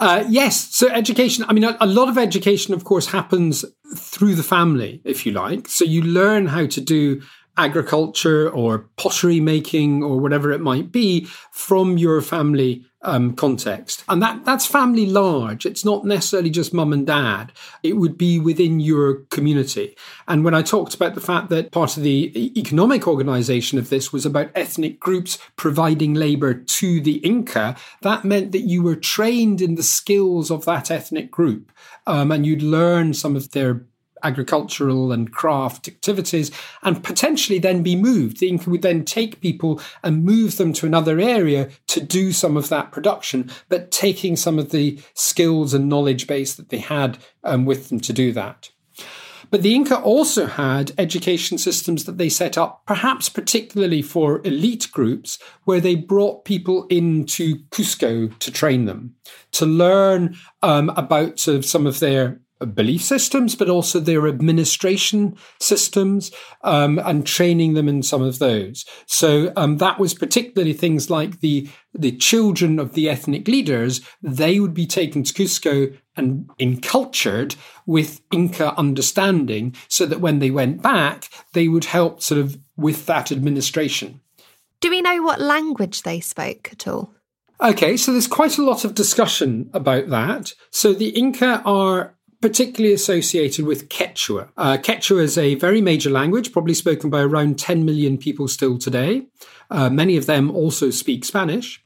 Uh, 0.00 0.24
yes. 0.28 0.74
So 0.74 0.88
education, 0.88 1.44
I 1.48 1.52
mean, 1.52 1.64
a, 1.64 1.76
a, 1.80 1.86
lot 1.86 2.08
of 2.08 2.18
education, 2.18 2.74
of 2.74 2.84
course, 2.84 3.06
happens 3.06 3.64
through 3.96 4.34
the 4.34 4.42
family, 4.42 5.00
if 5.04 5.24
you 5.24 5.32
like. 5.32 5.68
So 5.68 5.84
you 5.84 6.02
learn 6.02 6.46
how 6.46 6.66
to 6.66 6.80
do 6.80 7.22
agriculture 7.56 8.50
or 8.50 8.90
pottery 8.96 9.40
making 9.40 10.02
or 10.02 10.18
whatever 10.18 10.50
it 10.50 10.60
might 10.60 10.90
be 10.90 11.24
from 11.52 11.98
your 11.98 12.20
family 12.20 12.84
um, 13.04 13.34
context. 13.36 14.02
And 14.08 14.22
that, 14.22 14.44
that's 14.44 14.66
family 14.66 15.06
large. 15.06 15.66
It's 15.66 15.84
not 15.84 16.04
necessarily 16.04 16.50
just 16.50 16.72
mum 16.72 16.92
and 16.92 17.06
dad. 17.06 17.52
It 17.82 17.96
would 17.96 18.18
be 18.18 18.40
within 18.40 18.80
your 18.80 19.16
community. 19.30 19.96
And 20.26 20.44
when 20.44 20.54
I 20.54 20.62
talked 20.62 20.94
about 20.94 21.14
the 21.14 21.20
fact 21.20 21.50
that 21.50 21.70
part 21.70 21.96
of 21.96 22.02
the 22.02 22.58
economic 22.58 23.06
organization 23.06 23.78
of 23.78 23.90
this 23.90 24.12
was 24.12 24.26
about 24.26 24.50
ethnic 24.54 24.98
groups 24.98 25.38
providing 25.56 26.14
labor 26.14 26.54
to 26.54 27.00
the 27.00 27.16
Inca, 27.18 27.76
that 28.00 28.24
meant 28.24 28.52
that 28.52 28.62
you 28.62 28.82
were 28.82 28.96
trained 28.96 29.60
in 29.60 29.74
the 29.74 29.82
skills 29.82 30.50
of 30.50 30.64
that 30.64 30.90
ethnic 30.90 31.30
group. 31.30 31.70
Um, 32.06 32.32
and 32.32 32.44
you'd 32.44 32.62
learn 32.62 33.14
some 33.14 33.36
of 33.36 33.50
their 33.50 33.86
agricultural 34.24 35.12
and 35.12 35.32
craft 35.32 35.86
activities 35.86 36.50
and 36.82 37.04
potentially 37.04 37.58
then 37.58 37.82
be 37.82 37.94
moved. 37.94 38.40
The 38.40 38.48
Inca 38.48 38.70
would 38.70 38.82
then 38.82 39.04
take 39.04 39.40
people 39.40 39.80
and 40.02 40.24
move 40.24 40.56
them 40.56 40.72
to 40.74 40.86
another 40.86 41.20
area 41.20 41.68
to 41.88 42.00
do 42.00 42.32
some 42.32 42.56
of 42.56 42.68
that 42.70 42.90
production, 42.90 43.50
but 43.68 43.90
taking 43.90 44.36
some 44.36 44.58
of 44.58 44.70
the 44.70 45.00
skills 45.14 45.74
and 45.74 45.88
knowledge 45.88 46.26
base 46.26 46.54
that 46.54 46.70
they 46.70 46.78
had 46.78 47.18
um, 47.44 47.64
with 47.64 47.88
them 47.88 48.00
to 48.00 48.12
do 48.12 48.32
that. 48.32 48.70
But 49.50 49.62
the 49.62 49.74
Inca 49.74 50.00
also 50.00 50.46
had 50.46 50.92
education 50.98 51.58
systems 51.58 52.04
that 52.04 52.18
they 52.18 52.28
set 52.28 52.58
up, 52.58 52.82
perhaps 52.86 53.28
particularly 53.28 54.02
for 54.02 54.40
elite 54.44 54.88
groups, 54.90 55.38
where 55.62 55.80
they 55.80 55.94
brought 55.94 56.44
people 56.44 56.86
into 56.88 57.58
Cusco 57.70 58.36
to 58.38 58.50
train 58.50 58.86
them, 58.86 59.14
to 59.52 59.64
learn 59.64 60.36
um, 60.62 60.90
about 60.96 61.38
sort 61.38 61.56
of 61.56 61.64
some 61.64 61.86
of 61.86 62.00
their 62.00 62.40
belief 62.60 63.02
systems, 63.02 63.54
but 63.54 63.68
also 63.68 64.00
their 64.00 64.26
administration 64.26 65.36
systems 65.60 66.30
um, 66.62 66.98
and 67.00 67.26
training 67.26 67.74
them 67.74 67.88
in 67.88 68.02
some 68.02 68.22
of 68.22 68.38
those. 68.38 68.84
So 69.06 69.52
um, 69.56 69.78
that 69.78 69.98
was 69.98 70.14
particularly 70.14 70.72
things 70.72 71.10
like 71.10 71.40
the 71.40 71.68
the 71.96 72.16
children 72.16 72.80
of 72.80 72.94
the 72.94 73.08
ethnic 73.08 73.46
leaders. 73.46 74.00
They 74.22 74.58
would 74.58 74.74
be 74.74 74.86
taken 74.86 75.22
to 75.22 75.32
Cusco 75.32 75.96
and 76.16 76.50
encultured 76.58 77.54
with 77.86 78.20
Inca 78.32 78.76
understanding, 78.76 79.74
so 79.88 80.06
that 80.06 80.20
when 80.20 80.38
they 80.38 80.50
went 80.50 80.82
back, 80.82 81.28
they 81.52 81.68
would 81.68 81.86
help 81.86 82.20
sort 82.22 82.40
of 82.40 82.58
with 82.76 83.06
that 83.06 83.30
administration. 83.30 84.20
Do 84.80 84.90
we 84.90 85.02
know 85.02 85.22
what 85.22 85.40
language 85.40 86.02
they 86.02 86.20
spoke 86.20 86.70
at 86.72 86.86
all? 86.86 87.14
Okay, 87.60 87.96
so 87.96 88.12
there's 88.12 88.26
quite 88.26 88.58
a 88.58 88.64
lot 88.64 88.84
of 88.84 88.94
discussion 88.94 89.70
about 89.72 90.08
that. 90.08 90.52
So 90.70 90.92
the 90.92 91.10
Inca 91.10 91.62
are 91.64 92.13
particularly 92.44 92.92
associated 92.92 93.64
with 93.64 93.88
Quechua. 93.88 94.50
Uh, 94.58 94.76
Quechua 94.76 95.22
is 95.22 95.38
a 95.38 95.54
very 95.54 95.80
major 95.80 96.10
language, 96.10 96.52
probably 96.52 96.74
spoken 96.74 97.08
by 97.08 97.22
around 97.22 97.58
10 97.58 97.86
million 97.86 98.18
people 98.18 98.48
still 98.48 98.76
today. 98.76 99.26
Uh, 99.70 99.88
many 99.88 100.18
of 100.18 100.26
them 100.26 100.50
also 100.50 100.90
speak 100.90 101.24
Spanish, 101.24 101.82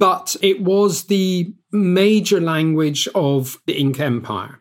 but 0.00 0.34
it 0.42 0.62
was 0.62 1.04
the 1.04 1.54
major 1.70 2.40
language 2.40 3.06
of 3.14 3.62
the 3.66 3.78
Inca 3.78 4.02
Empire. 4.02 4.60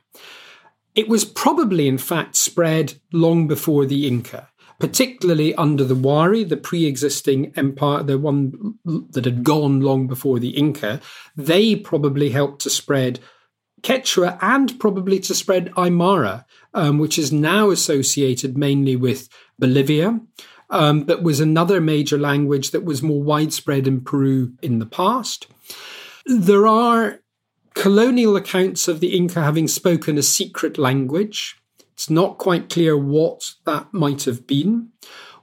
It 0.93 1.09
was 1.09 1.25
probably, 1.25 1.87
in 1.87 1.97
fact, 1.97 2.35
spread 2.35 3.01
long 3.11 3.47
before 3.47 3.87
the 3.87 4.05
Inca 4.05 4.49
particularly 4.79 5.53
under 5.55 5.83
the 5.83 5.93
Wari, 5.93 6.45
the 6.45 6.55
pre-existing 6.55 7.51
empire, 7.57 8.01
the 8.01 8.17
one 8.17 8.75
that 8.85 9.25
had 9.25 9.43
gone 9.43 9.81
long 9.81 10.07
before 10.07 10.39
the 10.39 10.51
Inca, 10.51 11.01
they 11.35 11.75
probably 11.75 12.29
helped 12.29 12.61
to 12.61 12.69
spread 12.69 13.19
Quechua 13.81 14.37
and 14.41 14.79
probably 14.79 15.19
to 15.21 15.33
spread 15.33 15.71
Aymara, 15.75 16.45
um, 16.73 16.99
which 16.99 17.17
is 17.17 17.31
now 17.31 17.69
associated 17.69 18.57
mainly 18.57 18.95
with 18.95 19.29
Bolivia, 19.57 20.19
um, 20.69 21.03
but 21.03 21.23
was 21.23 21.39
another 21.39 21.81
major 21.81 22.17
language 22.17 22.71
that 22.71 22.83
was 22.83 23.01
more 23.01 23.21
widespread 23.21 23.87
in 23.87 24.01
Peru 24.01 24.53
in 24.61 24.79
the 24.79 24.85
past. 24.85 25.47
There 26.25 26.67
are 26.67 27.19
colonial 27.73 28.35
accounts 28.35 28.87
of 28.87 28.99
the 28.99 29.15
Inca 29.15 29.41
having 29.41 29.67
spoken 29.67 30.17
a 30.17 30.23
secret 30.23 30.77
language. 30.77 31.57
It's 31.93 32.09
not 32.09 32.37
quite 32.37 32.69
clear 32.69 32.97
what 32.97 33.53
that 33.65 33.93
might 33.93 34.23
have 34.23 34.45
been. 34.45 34.89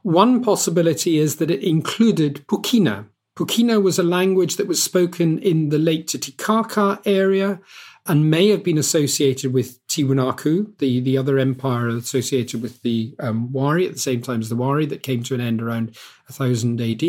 One 0.03 0.43
possibility 0.43 1.19
is 1.19 1.37
that 1.37 1.51
it 1.51 1.63
included 1.63 2.47
Puquina. 2.47 3.09
Puquina 3.37 3.83
was 3.83 3.99
a 3.99 4.03
language 4.03 4.57
that 4.57 4.69
was 4.69 4.83
spoken 4.83 5.39
in 5.41 5.69
the 5.69 5.79
Lake 5.79 6.07
Titicaca 6.07 7.01
area 7.05 7.61
and 8.09 8.31
may 8.31 8.49
have 8.49 8.63
been 8.63 8.79
associated 8.79 9.53
with 9.53 9.85
Tiwanaku, 9.89 10.79
the, 10.79 11.01
the 11.01 11.19
other 11.19 11.39
empire 11.39 11.89
associated 11.89 12.63
with 12.63 12.83
the 12.83 13.15
um, 13.19 13.53
Wari 13.53 13.87
at 13.87 13.93
the 13.93 13.99
same 13.99 14.23
time 14.23 14.41
as 14.41 14.49
the 14.49 14.57
Wari 14.57 14.87
that 14.87 15.03
came 15.03 15.23
to 15.25 15.35
an 15.35 15.41
end 15.41 15.61
around 15.61 15.97
1000 16.29 16.81
AD. 16.81 17.03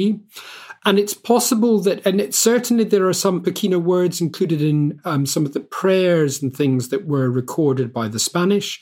And 0.85 0.99
it's 0.99 1.13
possible 1.13 1.79
that, 1.79 2.05
and 2.05 2.21
it's 2.21 2.37
certainly 2.37 2.83
there 2.83 3.07
are 3.07 3.13
some 3.13 3.43
Puquina 3.43 3.81
words 3.81 4.21
included 4.21 4.61
in 4.61 5.01
um, 5.05 5.25
some 5.25 5.45
of 5.45 5.53
the 5.53 5.59
prayers 5.59 6.41
and 6.41 6.55
things 6.55 6.89
that 6.89 7.05
were 7.05 7.29
recorded 7.29 7.91
by 7.91 8.07
the 8.07 8.19
Spanish. 8.19 8.81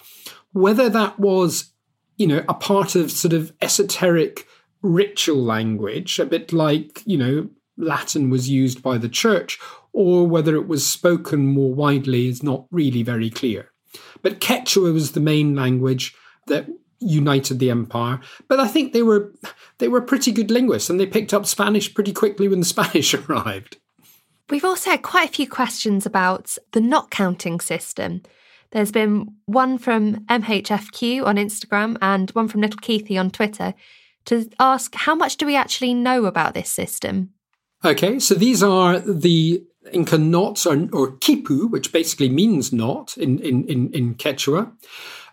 Whether 0.52 0.90
that 0.90 1.20
was, 1.20 1.72
you 2.18 2.28
know, 2.28 2.44
a 2.48 2.54
part 2.54 2.96
of 2.96 3.12
sort 3.12 3.34
of 3.34 3.52
esoteric 3.62 4.48
ritual 4.82 5.44
language, 5.44 6.20
a 6.20 6.26
bit 6.26 6.54
like, 6.54 7.02
you 7.06 7.18
know, 7.18 7.50
Latin 7.78 8.30
was 8.30 8.50
used 8.50 8.82
by 8.82 8.98
the 8.98 9.10
church, 9.10 9.60
or 9.96 10.28
whether 10.28 10.56
it 10.56 10.68
was 10.68 10.86
spoken 10.86 11.48
more 11.48 11.74
widely 11.74 12.28
is 12.28 12.44
knot 12.44 12.66
really 12.70 13.02
very 13.02 13.30
clear. 13.30 13.72
But 14.22 14.42
Quechua 14.42 14.94
was 14.94 15.14
the 15.14 15.22
main 15.22 15.56
language 15.56 16.14
that 16.48 16.68
united 17.00 17.60
the 17.60 17.72
empire. 17.72 18.20
But 18.50 18.60
I 18.60 18.68
think 18.68 18.92
they 18.92 19.04
were 19.04 19.34
they 19.78 19.88
were 19.88 20.02
pretty 20.02 20.34
good 20.34 20.52
linguists 20.52 20.90
and 20.90 21.00
they 21.00 21.06
picked 21.06 21.34
up 21.34 21.46
Spanish 21.46 21.94
pretty 21.94 22.12
quickly 22.12 22.50
when 22.50 22.60
the 22.60 22.66
Spanish 22.76 23.14
arrived. 23.14 23.78
We've 24.50 24.66
also 24.66 24.92
had 24.92 25.02
quite 25.02 25.30
a 25.30 25.34
few 25.34 25.50
questions 25.50 26.06
about 26.06 26.58
the 26.74 26.82
not 26.82 27.10
counting 27.10 27.62
system. 27.62 28.22
There's 28.72 28.92
been 28.92 29.36
one 29.46 29.78
from 29.78 30.26
MHFQ 30.26 31.26
on 31.26 31.38
Instagram 31.38 31.98
and 32.02 32.30
one 32.32 32.50
from 32.50 32.62
Little 32.62 32.80
Keithy 32.80 33.18
on 33.18 33.32
Twitter 33.32 33.74
to 34.26 34.50
ask 34.60 34.94
how 34.94 35.16
much 35.16 35.38
do 35.38 35.46
we 35.46 35.56
actually 35.56 35.94
know 35.94 36.26
about 36.26 36.54
this 36.54 36.70
system? 36.70 37.32
Okay, 37.84 38.20
so 38.20 38.34
these 38.36 38.64
are 38.64 39.00
the 39.00 39.64
Inca 39.92 40.18
knots 40.18 40.66
or, 40.66 40.88
or 40.92 41.12
quipu, 41.18 41.70
which 41.70 41.92
basically 41.92 42.30
means 42.30 42.74
knot 42.74 43.18
in, 43.18 43.40
in, 43.40 43.66
in, 43.68 43.92
in 43.94 44.16
Quechua, 44.16 44.72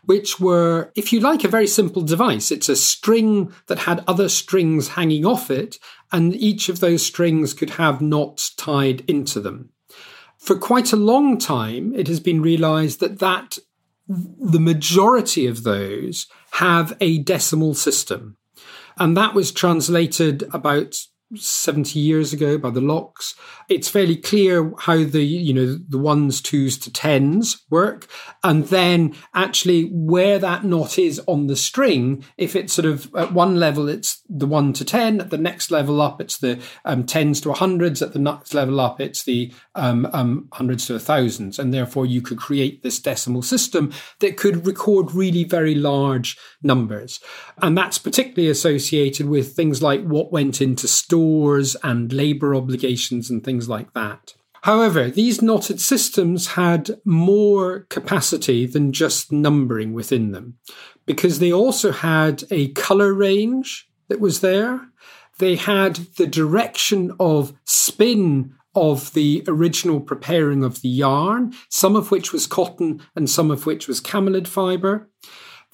which 0.05 0.41
were, 0.41 0.93
if 0.95 1.13
you 1.13 1.21
like, 1.21 1.45
a 1.45 1.49
very 1.49 1.67
simple 1.67 2.03
device. 2.03 2.51
It's 2.51 2.69
a 2.69 2.77
string 2.77 3.53
that 3.69 3.81
had 3.81 4.05
other 4.07 4.29
strings 4.29 4.89
hanging 4.89 5.25
off 5.25 5.51
it, 5.51 5.79
and 6.11 6.35
each 6.35 6.69
of 6.69 6.81
those 6.81 7.05
strings 7.05 7.55
could 7.55 7.71
have 7.71 8.01
knots 8.01 8.55
tied 8.55 9.03
into 9.09 9.41
them. 9.41 9.71
For 10.39 10.59
quite 10.59 10.93
a 10.93 10.97
long 10.97 11.39
time, 11.39 11.95
it 11.95 12.09
has 12.09 12.21
been 12.21 12.43
realized 12.43 13.01
that 13.01 13.21
that 13.21 13.59
the 14.09 14.61
majority 14.61 15.47
of 15.47 15.63
those 15.63 16.27
have 16.53 16.97
a 17.01 17.19
decimal 17.19 17.75
system. 17.75 18.37
And 18.99 19.17
that 19.17 19.35
was 19.35 19.53
translated 19.53 20.43
about 20.53 20.97
70 21.37 21.99
years 21.99 22.33
ago 22.33 22.59
by 22.59 22.71
the 22.71 22.81
locks. 22.81 23.35
It's 23.69 23.89
fairly 23.89 24.17
clear 24.17 24.73
how 24.79 25.05
the, 25.05 25.25
you 25.25 25.55
know, 25.55 25.79
the 25.89 25.99
ones, 25.99 26.41
twos 26.41 26.79
to 26.79 26.93
tens 26.93 27.65
work. 27.71 28.09
And 28.45 28.67
then 28.67 29.15
actually 29.35 29.85
where 29.93 30.39
that 30.39 30.65
knot 30.65 30.99
is 30.99 31.21
on 31.27 31.47
the 31.47 31.57
string, 31.57 32.25
if 32.37 32.55
it's 32.55 32.73
sort 32.73 32.87
of 32.87 33.15
at 33.15 33.33
one 33.33 33.59
level, 33.59 33.89
it's 33.89 34.23
the 34.29 34.47
one 34.47 34.73
to 34.75 34.85
10. 34.85 35.21
At 35.21 35.31
the 35.31 35.39
next 35.39 35.71
level 35.71 36.01
up, 36.01 36.21
it's 36.21 36.39
the 36.39 36.61
um, 36.85 37.05
tens 37.05 37.41
to 37.43 37.53
hundreds. 37.53 38.03
At 38.03 38.13
the 38.13 38.19
next 38.19 38.55
level 38.55 38.81
up, 38.81 39.01
it's 39.01 39.25
the 39.25 39.53
um, 39.75 40.09
um, 40.13 40.49
hundreds 40.53 40.87
to 40.87 40.99
thousands. 40.99 41.59
And 41.59 41.73
therefore 41.73 42.07
you 42.07 42.23
could 42.23 42.39
create 42.39 42.83
this 42.83 42.99
decimal 42.99 43.43
system 43.43 43.93
that 44.21 44.37
could 44.37 44.67
record 44.67 45.15
really 45.15 45.45
very 45.45 45.75
large 45.75 46.37
numbers. 46.63 47.21
And 47.59 47.77
that's 47.77 47.99
particularly 47.99 48.51
associated 48.51 49.29
with 49.29 49.55
things 49.55 49.83
like 49.83 50.03
what 50.05 50.33
went 50.33 50.61
into 50.61 50.89
and 51.83 52.13
labor 52.13 52.55
obligations 52.55 53.31
and 53.31 53.45
things 53.45 53.69
like 53.69 53.93
that. 53.95 54.35
However, 54.63 55.11
these 55.11 55.43
knotted 55.43 55.81
systems 55.81 56.49
had 56.49 57.01
more 57.05 57.81
capacity 57.89 58.65
than 58.65 58.93
just 58.93 59.33
numbering 59.33 59.93
within 59.93 60.31
them 60.31 60.59
because 61.05 61.41
they 61.41 61.53
also 61.53 61.91
had 61.91 62.45
a 62.51 62.69
color 62.69 63.13
range 63.13 63.89
that 64.09 64.21
was 64.21 64.41
there. 64.41 64.89
They 65.39 65.57
had 65.57 65.97
the 66.17 66.29
direction 66.29 67.11
of 67.19 67.55
spin 67.65 68.55
of 68.75 69.13
the 69.15 69.43
original 69.49 70.01
preparing 70.01 70.63
of 70.63 70.81
the 70.81 70.89
yarn, 70.89 71.53
some 71.69 71.97
of 71.97 72.11
which 72.11 72.33
was 72.33 72.47
cotton 72.47 73.03
and 73.17 73.29
some 73.29 73.51
of 73.51 73.67
which 73.67 73.89
was 73.89 74.01
camelid 74.01 74.47
fiber. 74.47 75.11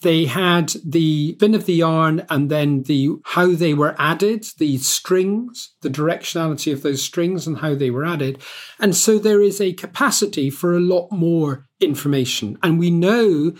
They 0.03 0.26
had 0.26 0.74
the 0.84 1.34
spin 1.34 1.55
of 1.55 1.66
the 1.66 1.74
yarn 1.74 2.24
and 2.30 2.51
then 2.51 2.84
the 2.84 3.16
how 3.24 3.53
they 3.53 3.74
were 3.74 3.96
added, 3.99 4.46
the 4.59 4.78
strings, 4.78 5.74
the 5.82 5.90
directionality 5.90 6.72
of 6.72 6.82
those 6.82 7.03
strings 7.03 7.46
and 7.46 7.59
how 7.59 7.74
they 7.74 7.90
were 7.90 8.05
added. 8.05 8.40
And 8.78 8.94
so 8.94 9.18
there 9.18 9.42
is 9.42 9.61
a 9.61 9.72
capacity 9.72 10.51
for 10.51 10.74
a 10.74 10.80
lot 10.80 11.11
more 11.11 11.66
information. 11.80 12.59
And 12.62 12.78
we 12.78 12.90
know 12.90 13.55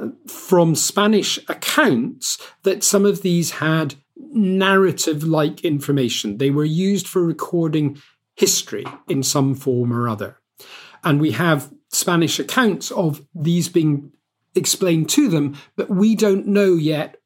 uh, 0.00 0.08
from 0.26 0.74
Spanish 0.74 1.38
accounts 1.48 2.38
that 2.64 2.82
some 2.82 3.06
of 3.06 3.22
these 3.22 3.52
had 3.52 3.94
narrative 4.16 5.22
like 5.22 5.64
information. 5.64 6.38
They 6.38 6.50
were 6.50 6.64
used 6.64 7.06
for 7.06 7.24
recording 7.24 8.00
history 8.34 8.84
in 9.08 9.22
some 9.22 9.54
form 9.54 9.92
or 9.92 10.08
other. 10.08 10.38
And 11.04 11.20
we 11.20 11.32
have 11.32 11.70
Spanish 11.90 12.38
accounts 12.40 12.90
of 12.90 13.24
these 13.34 13.68
being 13.68 14.10
explained 14.54 15.08
to 15.10 15.28
them, 15.28 15.56
but 15.76 15.90
we 15.90 16.14
don't 16.14 16.46
know 16.46 16.74
yet 16.74 17.16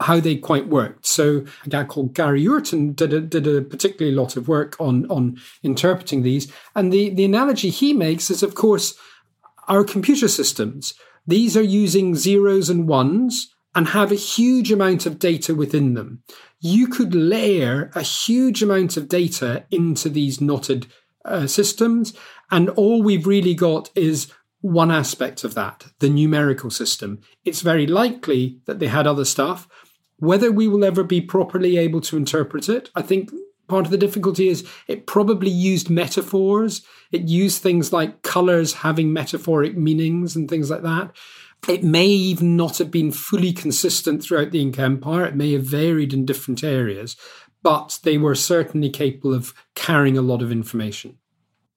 how 0.00 0.20
they 0.20 0.36
quite 0.36 0.68
worked. 0.68 1.06
So 1.06 1.44
a 1.64 1.68
guy 1.68 1.84
called 1.84 2.14
Gary 2.14 2.46
Urton 2.46 2.92
did 2.92 3.12
a, 3.12 3.20
did 3.20 3.46
a 3.46 3.62
particularly 3.62 4.14
lot 4.14 4.36
of 4.36 4.48
work 4.48 4.76
on 4.78 5.10
on 5.10 5.38
interpreting 5.62 6.22
these. 6.22 6.52
And 6.74 6.92
the, 6.92 7.10
the 7.10 7.24
analogy 7.24 7.70
he 7.70 7.92
makes 7.92 8.30
is, 8.30 8.42
of 8.42 8.54
course, 8.54 8.94
our 9.68 9.84
computer 9.84 10.28
systems. 10.28 10.94
These 11.26 11.56
are 11.56 11.62
using 11.62 12.14
zeros 12.14 12.68
and 12.68 12.86
ones 12.86 13.54
and 13.74 13.88
have 13.88 14.12
a 14.12 14.16
huge 14.16 14.70
amount 14.70 15.06
of 15.06 15.18
data 15.18 15.54
within 15.54 15.94
them. 15.94 16.22
You 16.60 16.86
could 16.88 17.14
layer 17.14 17.90
a 17.94 18.02
huge 18.02 18.62
amount 18.62 18.96
of 18.96 19.08
data 19.08 19.64
into 19.70 20.08
these 20.08 20.40
knotted 20.40 20.86
uh, 21.24 21.46
systems, 21.46 22.14
and 22.50 22.70
all 22.70 23.02
we've 23.02 23.26
really 23.26 23.54
got 23.54 23.90
is 23.94 24.32
one 24.66 24.90
aspect 24.90 25.44
of 25.44 25.54
that, 25.54 25.86
the 26.00 26.10
numerical 26.10 26.70
system. 26.70 27.20
It's 27.44 27.60
very 27.60 27.86
likely 27.86 28.60
that 28.66 28.80
they 28.80 28.88
had 28.88 29.06
other 29.06 29.24
stuff. 29.24 29.68
Whether 30.18 30.50
we 30.50 30.66
will 30.66 30.84
ever 30.84 31.04
be 31.04 31.20
properly 31.20 31.76
able 31.78 32.00
to 32.02 32.16
interpret 32.16 32.68
it, 32.68 32.90
I 32.94 33.02
think 33.02 33.30
part 33.68 33.84
of 33.84 33.92
the 33.92 33.98
difficulty 33.98 34.48
is 34.48 34.66
it 34.88 35.06
probably 35.06 35.50
used 35.50 35.88
metaphors. 35.88 36.82
It 37.12 37.28
used 37.28 37.62
things 37.62 37.92
like 37.92 38.22
colors 38.22 38.74
having 38.74 39.12
metaphoric 39.12 39.76
meanings 39.76 40.34
and 40.34 40.48
things 40.48 40.68
like 40.68 40.82
that. 40.82 41.14
It 41.68 41.84
may 41.84 42.06
even 42.06 42.56
not 42.56 42.78
have 42.78 42.90
been 42.90 43.12
fully 43.12 43.52
consistent 43.52 44.22
throughout 44.22 44.50
the 44.50 44.62
Inca 44.62 44.82
Empire. 44.82 45.26
It 45.26 45.36
may 45.36 45.52
have 45.52 45.64
varied 45.64 46.12
in 46.12 46.26
different 46.26 46.64
areas, 46.64 47.16
but 47.62 48.00
they 48.02 48.18
were 48.18 48.34
certainly 48.34 48.90
capable 48.90 49.32
of 49.32 49.54
carrying 49.74 50.18
a 50.18 50.22
lot 50.22 50.42
of 50.42 50.50
information. 50.50 51.18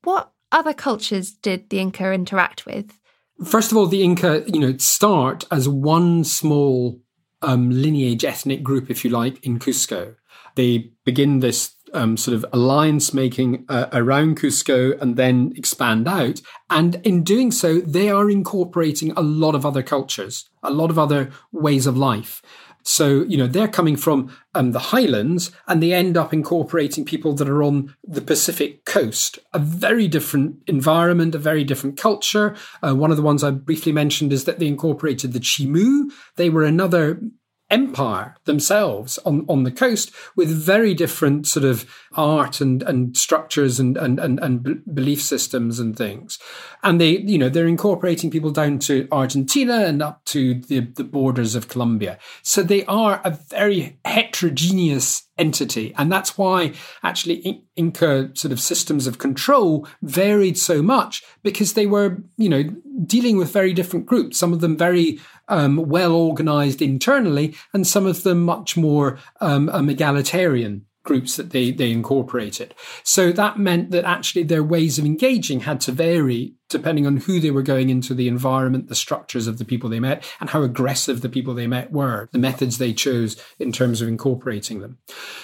What 0.03 0.31
other 0.51 0.73
cultures 0.73 1.31
did 1.31 1.69
the 1.69 1.79
Inca 1.79 2.11
interact 2.11 2.65
with? 2.65 2.99
First 3.45 3.71
of 3.71 3.77
all, 3.77 3.87
the 3.87 4.03
Inca, 4.03 4.43
you 4.47 4.59
know, 4.59 4.77
start 4.77 5.45
as 5.51 5.69
one 5.69 6.23
small 6.23 6.99
um, 7.41 7.69
lineage, 7.69 8.25
ethnic 8.25 8.63
group, 8.63 8.89
if 8.89 9.05
you 9.05 9.11
like, 9.11 9.43
in 9.45 9.59
Cusco. 9.59 10.15
They 10.55 10.91
begin 11.05 11.39
this 11.39 11.75
um, 11.93 12.17
sort 12.17 12.35
of 12.35 12.45
alliance 12.51 13.13
making 13.13 13.65
uh, 13.69 13.87
around 13.93 14.37
Cusco 14.37 14.99
and 15.01 15.15
then 15.15 15.53
expand 15.55 16.07
out. 16.07 16.41
And 16.69 16.95
in 17.05 17.23
doing 17.23 17.51
so, 17.51 17.79
they 17.79 18.09
are 18.09 18.29
incorporating 18.29 19.11
a 19.11 19.21
lot 19.21 19.55
of 19.55 19.65
other 19.65 19.83
cultures, 19.83 20.49
a 20.61 20.71
lot 20.71 20.89
of 20.89 20.99
other 20.99 21.31
ways 21.51 21.87
of 21.87 21.97
life. 21.97 22.41
So, 22.89 23.23
you 23.27 23.37
know, 23.37 23.45
they're 23.45 23.67
coming 23.67 23.95
from 23.95 24.35
um, 24.55 24.71
the 24.71 24.79
highlands 24.79 25.51
and 25.67 25.81
they 25.81 25.93
end 25.93 26.17
up 26.17 26.33
incorporating 26.33 27.05
people 27.05 27.33
that 27.33 27.47
are 27.47 27.61
on 27.61 27.95
the 28.03 28.19
Pacific 28.19 28.83
coast. 28.83 29.37
A 29.53 29.59
very 29.59 30.07
different 30.07 30.55
environment, 30.65 31.35
a 31.35 31.37
very 31.37 31.63
different 31.63 31.97
culture. 31.97 32.55
Uh, 32.81 32.95
one 32.95 33.11
of 33.11 33.17
the 33.17 33.21
ones 33.21 33.43
I 33.43 33.51
briefly 33.51 33.91
mentioned 33.91 34.33
is 34.33 34.45
that 34.45 34.57
they 34.57 34.65
incorporated 34.65 35.33
the 35.33 35.39
Chimu. 35.39 36.09
They 36.35 36.49
were 36.49 36.63
another 36.63 37.21
empire 37.69 38.35
themselves 38.45 39.17
on, 39.19 39.45
on 39.47 39.63
the 39.63 39.71
coast 39.71 40.11
with 40.35 40.49
very 40.49 40.93
different 40.93 41.47
sort 41.47 41.65
of 41.65 41.89
art 42.13 42.61
and, 42.61 42.81
and 42.83 43.15
structures 43.15 43.79
and, 43.79 43.97
and, 43.97 44.19
and, 44.19 44.39
and 44.39 44.83
belief 44.93 45.21
systems 45.21 45.79
and 45.79 45.95
things. 45.95 46.39
And 46.83 46.99
they, 46.99 47.17
you 47.17 47.37
know, 47.37 47.49
they're 47.49 47.67
incorporating 47.67 48.31
people 48.31 48.51
down 48.51 48.79
to 48.79 49.07
Argentina 49.11 49.85
and 49.85 50.01
up 50.01 50.25
to 50.25 50.55
the, 50.55 50.79
the 50.79 51.03
borders 51.03 51.55
of 51.55 51.67
Colombia. 51.67 52.17
So 52.41 52.63
they 52.63 52.85
are 52.85 53.21
a 53.23 53.31
very 53.31 53.99
heterogeneous 54.05 55.28
entity. 55.39 55.93
And 55.97 56.11
that's 56.11 56.37
why 56.37 56.73
actually 57.03 57.63
Inca 57.75 58.31
sort 58.33 58.51
of 58.51 58.59
systems 58.59 59.07
of 59.07 59.17
control 59.17 59.87
varied 60.01 60.57
so 60.57 60.81
much 60.81 61.23
because 61.43 61.73
they 61.73 61.85
were, 61.85 62.17
you 62.37 62.49
know, 62.49 62.63
dealing 63.05 63.37
with 63.37 63.51
very 63.51 63.73
different 63.73 64.05
groups, 64.05 64.37
some 64.37 64.53
of 64.53 64.61
them 64.61 64.77
very 64.77 65.19
um, 65.47 65.77
well 65.77 66.13
organized 66.13 66.81
internally, 66.81 67.55
and 67.73 67.87
some 67.87 68.05
of 68.05 68.23
them 68.23 68.43
much 68.43 68.77
more 68.77 69.17
um, 69.41 69.69
egalitarian 69.89 70.85
groups 71.03 71.37
that 71.37 71.51
they, 71.51 71.71
they 71.71 71.91
incorporated. 71.91 72.75
So 73.03 73.31
that 73.31 73.57
meant 73.57 73.91
that 73.91 74.05
actually 74.05 74.43
their 74.43 74.63
ways 74.63 74.99
of 74.99 75.05
engaging 75.05 75.61
had 75.61 75.81
to 75.81 75.91
vary 75.91 76.55
depending 76.69 77.07
on 77.07 77.17
who 77.17 77.39
they 77.39 77.49
were 77.49 77.63
going 77.63 77.89
into 77.89 78.13
the 78.13 78.27
environment, 78.27 78.87
the 78.87 78.95
structures 78.95 79.47
of 79.47 79.57
the 79.57 79.65
people 79.65 79.89
they 79.89 79.99
met, 79.99 80.23
and 80.39 80.51
how 80.51 80.61
aggressive 80.61 81.21
the 81.21 81.29
people 81.29 81.55
they 81.55 81.65
met 81.65 81.91
were, 81.91 82.29
the 82.31 82.37
methods 82.37 82.77
they 82.77 82.93
chose 82.93 83.41
in 83.57 83.71
terms 83.71 84.01
of 84.01 84.07
incorporating 84.07 84.79
them. 84.79 84.99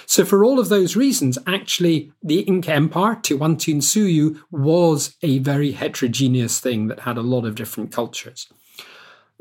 So 0.06 0.24
for 0.24 0.46
all 0.46 0.60
of 0.60 0.70
those 0.70 0.96
reasons, 0.96 1.40
actually 1.48 2.12
the 2.22 2.42
Inca 2.42 2.72
Empire, 2.72 3.16
Tawantinsuyu, 3.16 4.40
was 4.52 5.16
a 5.24 5.40
very 5.40 5.72
heterogeneous 5.72 6.60
thing 6.60 6.88
that 6.88 7.02
had 7.02 7.18
a 7.18 7.22
lot 7.22 7.46
of 7.46 7.56
different 7.56 7.92
cultures 7.92 8.48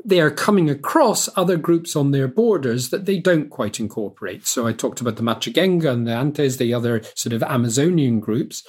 they 0.05 0.21
are 0.21 0.31
coming 0.31 0.69
across 0.69 1.27
other 1.35 1.57
groups 1.57 1.95
on 1.95 2.11
their 2.11 2.27
borders 2.27 2.89
that 2.89 3.05
they 3.05 3.19
don't 3.19 3.49
quite 3.49 3.79
incorporate. 3.79 4.45
So 4.45 4.67
I 4.67 4.71
talked 4.71 5.01
about 5.01 5.15
the 5.15 5.23
Machigenga 5.23 5.91
and 5.91 6.07
the 6.07 6.13
Antes, 6.13 6.57
the 6.57 6.73
other 6.73 7.01
sort 7.15 7.33
of 7.33 7.41
Amazonian 7.43 8.19
groups. 8.19 8.63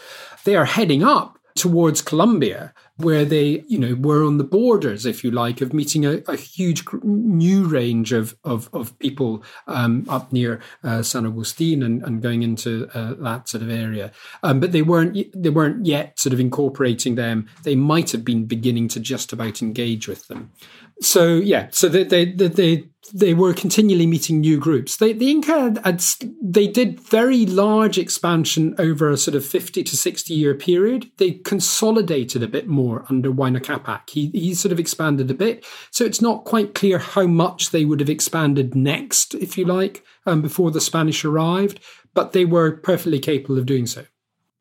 They 0.44 0.56
are 0.56 0.64
heading 0.64 1.04
up 1.04 1.38
towards 1.56 2.02
Colombia, 2.02 2.72
where 2.96 3.24
they, 3.24 3.64
you 3.66 3.78
know, 3.78 3.94
were 3.94 4.24
on 4.24 4.36
the 4.36 4.44
borders, 4.44 5.06
if 5.06 5.24
you 5.24 5.30
like, 5.30 5.60
of 5.60 5.72
meeting 5.72 6.04
a, 6.04 6.22
a 6.28 6.36
huge 6.36 6.84
new 7.02 7.64
range 7.66 8.12
of 8.12 8.36
of, 8.44 8.68
of 8.72 8.96
people 8.98 9.42
um, 9.66 10.04
up 10.08 10.32
near 10.32 10.60
uh, 10.84 11.02
San 11.02 11.26
Agustin 11.26 11.82
and, 11.82 12.02
and 12.02 12.22
going 12.22 12.42
into 12.42 12.88
uh, 12.94 13.14
that 13.18 13.48
sort 13.48 13.62
of 13.62 13.70
area. 13.70 14.12
Um, 14.42 14.60
but 14.60 14.72
they 14.72 14.82
weren't 14.82 15.16
they 15.34 15.50
weren't 15.50 15.84
yet 15.86 16.18
sort 16.18 16.32
of 16.32 16.40
incorporating 16.40 17.14
them. 17.14 17.48
They 17.64 17.74
might 17.74 18.12
have 18.12 18.24
been 18.24 18.44
beginning 18.44 18.88
to 18.88 19.00
just 19.00 19.32
about 19.32 19.62
engage 19.62 20.06
with 20.06 20.28
them 20.28 20.52
so 21.00 21.36
yeah, 21.36 21.68
so 21.70 21.88
they 21.88 22.04
they 22.04 22.24
they 22.32 22.84
they 23.12 23.34
were 23.34 23.52
continually 23.52 24.06
meeting 24.06 24.40
new 24.40 24.58
groups. 24.58 24.96
They, 24.96 25.12
the 25.12 25.30
Inca 25.30 25.80
had, 25.84 26.02
they 26.42 26.66
did 26.66 27.00
very 27.00 27.46
large 27.46 27.98
expansion 27.98 28.74
over 28.78 29.10
a 29.10 29.16
sort 29.16 29.34
of 29.34 29.44
fifty 29.44 29.82
to 29.82 29.96
sixty 29.96 30.34
year 30.34 30.54
period. 30.54 31.10
They 31.18 31.32
consolidated 31.32 32.42
a 32.42 32.48
bit 32.48 32.66
more 32.66 33.04
under 33.08 33.30
Huayna 33.30 33.60
Capac. 33.60 34.10
He 34.10 34.30
he 34.30 34.54
sort 34.54 34.72
of 34.72 34.80
expanded 34.80 35.30
a 35.30 35.34
bit, 35.34 35.64
so 35.90 36.04
it's 36.04 36.22
not 36.22 36.44
quite 36.44 36.74
clear 36.74 36.98
how 36.98 37.26
much 37.26 37.70
they 37.70 37.84
would 37.84 38.00
have 38.00 38.10
expanded 38.10 38.74
next, 38.74 39.34
if 39.34 39.58
you 39.58 39.64
like, 39.64 40.02
um, 40.24 40.42
before 40.42 40.70
the 40.70 40.80
Spanish 40.80 41.24
arrived. 41.24 41.80
But 42.14 42.32
they 42.32 42.46
were 42.46 42.72
perfectly 42.72 43.18
capable 43.18 43.58
of 43.58 43.66
doing 43.66 43.86
so. 43.86 44.06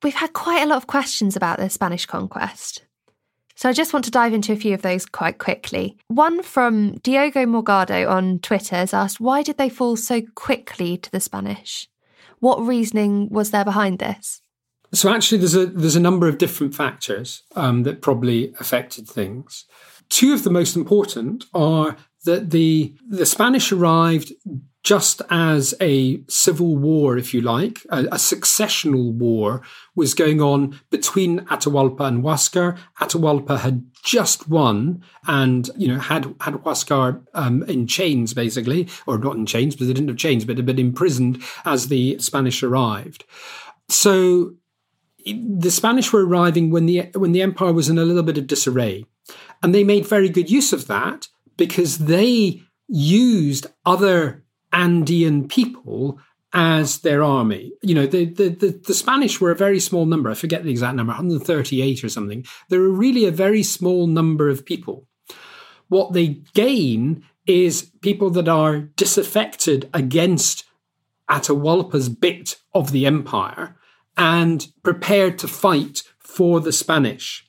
We've 0.04 0.14
had 0.14 0.34
quite 0.34 0.62
a 0.62 0.66
lot 0.66 0.78
of 0.78 0.88
questions 0.88 1.36
about 1.36 1.58
the 1.58 1.70
Spanish 1.70 2.06
conquest. 2.06 2.85
So 3.56 3.70
I 3.70 3.74
just 3.74 3.94
want 3.94 4.04
to 4.06 4.12
dive 4.12 4.34
into 4.34 4.52
a 4.52 4.58
few 4.58 4.74
of 4.74 4.82
those 4.82 5.06
quite 5.06 5.38
quickly. 5.38 5.98
One 6.10 6.44
from 6.44 6.96
Diogo 6.98 7.46
Morgado 7.46 8.10
on 8.10 8.40
Twitter 8.40 8.76
has 8.76 8.94
asked, 8.94 9.22
why 9.22 9.44
did 9.44 9.58
they 9.58 9.70
fall 9.70 9.96
so 9.96 10.22
quickly 10.36 10.98
to 10.98 11.12
the 11.12 11.22
Spanish? 11.22 11.88
What 12.40 12.66
reasoning 12.66 13.30
was 13.30 13.52
there 13.52 13.64
behind 13.64 14.00
this? 14.00 14.42
So 14.94 15.14
actually, 15.14 15.40
there's 15.40 15.56
a 15.56 15.66
there's 15.66 15.96
a 15.96 16.02
number 16.02 16.28
of 16.28 16.38
different 16.38 16.76
factors 16.76 17.44
um, 17.56 17.84
that 17.84 18.02
probably 18.02 18.54
affected 18.60 19.08
things. 19.08 19.66
Two 20.10 20.34
of 20.34 20.44
the 20.44 20.52
most 20.52 20.76
important 20.76 21.46
are 21.54 21.98
that 22.26 22.52
the 22.52 22.94
the 23.08 23.26
Spanish 23.26 23.72
arrived 23.72 24.34
just 24.86 25.24
as 25.32 25.74
a 25.82 26.22
civil 26.28 26.78
war, 26.78 27.18
if 27.18 27.34
you 27.34 27.42
like, 27.42 27.82
a, 27.90 28.02
a, 28.04 28.18
successional 28.18 29.12
war 29.12 29.64
was 29.96 30.14
going 30.14 30.40
on 30.40 30.80
between 30.92 31.40
Atahualpa 31.48 32.02
and 32.02 32.24
Huascar. 32.24 32.78
Atahualpa 33.02 33.62
had 33.62 33.84
just 34.04 34.48
won 34.48 35.04
and, 35.26 35.72
you 35.76 35.88
know, 35.88 35.98
had, 35.98 36.36
had 36.40 36.54
Huascar 36.54 37.20
um, 37.34 37.64
in 37.64 37.88
chains, 37.88 38.36
basically, 38.36 38.88
or 39.08 39.18
not 39.18 39.36
in 39.36 39.48
chains, 39.48 39.76
but 39.76 39.88
they 39.88 39.94
didn't 39.94 40.10
have 40.10 40.18
chains, 40.18 40.46
but, 40.46 40.56
had 40.56 40.68
been 40.68 40.78
imprisoned 40.78 41.42
as 41.66 41.88
the 41.88 42.20
Spanish 42.20 42.62
arrived. 42.62 43.24
So 43.90 44.54
the 45.26 45.72
Spanish 45.72 46.14
were 46.14 46.28
arriving 46.28 46.70
when 46.70 46.86
the, 46.86 47.10
when 47.16 47.32
the 47.32 47.42
empire 47.42 47.74
was 47.74 47.90
in 47.90 47.98
a 47.98 48.06
little 48.06 48.22
bit 48.22 48.38
of 48.38 48.46
disarray. 48.46 49.06
And 49.64 49.74
they 49.74 49.84
made 49.84 50.06
very 50.06 50.30
good 50.30 50.52
use 50.52 50.74
of 50.74 50.86
that 50.86 51.28
because 51.58 52.00
they 52.00 52.62
used 52.88 53.68
other 53.86 54.44
Andean 54.72 55.48
people 55.48 56.20
as 56.54 57.00
their 57.00 57.22
army. 57.22 57.74
You 57.82 57.96
know, 57.96 58.08
the, 58.08 58.26
the, 58.26 58.50
the, 58.50 58.82
the, 58.88 58.94
Spanish 58.94 59.42
were 59.42 59.52
a 59.52 59.56
very 59.56 59.80
small 59.80 60.06
number. 60.06 60.30
I 60.30 60.36
forget 60.36 60.64
the 60.64 60.72
exact 60.72 60.96
number, 60.96 61.12
138 61.12 62.04
or 62.04 62.10
something. 62.10 62.46
They 62.70 62.78
were 62.78 62.90
really 62.90 63.26
a 63.26 63.32
very 63.32 63.62
small 63.62 64.08
number 64.08 64.48
of 64.48 64.66
people. 64.66 65.06
What 65.90 66.14
they 66.14 66.42
gain 66.54 67.26
is 67.46 67.92
people 68.02 68.30
that 68.32 68.48
are 68.48 68.80
disaffected 68.80 69.90
against 69.94 70.64
Atahualpa's 71.30 72.10
bit 72.10 72.58
of 72.74 72.92
the 72.92 73.06
empire 73.06 73.76
and 74.18 74.68
prepared 74.82 75.38
to 75.40 75.48
fight 75.48 76.04
for 76.20 76.60
the 76.60 76.72
Spanish 76.72 77.45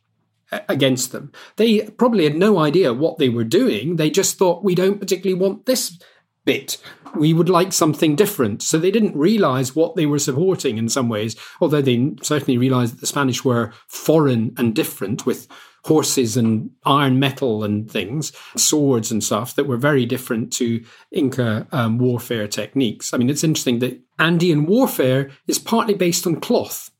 against 0.68 1.12
them. 1.12 1.32
They 1.57 1.82
probably 1.82 2.24
had 2.24 2.36
no 2.36 2.59
idea 2.59 2.94
what 2.94 3.18
they 3.18 3.28
were 3.28 3.44
doing. 3.44 3.97
They 3.97 4.11
just 4.11 4.38
thought, 4.38 4.64
we 4.64 4.74
don't 4.74 5.01
particularly 5.01 5.40
want 5.40 5.66
this 5.66 5.99
bit. 6.44 6.78
We 7.16 7.32
would 7.32 7.49
like 7.49 7.72
something 7.72 8.14
different. 8.14 8.62
So 8.62 8.78
they 8.78 8.90
didn't 8.90 9.16
realize 9.16 9.74
what 9.74 9.97
they 9.97 10.07
were 10.07 10.18
supporting 10.18 10.78
in 10.78 10.88
some 10.88 11.09
ways, 11.09 11.36
although 11.61 11.82
they 11.82 12.14
certainly 12.22 12.59
realized 12.59 12.94
that 12.94 13.01
the 13.01 13.07
Spanish 13.07 13.44
were 13.44 13.72
foreign 13.88 14.55
and 14.57 14.74
different 14.74 15.26
with 15.26 15.49
horses 15.84 16.36
and 16.36 16.70
iron 16.84 17.18
metal 17.18 17.62
and 17.62 17.90
things, 17.90 18.32
swords 18.57 19.11
and 19.12 19.22
stuff 19.22 19.55
that 19.55 19.66
were 19.66 19.76
very 19.76 20.05
different 20.05 20.53
to 20.53 20.84
Inca 21.12 21.66
um, 21.72 21.99
warfare 21.99 22.49
techniques. 22.49 23.14
I 23.14 23.18
mean, 23.18 23.30
it's 23.30 23.44
interesting 23.44 23.78
that 23.80 24.01
Andean 24.18 24.66
warfare 24.66 25.30
is 25.47 25.59
partly 25.59 25.94
based 25.94 26.26
on 26.26 26.40
cloth. 26.40 26.90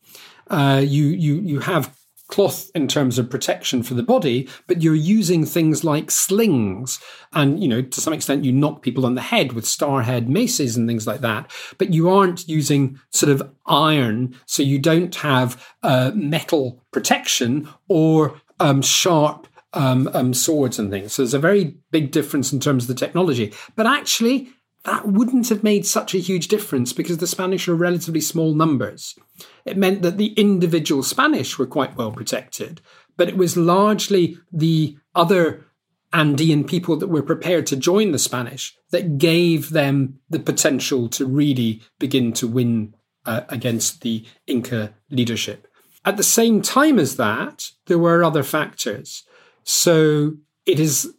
Uh, 0.49 0.81
you 0.85 1.07
you 1.07 1.41
you 1.41 1.59
have 1.61 1.93
cloth 2.29 2.71
in 2.75 2.89
terms 2.89 3.19
of 3.19 3.31
protection 3.31 3.83
for 3.83 3.95
the 3.95 4.03
body, 4.03 4.49
but 4.67 4.83
you're 4.83 4.95
using 4.95 5.45
things 5.45 5.85
like 5.85 6.11
slings. 6.11 6.99
And, 7.33 7.63
you 7.63 7.69
know, 7.69 7.83
to 7.83 8.01
some 8.01 8.13
extent, 8.13 8.45
you 8.45 8.53
knock 8.53 8.83
people 8.83 9.07
on 9.07 9.15
the 9.15 9.23
head 9.23 9.53
with 9.53 9.65
starhead 9.65 10.27
maces 10.27 10.77
and 10.77 10.89
things 10.89 11.07
like 11.07 11.21
that. 11.21 11.51
But 11.79 11.95
you 11.95 12.09
aren't 12.09 12.49
using 12.49 12.99
sort 13.11 13.31
of 13.31 13.51
iron, 13.67 14.35
so 14.47 14.63
you 14.63 14.79
don't 14.79 15.15
have 15.17 15.65
uh, 15.83 16.11
metal 16.15 16.83
protection 16.93 17.69
or 17.89 18.41
um, 18.59 18.83
sharp 18.83 19.47
um, 19.73 20.09
um, 20.15 20.35
swords 20.35 20.79
and 20.79 20.91
things. 20.91 21.13
So 21.13 21.23
there's 21.23 21.35
a 21.35 21.39
very 21.39 21.77
big 21.91 22.11
difference 22.11 22.53
in 22.53 22.61
terms 22.61 22.85
of 22.85 22.89
the 22.89 22.95
technology. 22.95 23.53
But 23.77 23.87
actually, 23.87 24.49
that 24.87 25.07
wouldn't 25.07 25.49
have 25.49 25.65
made 25.65 25.85
such 25.85 26.15
a 26.15 26.19
huge 26.19 26.47
difference 26.47 26.93
because 26.93 27.19
the 27.19 27.27
Spanish 27.27 27.67
are 27.67 27.75
relatively 27.75 28.21
small 28.21 28.55
numbers. 28.55 29.19
It 29.65 29.77
meant 29.77 30.03
that 30.03 30.17
the 30.17 30.33
individual 30.35 31.03
Spanish 31.03 31.59
were 31.59 31.67
quite 31.67 31.97
well 31.97 32.13
protected, 32.13 32.81
but 33.17 33.29
it 33.29 33.37
was 33.37 33.57
largely 33.57 34.39
the 34.53 34.97
other 35.15 35.67
Andean 36.13 36.65
people 36.65 36.97
that 36.97 37.09
were 37.09 37.23
prepared 37.23 37.67
to 37.67 37.77
join 37.77 38.13
the 38.13 38.19
Spanish 38.19 38.77
that 38.91 39.19
gave 39.19 39.71
them 39.71 40.21
the 40.31 40.39
potential 40.39 41.09
to 41.09 41.27
really 41.27 41.83
begin 41.99 42.33
to 42.35 42.47
win 42.47 42.95
uh, 43.27 43.41
against 43.49 44.03
the 44.03 44.25
Inca 44.47 44.95
leadership. 45.11 45.67
At 46.05 46.17
the 46.17 46.23
same 46.23 46.63
time 46.63 47.01
as 47.01 47.17
that, 47.17 47.71
there 47.87 47.99
were 47.99 48.23
other 48.23 48.45
factors. 48.45 49.25
So 49.65 50.35
it 50.65 50.79
is 50.79 51.13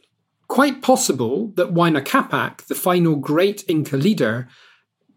quite 0.48 0.82
possible 0.82 1.52
that 1.56 1.74
Huayna 1.74 2.02
Capac, 2.02 2.66
the 2.68 2.76
final 2.76 3.16
great 3.16 3.64
Inca 3.68 3.98
leader, 3.98 4.48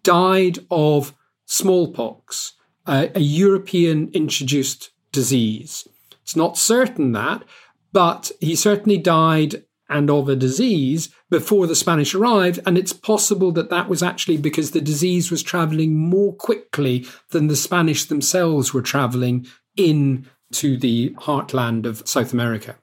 died 0.03 0.59
of 0.70 1.14
smallpox, 1.47 2.55
uh, 2.87 3.09
a 3.14 3.20
European 3.20 4.11
introduced 4.12 4.91
disease. 5.12 5.87
It's 6.22 6.37
not 6.37 6.57
certain 6.57 7.12
that, 7.12 7.45
but 7.93 8.31
he 8.41 8.55
certainly 8.57 8.99
died 8.99 9.64
and 9.89 10.09
of 10.09 10.28
a 10.28 10.37
disease 10.37 11.09
before 11.28 11.66
the 11.66 11.74
Spanish 11.74 12.14
arrived. 12.14 12.61
And 12.64 12.78
it's 12.78 12.93
possible 12.93 13.51
that 13.53 13.70
that 13.70 13.89
was 13.89 14.03
actually 14.03 14.37
because 14.37 14.70
the 14.70 14.81
disease 14.81 15.31
was 15.31 15.43
traveling 15.43 15.97
more 15.97 16.33
quickly 16.33 17.07
than 17.31 17.49
the 17.49 17.57
Spanish 17.57 18.05
themselves 18.05 18.72
were 18.72 18.83
traveling 18.83 19.47
in 19.76 20.26
to 20.53 20.76
the 20.76 21.11
heartland 21.18 21.87
of 21.87 22.07
South 22.09 22.33
America. 22.33 22.76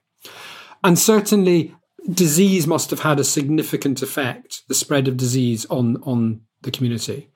And 0.84 0.98
certainly 0.98 1.74
disease 2.10 2.66
must 2.66 2.90
have 2.90 3.00
had 3.00 3.20
a 3.20 3.24
significant 3.24 4.02
effect, 4.02 4.62
the 4.68 4.74
spread 4.74 5.08
of 5.08 5.16
disease 5.16 5.66
on, 5.66 5.96
on 6.02 6.40
the 6.62 6.70
community. 6.70 7.30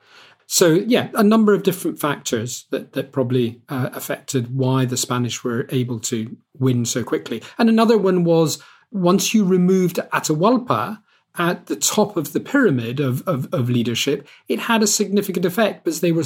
So, 0.47 0.73
yeah, 0.75 1.09
a 1.15 1.23
number 1.23 1.55
of 1.55 1.63
different 1.63 1.99
factors 1.99 2.67
that, 2.71 2.93
that 2.93 3.13
probably 3.13 3.63
uh, 3.69 3.91
affected 3.95 4.55
why 4.55 4.85
the 4.85 4.97
Spanish 4.97 5.43
were 5.43 5.67
able 5.71 5.99
to 6.01 6.37
win 6.59 6.85
so 6.85 7.03
quickly. 7.03 7.43
And 7.59 7.69
another 7.69 7.97
one 7.97 8.25
was 8.25 8.63
once 8.91 9.33
you 9.33 9.45
removed 9.45 9.97
Atahualpa 10.13 11.01
at 11.39 11.67
the 11.67 11.77
top 11.77 12.17
of 12.19 12.35
the 12.35 12.41
pyramid 12.41 13.01
of, 13.01 13.27
of, 13.27 13.53
of 13.55 13.71
leadership, 13.71 14.29
it 14.49 14.59
had 14.59 14.83
a 14.83 14.87
significant 14.87 15.47
effect 15.47 15.85
because 15.85 16.01
they 16.03 16.13
were, 16.13 16.25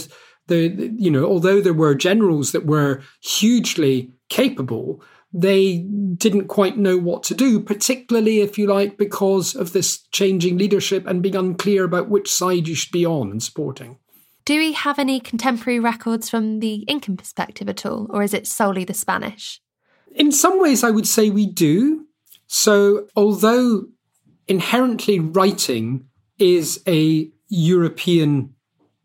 the, 0.48 0.92
you 0.96 1.10
know, 1.10 1.24
although 1.24 1.60
there 1.60 1.72
were 1.72 1.94
generals 1.94 2.50
that 2.50 2.66
were 2.66 3.02
hugely 3.22 4.10
capable, 4.28 5.00
they 5.32 5.78
didn't 6.16 6.48
quite 6.48 6.78
know 6.78 6.96
what 6.96 7.22
to 7.24 7.34
do, 7.34 7.60
particularly 7.60 8.40
if 8.40 8.56
you 8.58 8.66
like, 8.66 8.96
because 8.96 9.54
of 9.54 9.72
this 9.72 10.06
changing 10.12 10.56
leadership 10.56 11.06
and 11.06 11.22
being 11.22 11.36
unclear 11.36 11.84
about 11.84 12.08
which 12.08 12.32
side 12.32 12.68
you 12.68 12.74
should 12.74 12.92
be 12.92 13.04
on 13.04 13.30
and 13.30 13.42
supporting. 13.42 13.98
Do 14.44 14.58
we 14.58 14.72
have 14.72 14.98
any 14.98 15.18
contemporary 15.18 15.80
records 15.80 16.30
from 16.30 16.60
the 16.60 16.84
Incan 16.88 17.16
perspective 17.16 17.68
at 17.68 17.84
all, 17.84 18.06
or 18.10 18.22
is 18.22 18.32
it 18.32 18.46
solely 18.46 18.84
the 18.84 18.94
Spanish? 18.94 19.60
In 20.14 20.30
some 20.30 20.60
ways, 20.60 20.84
I 20.84 20.90
would 20.90 21.06
say 21.06 21.30
we 21.30 21.46
do. 21.46 22.06
So, 22.46 23.08
although 23.16 23.86
inherently 24.46 25.18
writing 25.18 26.06
is 26.38 26.80
a 26.86 27.28
European 27.48 28.54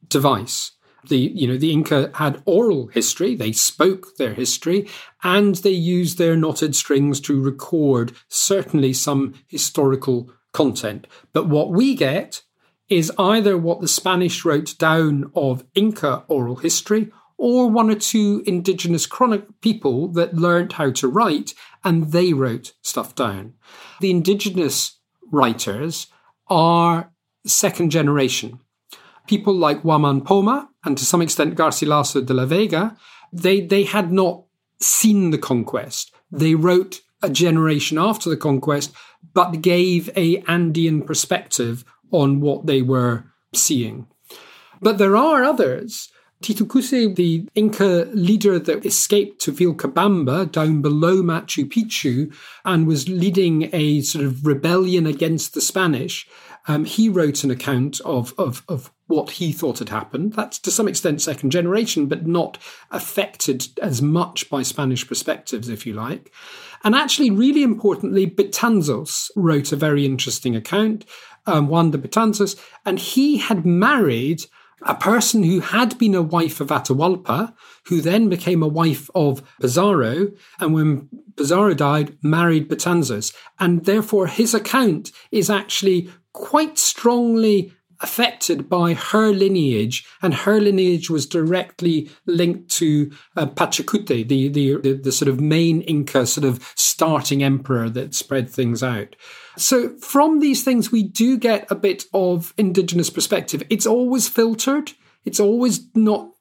device, 0.07 0.71
the 1.07 1.17
you 1.17 1.47
know 1.47 1.57
the 1.57 1.71
Inca 1.71 2.11
had 2.15 2.41
oral 2.45 2.87
history; 2.87 3.35
they 3.35 3.51
spoke 3.51 4.17
their 4.17 4.33
history, 4.33 4.87
and 5.23 5.55
they 5.55 5.71
used 5.71 6.17
their 6.17 6.35
knotted 6.35 6.75
strings 6.75 7.19
to 7.21 7.41
record 7.41 8.13
certainly 8.27 8.93
some 8.93 9.33
historical 9.47 10.31
content. 10.53 11.07
But 11.33 11.47
what 11.47 11.71
we 11.71 11.95
get 11.95 12.43
is 12.89 13.11
either 13.17 13.57
what 13.57 13.79
the 13.79 13.87
Spanish 13.87 14.43
wrote 14.43 14.77
down 14.77 15.31
of 15.33 15.63
Inca 15.73 16.23
oral 16.27 16.57
history 16.57 17.09
or 17.37 17.69
one 17.69 17.89
or 17.89 17.95
two 17.95 18.43
indigenous 18.45 19.07
chronic 19.07 19.61
people 19.61 20.07
that 20.09 20.35
learned 20.35 20.73
how 20.73 20.91
to 20.91 21.07
write 21.07 21.53
and 21.83 22.11
they 22.11 22.33
wrote 22.33 22.73
stuff 22.83 23.15
down. 23.15 23.53
The 23.99 24.11
indigenous 24.11 24.99
writers 25.31 26.07
are 26.49 27.11
second 27.45 27.89
generation. 27.89 28.59
People 29.27 29.53
like 29.53 29.83
Huaman 29.83 30.25
Poma 30.25 30.69
and 30.83 30.97
to 30.97 31.05
some 31.05 31.21
extent 31.21 31.55
Garcilaso 31.55 32.25
de 32.25 32.33
la 32.33 32.45
Vega, 32.45 32.97
they, 33.31 33.61
they 33.61 33.83
had 33.83 34.11
not 34.11 34.43
seen 34.79 35.31
the 35.31 35.37
conquest. 35.37 36.13
They 36.31 36.55
wrote 36.55 37.01
a 37.21 37.29
generation 37.29 37.97
after 37.97 38.29
the 38.29 38.37
conquest, 38.37 38.91
but 39.33 39.61
gave 39.61 40.09
a 40.15 40.37
Andean 40.47 41.03
perspective 41.03 41.85
on 42.11 42.41
what 42.41 42.65
they 42.65 42.81
were 42.81 43.25
seeing. 43.53 44.07
But 44.81 44.97
there 44.97 45.15
are 45.15 45.43
others. 45.43 46.09
Titu 46.41 47.15
the 47.15 47.47
Inca 47.53 48.09
leader 48.13 48.57
that 48.57 48.83
escaped 48.83 49.39
to 49.41 49.51
Vilcabamba 49.51 50.51
down 50.51 50.81
below 50.81 51.21
Machu 51.21 51.65
Picchu 51.65 52.35
and 52.65 52.87
was 52.87 53.07
leading 53.07 53.69
a 53.73 54.01
sort 54.01 54.25
of 54.25 54.45
rebellion 54.45 55.05
against 55.05 55.53
the 55.53 55.61
Spanish, 55.61 56.27
um, 56.67 56.85
he 56.85 57.09
wrote 57.09 57.43
an 57.43 57.51
account 57.51 57.99
of, 58.01 58.33
of, 58.37 58.63
of 58.67 58.91
what 59.07 59.31
he 59.31 59.51
thought 59.51 59.79
had 59.79 59.89
happened. 59.89 60.33
That's 60.33 60.59
to 60.59 60.71
some 60.71 60.87
extent 60.87 61.21
second 61.21 61.51
generation, 61.51 62.07
but 62.07 62.27
not 62.27 62.57
affected 62.91 63.67
as 63.81 64.01
much 64.01 64.49
by 64.49 64.61
Spanish 64.61 65.07
perspectives, 65.07 65.69
if 65.69 65.85
you 65.85 65.93
like. 65.93 66.31
And 66.83 66.95
actually, 66.95 67.29
really 67.29 67.63
importantly, 67.63 68.27
Betanzos 68.27 69.29
wrote 69.35 69.71
a 69.71 69.75
very 69.75 70.05
interesting 70.05 70.55
account, 70.55 71.05
um, 71.45 71.67
Juan 71.67 71.91
de 71.91 71.97
Betanzos, 71.97 72.59
and 72.85 72.99
he 72.99 73.37
had 73.37 73.65
married 73.65 74.43
a 74.83 74.95
person 74.95 75.43
who 75.43 75.59
had 75.59 75.97
been 75.99 76.15
a 76.15 76.21
wife 76.23 76.59
of 76.59 76.69
Atahualpa, 76.69 77.53
who 77.85 78.01
then 78.01 78.29
became 78.29 78.63
a 78.63 78.67
wife 78.67 79.09
of 79.13 79.43
Pizarro, 79.59 80.31
and 80.59 80.73
when 80.73 81.07
Pizarro 81.35 81.73
died, 81.73 82.17
married 82.23 82.67
Betanzos. 82.67 83.35
And 83.59 83.85
therefore, 83.85 84.27
his 84.27 84.55
account 84.55 85.11
is 85.31 85.49
actually 85.49 86.09
quite 86.33 86.77
strongly 86.77 87.73
affected 88.01 88.67
by 88.67 88.93
her 88.93 89.31
lineage, 89.31 90.05
and 90.21 90.33
her 90.33 90.59
lineage 90.59 91.09
was 91.09 91.25
directly 91.25 92.09
linked 92.25 92.69
to 92.69 93.11
uh, 93.37 93.45
Pachacuti, 93.45 94.27
the, 94.27 94.47
the, 94.49 94.77
the, 94.77 94.93
the 94.93 95.11
sort 95.11 95.29
of 95.29 95.39
main 95.39 95.81
Inca 95.81 96.25
sort 96.25 96.45
of 96.45 96.73
starting 96.75 97.43
emperor 97.43 97.89
that 97.89 98.15
spread 98.15 98.49
things 98.49 98.81
out. 98.81 99.15
So 99.57 99.95
from 99.97 100.39
these 100.39 100.63
things, 100.63 100.91
we 100.91 101.03
do 101.03 101.37
get 101.37 101.69
a 101.71 101.75
bit 101.75 102.05
of 102.13 102.53
indigenous 102.57 103.09
perspective. 103.09 103.63
It's 103.69 103.85
always 103.85 104.27
filtered. 104.27 104.93
It's 105.23 105.39
always 105.39 105.87
not 105.95 106.31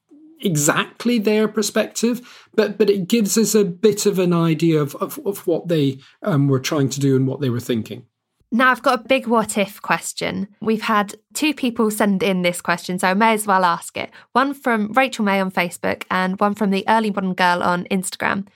exactly 0.40 1.18
their 1.18 1.48
perspective, 1.48 2.46
but 2.54 2.78
but 2.78 2.88
it 2.88 3.08
gives 3.08 3.36
us 3.36 3.54
a 3.54 3.64
bit 3.64 4.06
of 4.06 4.18
an 4.18 4.32
idea 4.32 4.80
of 4.80 4.94
of, 4.96 5.20
of 5.26 5.46
what 5.46 5.68
they 5.68 5.98
um, 6.22 6.48
were 6.48 6.60
trying 6.60 6.88
to 6.88 7.00
do 7.00 7.16
and 7.16 7.26
what 7.26 7.40
they 7.40 7.50
were 7.50 7.60
thinking. 7.60 8.06
Now, 8.52 8.72
I've 8.72 8.82
got 8.82 9.00
a 9.00 9.08
big 9.08 9.28
what 9.28 9.56
if 9.56 9.80
question. 9.80 10.48
We've 10.60 10.82
had 10.82 11.14
two 11.34 11.54
people 11.54 11.90
send 11.90 12.22
in 12.22 12.42
this 12.42 12.60
question, 12.60 12.98
so 12.98 13.08
I 13.08 13.14
may 13.14 13.32
as 13.32 13.46
well 13.46 13.64
ask 13.64 13.96
it. 13.96 14.10
One 14.32 14.54
from 14.54 14.92
Rachel 14.92 15.24
May 15.24 15.40
on 15.40 15.52
Facebook 15.52 16.02
and 16.10 16.38
one 16.40 16.54
from 16.54 16.70
the 16.70 16.84
Early 16.88 17.10
Modern 17.10 17.34
Girl 17.34 17.62
on 17.62 17.84
Instagram. 17.84 18.48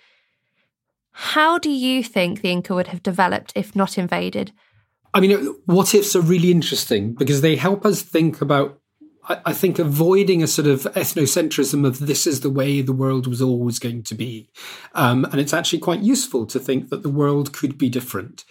How 1.13 1.59
do 1.59 1.71
you 1.71 2.03
think 2.03 2.41
the 2.41 2.51
Inca 2.51 2.75
would 2.75 2.89
have 2.89 3.05
developed 3.05 3.53
if 3.55 3.77
not 3.77 3.97
invaded? 3.97 4.51
I 5.13 5.21
mean, 5.21 5.55
what 5.67 5.95
ifs 5.95 6.17
are 6.17 6.21
really 6.21 6.51
interesting 6.51 7.15
because 7.15 7.41
they 7.41 7.55
help 7.55 7.87
us 7.87 8.03
think 8.03 8.41
about 8.41 8.81
I, 9.27 9.55
think 9.55 9.79
avoiding 9.79 10.43
a 10.43 10.47
sort 10.47 10.69
of 10.69 10.83
ethnocentrism 10.83 11.87
of 11.87 11.99
this 11.99 12.27
is 12.27 12.41
the 12.41 12.51
way 12.51 12.83
the 12.83 12.93
world 12.93 13.27
was 13.27 13.41
always 13.41 13.79
going 13.79 14.03
to 14.03 14.15
be. 14.15 14.51
Um, 14.95 15.25
and 15.25 15.41
it's 15.41 15.55
actually 15.55 15.79
quite 15.79 16.01
useful 16.01 16.45
to 16.47 16.61
think 16.61 16.91
that 16.91 17.03
the 17.03 17.09
world 17.09 17.55
could 17.55 17.79
be 17.79 17.89
different. 17.89 18.45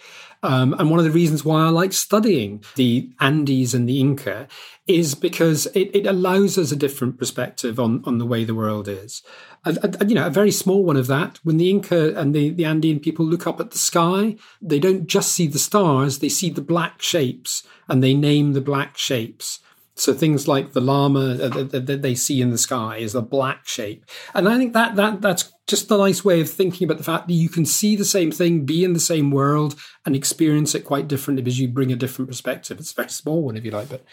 Um, 0.44 0.74
and 0.78 0.90
one 0.90 0.98
of 0.98 1.06
the 1.06 1.10
reasons 1.10 1.42
why 1.42 1.64
I 1.64 1.70
like 1.70 1.94
studying 1.94 2.62
the 2.76 3.10
Andes 3.18 3.72
and 3.72 3.88
the 3.88 3.98
Inca 3.98 4.46
is 4.86 5.14
because 5.14 5.64
it, 5.68 5.90
it 5.96 6.06
allows 6.06 6.58
us 6.58 6.70
a 6.70 6.76
different 6.76 7.18
perspective 7.18 7.80
on, 7.80 8.02
on 8.04 8.18
the 8.18 8.26
way 8.26 8.44
the 8.44 8.54
world 8.54 8.86
is. 8.86 9.22
A, 9.64 9.74
a, 9.82 10.04
you 10.04 10.14
know, 10.14 10.26
a 10.26 10.30
very 10.30 10.50
small 10.50 10.84
one 10.84 10.98
of 10.98 11.06
that. 11.06 11.40
When 11.44 11.56
the 11.56 11.70
Inca 11.70 12.14
and 12.14 12.34
the, 12.34 12.50
the 12.50 12.66
Andean 12.66 13.00
people 13.00 13.24
look 13.24 13.46
up 13.46 13.58
at 13.58 13.70
the 13.70 13.78
sky, 13.78 14.36
they 14.60 14.78
don't 14.78 15.06
just 15.06 15.32
see 15.32 15.46
the 15.46 15.58
stars; 15.58 16.18
they 16.18 16.28
see 16.28 16.50
the 16.50 16.60
black 16.60 17.00
shapes, 17.00 17.62
and 17.88 18.02
they 18.02 18.12
name 18.12 18.52
the 18.52 18.60
black 18.60 18.98
shapes. 18.98 19.60
So 19.96 20.12
things 20.12 20.48
like 20.48 20.72
the 20.72 20.80
llama 20.80 21.34
that 21.34 22.02
they 22.02 22.14
see 22.16 22.40
in 22.40 22.50
the 22.50 22.58
sky 22.58 22.96
is 22.96 23.14
a 23.14 23.22
black 23.22 23.68
shape, 23.68 24.04
and 24.34 24.48
I 24.48 24.58
think 24.58 24.72
that 24.72 24.96
that 24.96 25.20
that's 25.20 25.52
just 25.66 25.90
a 25.90 25.96
nice 25.96 26.24
way 26.24 26.40
of 26.40 26.50
thinking 26.50 26.84
about 26.84 26.98
the 26.98 27.04
fact 27.04 27.28
that 27.28 27.34
you 27.34 27.48
can 27.48 27.64
see 27.64 27.96
the 27.96 28.04
same 28.04 28.30
thing, 28.30 28.66
be 28.66 28.84
in 28.84 28.92
the 28.92 29.00
same 29.00 29.30
world, 29.30 29.76
and 30.04 30.14
experience 30.14 30.74
it 30.74 30.84
quite 30.84 31.08
differently 31.08 31.42
because 31.42 31.60
you 31.60 31.68
bring 31.68 31.92
a 31.92 31.96
different 31.96 32.28
perspective. 32.28 32.78
It's 32.78 32.92
a 32.92 32.96
very 32.96 33.08
small 33.08 33.42
one, 33.42 33.56
if 33.56 33.64
you 33.64 33.70
like. 33.70 33.88
But 33.88 34.04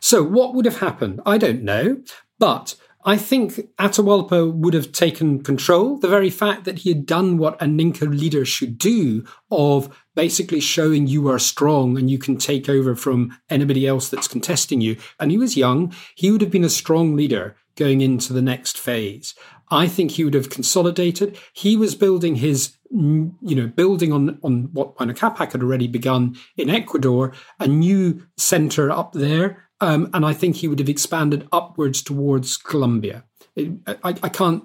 so, 0.00 0.22
what 0.22 0.54
would 0.54 0.66
have 0.66 0.78
happened? 0.80 1.20
I 1.24 1.38
don't 1.38 1.62
know, 1.62 2.02
but 2.38 2.76
I 3.06 3.18
think 3.18 3.60
Atahualpa 3.76 4.50
would 4.54 4.72
have 4.72 4.90
taken 4.90 5.42
control. 5.42 5.98
The 5.98 6.08
very 6.08 6.30
fact 6.30 6.64
that 6.64 6.78
he 6.80 6.88
had 6.88 7.04
done 7.04 7.36
what 7.36 7.60
a 7.60 7.66
Inca 7.66 8.06
leader 8.06 8.46
should 8.46 8.78
do 8.78 9.24
of 9.50 9.94
basically 10.14 10.60
showing 10.60 11.06
you 11.06 11.28
are 11.28 11.38
strong 11.38 11.98
and 11.98 12.10
you 12.10 12.18
can 12.18 12.38
take 12.38 12.68
over 12.68 12.96
from 12.96 13.36
anybody 13.50 13.86
else 13.86 14.08
that's 14.08 14.28
contesting 14.28 14.80
you. 14.80 14.96
And 15.20 15.30
he 15.30 15.36
was 15.36 15.56
young. 15.56 15.92
He 16.14 16.30
would 16.30 16.40
have 16.40 16.50
been 16.50 16.64
a 16.64 16.70
strong 16.70 17.14
leader 17.14 17.56
going 17.76 18.00
into 18.00 18.32
the 18.32 18.42
next 18.42 18.78
phase. 18.78 19.34
I 19.70 19.86
think 19.86 20.12
he 20.12 20.24
would 20.24 20.34
have 20.34 20.48
consolidated. 20.48 21.36
He 21.52 21.76
was 21.76 21.94
building 21.94 22.36
his, 22.36 22.76
you 22.90 23.34
know, 23.40 23.66
building 23.66 24.12
on, 24.12 24.38
on 24.42 24.70
what 24.72 24.96
Capac 24.96 25.52
had 25.52 25.62
already 25.62 25.88
begun 25.88 26.36
in 26.56 26.70
Ecuador, 26.70 27.34
a 27.60 27.66
new 27.66 28.26
center 28.36 28.90
up 28.90 29.12
there 29.12 29.68
um, 29.84 30.08
and 30.14 30.24
I 30.24 30.32
think 30.32 30.56
he 30.56 30.68
would 30.68 30.78
have 30.78 30.88
expanded 30.88 31.46
upwards 31.52 32.02
towards 32.02 32.56
Colombia. 32.56 33.24
It, 33.54 33.72
I, 33.86 34.14
I, 34.22 34.28
can't 34.30 34.64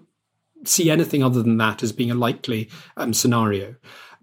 see 0.63 0.89
anything 0.89 1.21
other 1.21 1.43
than 1.43 1.57
that 1.57 1.83
as 1.83 1.91
being 1.91 2.09
a 2.09 2.15
likely 2.15 2.69
um, 2.95 3.13
scenario. 3.13 3.75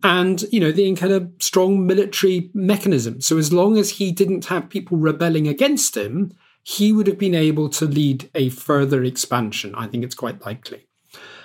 And, 0.03 0.43
you 0.51 0.59
know, 0.59 0.73
the 0.73 0.87
Inca 0.87 1.03
had 1.03 1.11
a 1.11 1.29
strong 1.39 1.87
military 1.87 2.51
mechanism. 2.55 3.21
So 3.21 3.37
as 3.37 3.53
long 3.53 3.77
as 3.77 3.91
he 3.91 4.11
didn't 4.11 4.47
have 4.47 4.71
people 4.71 4.97
rebelling 4.97 5.47
against 5.47 5.97
him, 5.97 6.33
he 6.63 6.93
would 6.93 7.07
have 7.07 7.19
been 7.19 7.35
able 7.35 7.69
to 7.71 7.85
lead 7.85 8.31
a 8.35 8.49
further 8.49 9.05
expansion. 9.05 9.75
I 9.75 9.89
think 9.89 10.03
it's 10.03 10.15
quite 10.15 10.45
likely. 10.47 10.87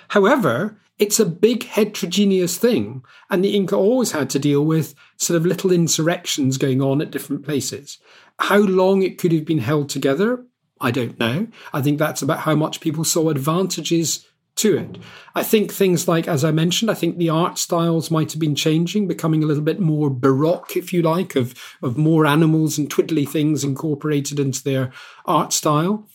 However, 0.08 0.78
it's 0.98 1.20
a 1.20 1.26
big 1.26 1.64
heterogeneous 1.64 2.56
thing, 2.56 3.02
and 3.28 3.44
the 3.44 3.54
Inca 3.54 3.76
always 3.76 4.12
had 4.12 4.30
to 4.30 4.38
deal 4.38 4.64
with 4.64 4.94
sort 5.16 5.36
of 5.36 5.44
little 5.44 5.72
insurrections 5.72 6.58
going 6.58 6.80
on 6.80 7.02
at 7.02 7.10
different 7.10 7.44
places. 7.44 7.98
How 8.42 8.58
long 8.58 9.02
it 9.02 9.18
could 9.18 9.30
have 9.30 9.44
been 9.44 9.58
held 9.58 9.88
together, 9.88 10.44
I 10.80 10.90
don't 10.90 11.16
know. 11.18 11.46
I 11.72 11.80
think 11.80 11.98
that's 11.98 12.22
about 12.22 12.40
how 12.40 12.56
much 12.56 12.80
people 12.80 13.04
saw 13.04 13.30
advantages 13.30 14.26
to 14.56 14.76
it. 14.76 14.98
I 15.32 15.44
think 15.44 15.72
things 15.72 16.08
like, 16.08 16.26
as 16.26 16.44
I 16.44 16.50
mentioned, 16.50 16.90
I 16.90 16.94
think 16.94 17.16
the 17.16 17.30
art 17.30 17.56
styles 17.56 18.10
might 18.10 18.32
have 18.32 18.40
been 18.40 18.56
changing, 18.56 19.06
becoming 19.06 19.44
a 19.44 19.46
little 19.46 19.62
bit 19.62 19.78
more 19.78 20.10
baroque, 20.10 20.76
if 20.76 20.92
you 20.92 21.02
like, 21.02 21.36
of, 21.36 21.54
of 21.84 21.96
more 21.96 22.26
animals 22.26 22.78
and 22.78 22.90
twiddly 22.90 23.28
things 23.28 23.62
incorporated 23.62 24.40
into 24.40 24.64
their 24.64 24.92
art 25.24 25.52
style. 25.52 26.08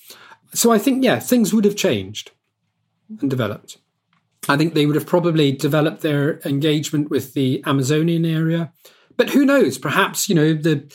So 0.54 0.70
I 0.70 0.80
think, 0.80 1.06
yeah, 1.06 1.20
things 1.20 1.54
would 1.54 1.64
have 1.64 1.78
changed 1.78 2.32
and 3.22 3.30
developed. 3.30 3.78
I 4.50 4.58
think 4.58 4.74
they 4.74 4.86
would 4.86 4.96
have 4.96 5.08
probably 5.08 5.54
developed 5.54 6.02
their 6.02 6.40
engagement 6.42 7.10
with 7.10 7.34
the 7.36 7.64
Amazonian 7.66 8.26
area. 8.26 8.74
But 9.16 9.30
who 9.30 9.46
knows? 9.46 9.78
Perhaps, 9.78 10.28
you 10.28 10.36
know, 10.36 10.54
the 10.54 10.94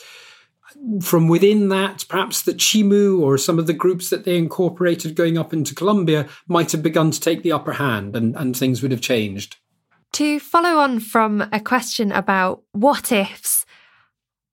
from 1.01 1.27
within 1.27 1.69
that, 1.69 2.05
perhaps 2.09 2.41
the 2.41 2.53
Chimu 2.53 3.19
or 3.19 3.37
some 3.37 3.59
of 3.59 3.67
the 3.67 3.73
groups 3.73 4.09
that 4.09 4.25
they 4.25 4.37
incorporated 4.37 5.15
going 5.15 5.37
up 5.37 5.53
into 5.53 5.75
Colombia 5.75 6.27
might 6.47 6.71
have 6.71 6.83
begun 6.83 7.11
to 7.11 7.19
take 7.19 7.41
the 7.41 7.51
upper 7.51 7.73
hand 7.73 8.15
and, 8.15 8.35
and 8.35 8.55
things 8.55 8.81
would 8.81 8.91
have 8.91 9.01
changed. 9.01 9.57
To 10.13 10.39
follow 10.39 10.77
on 10.77 10.99
from 10.99 11.47
a 11.51 11.59
question 11.59 12.11
about 12.11 12.63
what 12.71 13.11
ifs, 13.11 13.65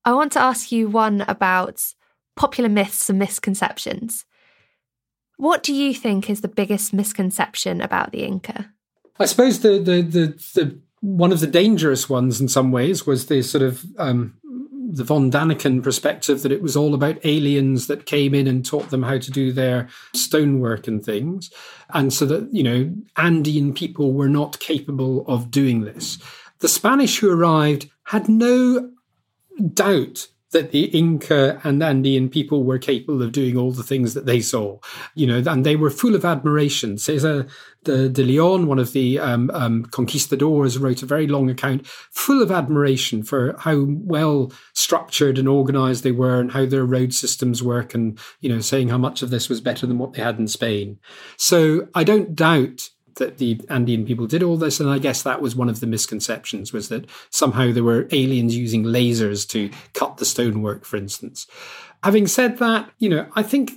I 0.04 0.14
want 0.14 0.32
to 0.32 0.40
ask 0.40 0.72
you 0.72 0.88
one 0.88 1.22
about 1.22 1.82
popular 2.36 2.70
myths 2.70 3.10
and 3.10 3.18
misconceptions. 3.18 4.24
What 5.36 5.62
do 5.62 5.74
you 5.74 5.94
think 5.94 6.30
is 6.30 6.40
the 6.40 6.48
biggest 6.48 6.92
misconception 6.92 7.80
about 7.80 8.12
the 8.12 8.24
Inca? 8.24 8.72
I 9.18 9.26
suppose 9.26 9.60
the 9.60 9.78
the 9.78 10.02
the, 10.02 10.26
the 10.54 10.80
one 11.00 11.32
of 11.32 11.40
the 11.40 11.46
dangerous 11.46 12.08
ones 12.08 12.40
in 12.40 12.48
some 12.48 12.72
ways 12.72 13.06
was 13.06 13.26
the 13.26 13.42
sort 13.42 13.62
of 13.62 13.84
um, 13.98 14.38
the 14.92 15.04
von 15.04 15.30
Däniken 15.30 15.82
perspective 15.82 16.42
that 16.42 16.52
it 16.52 16.62
was 16.62 16.76
all 16.76 16.94
about 16.94 17.24
aliens 17.24 17.86
that 17.86 18.06
came 18.06 18.34
in 18.34 18.46
and 18.46 18.64
taught 18.64 18.90
them 18.90 19.02
how 19.02 19.18
to 19.18 19.30
do 19.30 19.52
their 19.52 19.88
stonework 20.14 20.88
and 20.88 21.04
things. 21.04 21.50
And 21.90 22.12
so 22.12 22.26
that, 22.26 22.52
you 22.52 22.62
know, 22.62 22.94
Andean 23.16 23.72
people 23.74 24.12
were 24.12 24.28
not 24.28 24.58
capable 24.58 25.26
of 25.26 25.50
doing 25.50 25.82
this. 25.82 26.18
The 26.58 26.68
Spanish 26.68 27.18
who 27.18 27.30
arrived 27.30 27.88
had 28.04 28.28
no 28.28 28.90
doubt 29.72 30.28
that 30.52 30.72
the 30.72 30.84
Inca 30.86 31.60
and 31.62 31.82
Andean 31.82 32.28
people 32.28 32.64
were 32.64 32.78
capable 32.78 33.22
of 33.22 33.32
doing 33.32 33.56
all 33.56 33.70
the 33.70 33.82
things 33.82 34.14
that 34.14 34.26
they 34.26 34.40
saw, 34.40 34.78
you 35.14 35.26
know, 35.26 35.42
and 35.50 35.64
they 35.64 35.76
were 35.76 35.90
full 35.90 36.14
of 36.14 36.24
admiration. 36.24 36.96
Cieza 36.96 37.48
de, 37.84 38.08
de 38.08 38.22
Leon, 38.22 38.66
one 38.66 38.78
of 38.78 38.92
the 38.92 39.18
um, 39.18 39.50
um, 39.54 39.84
conquistadors, 39.86 40.78
wrote 40.78 41.02
a 41.02 41.06
very 41.06 41.26
long 41.26 41.48
account 41.48 41.86
full 41.86 42.42
of 42.42 42.50
admiration 42.50 43.22
for 43.22 43.54
how 43.58 43.86
well 43.88 44.52
structured 44.72 45.38
and 45.38 45.48
organized 45.48 46.02
they 46.02 46.12
were 46.12 46.40
and 46.40 46.52
how 46.52 46.66
their 46.66 46.84
road 46.84 47.14
systems 47.14 47.62
work 47.62 47.94
and, 47.94 48.18
you 48.40 48.48
know, 48.48 48.60
saying 48.60 48.88
how 48.88 48.98
much 48.98 49.22
of 49.22 49.30
this 49.30 49.48
was 49.48 49.60
better 49.60 49.86
than 49.86 49.98
what 49.98 50.14
they 50.14 50.22
had 50.22 50.38
in 50.38 50.48
Spain. 50.48 50.98
So 51.36 51.88
I 51.94 52.04
don't 52.04 52.34
doubt 52.34 52.90
that 53.16 53.38
the 53.38 53.60
Andean 53.68 54.06
people 54.06 54.26
did 54.26 54.42
all 54.42 54.56
this, 54.56 54.80
and 54.80 54.88
I 54.88 54.98
guess 54.98 55.22
that 55.22 55.42
was 55.42 55.56
one 55.56 55.68
of 55.68 55.80
the 55.80 55.86
misconceptions 55.86 56.72
was 56.72 56.88
that 56.88 57.06
somehow 57.30 57.72
there 57.72 57.84
were 57.84 58.08
aliens 58.12 58.56
using 58.56 58.84
lasers 58.84 59.48
to 59.50 59.70
cut 59.94 60.16
the 60.16 60.24
stonework, 60.24 60.84
for 60.84 60.96
instance. 60.96 61.46
Having 62.02 62.28
said 62.28 62.58
that, 62.58 62.90
you 62.98 63.08
know, 63.08 63.26
I 63.36 63.42
think 63.42 63.72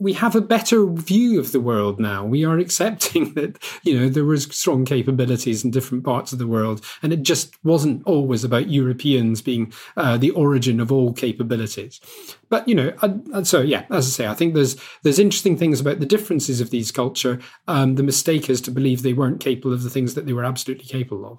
we 0.00 0.14
have 0.14 0.34
a 0.34 0.40
better 0.40 0.86
view 0.86 1.38
of 1.38 1.52
the 1.52 1.60
world 1.60 2.00
now. 2.00 2.24
We 2.24 2.44
are 2.44 2.58
accepting 2.58 3.34
that, 3.34 3.62
you 3.84 3.98
know, 3.98 4.08
there 4.08 4.24
was 4.24 4.44
strong 4.44 4.84
capabilities 4.84 5.64
in 5.64 5.70
different 5.70 6.04
parts 6.04 6.32
of 6.32 6.38
the 6.38 6.46
world, 6.46 6.84
and 7.02 7.12
it 7.12 7.22
just 7.22 7.62
wasn't 7.64 8.02
always 8.06 8.42
about 8.42 8.70
Europeans 8.70 9.42
being 9.42 9.72
uh, 9.96 10.16
the 10.16 10.30
origin 10.30 10.80
of 10.80 10.90
all 10.90 11.12
capabilities. 11.12 12.00
But 12.48 12.66
you 12.66 12.74
know, 12.74 12.92
I, 13.02 13.42
so 13.42 13.60
yeah, 13.60 13.84
as 13.90 14.06
I 14.06 14.10
say, 14.10 14.26
I 14.26 14.34
think 14.34 14.54
there's 14.54 14.76
there's 15.02 15.18
interesting 15.18 15.56
things 15.56 15.80
about 15.80 16.00
the 16.00 16.06
differences 16.06 16.60
of 16.60 16.70
these 16.70 16.90
culture. 16.90 17.38
Um, 17.68 17.94
the 17.94 18.02
mistake 18.02 18.50
is 18.50 18.60
to 18.62 18.70
believe 18.70 19.02
they 19.02 19.12
weren't 19.12 19.40
capable 19.40 19.72
of 19.72 19.82
the 19.82 19.90
things 19.90 20.14
that 20.14 20.26
they 20.26 20.32
were 20.32 20.44
absolutely 20.44 20.86
capable 20.86 21.26
of. 21.26 21.38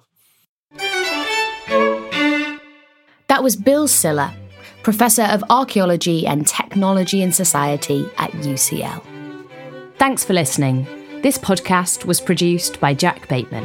That 3.28 3.42
was 3.42 3.56
Bill 3.56 3.88
Sillar 3.88 4.32
Professor 4.82 5.22
of 5.22 5.44
Archaeology 5.48 6.26
and 6.26 6.46
Technology 6.46 7.22
and 7.22 7.34
Society 7.34 8.08
at 8.18 8.30
UCL. 8.32 9.02
Thanks 9.98 10.24
for 10.24 10.32
listening. 10.32 10.86
This 11.22 11.38
podcast 11.38 12.04
was 12.04 12.20
produced 12.20 12.80
by 12.80 12.92
Jack 12.92 13.28
Bateman. 13.28 13.64